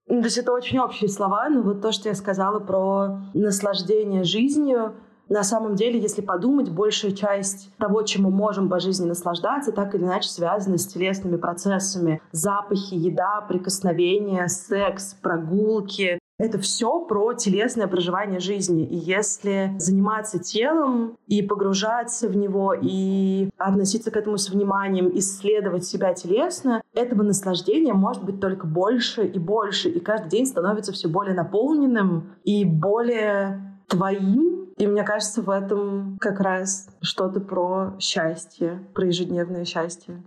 то 0.08 0.26
есть 0.26 0.38
это 0.38 0.52
очень 0.52 0.80
общие 0.80 1.10
слова, 1.10 1.48
но 1.50 1.62
вот 1.62 1.82
то, 1.82 1.92
что 1.92 2.10
я 2.10 2.16
сказала 2.16 2.60
про 2.60 3.20
наслаждение 3.34 4.24
жизнью, 4.24 4.96
на 5.30 5.44
самом 5.44 5.76
деле, 5.76 5.98
если 5.98 6.22
подумать, 6.22 6.70
большая 6.70 7.14
часть 7.14 7.74
того, 7.78 8.04
чем 8.04 8.24
мы 8.24 8.32
можем 8.32 8.68
по 8.68 8.82
жизни 8.82 9.08
наслаждаться, 9.08 9.72
так 9.72 9.96
или 9.96 10.04
иначе 10.04 10.28
связана 10.28 10.78
с 10.78 10.86
телесными 10.86 11.38
процессами. 11.38 12.22
Запахи, 12.34 12.96
еда, 12.96 13.40
прикосновения, 13.48 14.50
секс, 14.50 15.14
прогулки, 15.14 16.20
это 16.42 16.58
все 16.58 17.00
про 17.06 17.34
телесное 17.34 17.88
проживание 17.88 18.40
жизни. 18.40 18.84
И 18.84 18.96
если 18.96 19.74
заниматься 19.78 20.40
телом 20.40 21.18
и 21.28 21.44
погружаться 21.44 22.28
в 22.28 22.36
него, 22.36 22.74
и 22.74 23.50
относиться 23.58 24.10
к 24.10 24.18
этому 24.18 24.38
с 24.38 24.50
вниманием, 24.50 25.12
исследовать 25.14 25.86
себя 25.86 26.14
телесно, 26.16 26.82
этого 26.96 27.22
наслаждения 27.22 27.94
может 27.94 28.24
быть 28.24 28.40
только 28.40 28.66
больше 28.66 29.26
и 29.26 29.38
больше. 29.38 29.90
И 29.90 30.00
каждый 30.00 30.30
день 30.30 30.48
становится 30.48 30.92
все 30.92 31.08
более 31.08 31.36
наполненным 31.36 32.34
и 32.44 32.66
более 32.66 33.78
твоим. 33.88 34.70
И 34.78 34.88
мне 34.88 35.04
кажется, 35.04 35.44
в 35.44 35.50
этом 35.52 36.18
как 36.20 36.40
раз 36.40 36.90
что-то 37.02 37.40
про 37.40 37.94
счастье, 38.00 38.80
про 38.96 39.06
ежедневное 39.06 39.66
счастье. 39.66 40.24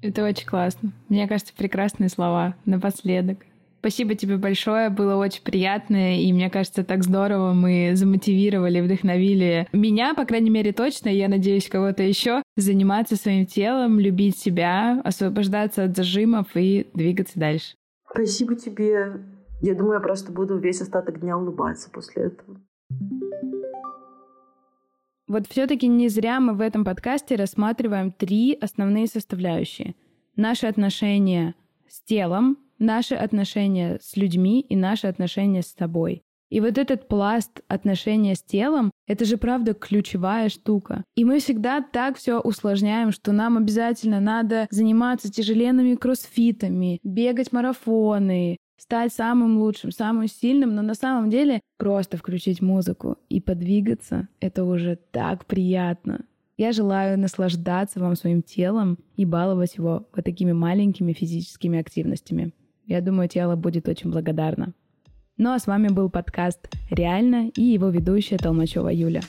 Это 0.00 0.24
очень 0.24 0.46
классно. 0.46 0.92
Мне 1.08 1.28
кажется, 1.28 1.52
прекрасные 1.54 2.08
слова 2.08 2.54
напоследок. 2.64 3.40
Спасибо 3.80 4.16
тебе 4.16 4.38
большое, 4.38 4.90
было 4.90 5.14
очень 5.14 5.42
приятно, 5.42 6.18
и 6.20 6.32
мне 6.32 6.50
кажется, 6.50 6.82
так 6.82 7.04
здорово 7.04 7.52
мы 7.52 7.92
замотивировали, 7.94 8.80
вдохновили 8.80 9.68
меня, 9.72 10.14
по 10.14 10.24
крайней 10.24 10.50
мере, 10.50 10.72
точно, 10.72 11.08
я 11.08 11.28
надеюсь, 11.28 11.68
кого-то 11.68 12.02
еще, 12.02 12.42
заниматься 12.56 13.14
своим 13.14 13.46
телом, 13.46 14.00
любить 14.00 14.36
себя, 14.36 15.00
освобождаться 15.04 15.84
от 15.84 15.96
зажимов 15.96 16.48
и 16.56 16.88
двигаться 16.92 17.38
дальше. 17.38 17.74
Спасибо 18.10 18.56
тебе 18.56 19.20
Я 19.60 19.74
думаю, 19.74 19.94
я 19.94 20.00
просто 20.00 20.32
буду 20.32 20.58
весь 20.58 20.80
остаток 20.80 21.20
дня 21.20 21.36
улыбаться 21.36 21.88
после 21.90 22.24
этого. 22.24 22.58
Вот 25.28 25.46
все-таки 25.46 25.86
не 25.86 26.08
зря 26.08 26.40
мы 26.40 26.54
в 26.54 26.60
этом 26.60 26.84
подкасте 26.84 27.36
рассматриваем 27.36 28.12
три 28.12 28.56
основные 28.60 29.06
составляющие. 29.06 29.94
Наши 30.36 30.66
отношения 30.66 31.54
с 31.86 32.00
телом, 32.00 32.56
наши 32.78 33.14
отношения 33.14 33.98
с 34.02 34.16
людьми 34.16 34.60
и 34.60 34.76
наши 34.76 35.06
отношения 35.06 35.62
с 35.62 35.74
собой. 35.74 36.22
И 36.50 36.60
вот 36.60 36.78
этот 36.78 37.08
пласт 37.08 37.60
отношения 37.68 38.34
с 38.34 38.42
телом, 38.42 38.90
это 39.06 39.24
же 39.24 39.36
правда 39.36 39.74
ключевая 39.74 40.48
штука. 40.48 41.04
И 41.14 41.24
мы 41.24 41.40
всегда 41.40 41.82
так 41.82 42.16
все 42.16 42.40
усложняем, 42.40 43.12
что 43.12 43.32
нам 43.32 43.58
обязательно 43.58 44.18
надо 44.18 44.66
заниматься 44.70 45.30
тяжеленными 45.30 45.94
кроссфитами, 45.94 47.00
бегать 47.02 47.52
марафоны, 47.52 48.56
стать 48.78 49.12
самым 49.12 49.58
лучшим, 49.58 49.90
самым 49.90 50.26
сильным, 50.28 50.74
но 50.74 50.82
на 50.82 50.94
самом 50.94 51.28
деле 51.28 51.60
просто 51.76 52.16
включить 52.16 52.62
музыку 52.62 53.18
и 53.28 53.40
подвигаться— 53.40 54.28
это 54.40 54.64
уже 54.64 54.96
так 55.10 55.44
приятно. 55.44 56.24
Я 56.56 56.72
желаю 56.72 57.18
наслаждаться 57.18 58.00
вам 58.00 58.16
своим 58.16 58.42
телом 58.42 58.98
и 59.16 59.24
баловать 59.24 59.76
его 59.76 60.08
вот 60.14 60.24
такими 60.24 60.52
маленькими 60.52 61.12
физическими 61.12 61.78
активностями. 61.78 62.52
Я 62.88 63.00
думаю, 63.00 63.28
тело 63.28 63.54
будет 63.54 63.86
очень 63.86 64.10
благодарно. 64.10 64.72
Ну 65.36 65.52
а 65.52 65.60
с 65.60 65.68
вами 65.68 65.86
был 65.86 66.10
подкаст 66.10 66.68
«Реально» 66.90 67.48
и 67.54 67.62
его 67.62 67.88
ведущая 67.90 68.38
Толмачева 68.38 68.88
Юля. 68.88 69.20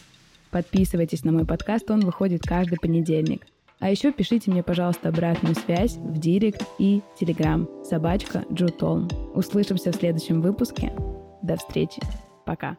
Подписывайтесь 0.50 1.24
на 1.24 1.32
мой 1.32 1.46
подкаст, 1.46 1.92
он 1.92 2.00
выходит 2.00 2.42
каждый 2.42 2.80
понедельник— 2.80 3.46
а 3.80 3.90
еще 3.90 4.12
пишите 4.12 4.52
мне, 4.52 4.62
пожалуйста, 4.62 5.08
обратную 5.08 5.56
связь 5.56 5.96
в 5.96 6.18
Директ 6.18 6.64
и 6.80 7.02
Телеграм. 7.18 7.68
Собачка 7.86 8.44
Джутолн. 8.52 9.10
Услышимся 9.34 9.94
в 9.94 9.96
следующем 9.96 10.42
выпуске. 10.42 10.94
До 11.42 11.56
встречи. 11.56 12.02
Пока. 12.46 12.78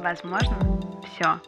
Возможно, 0.00 0.58
все. 1.14 1.40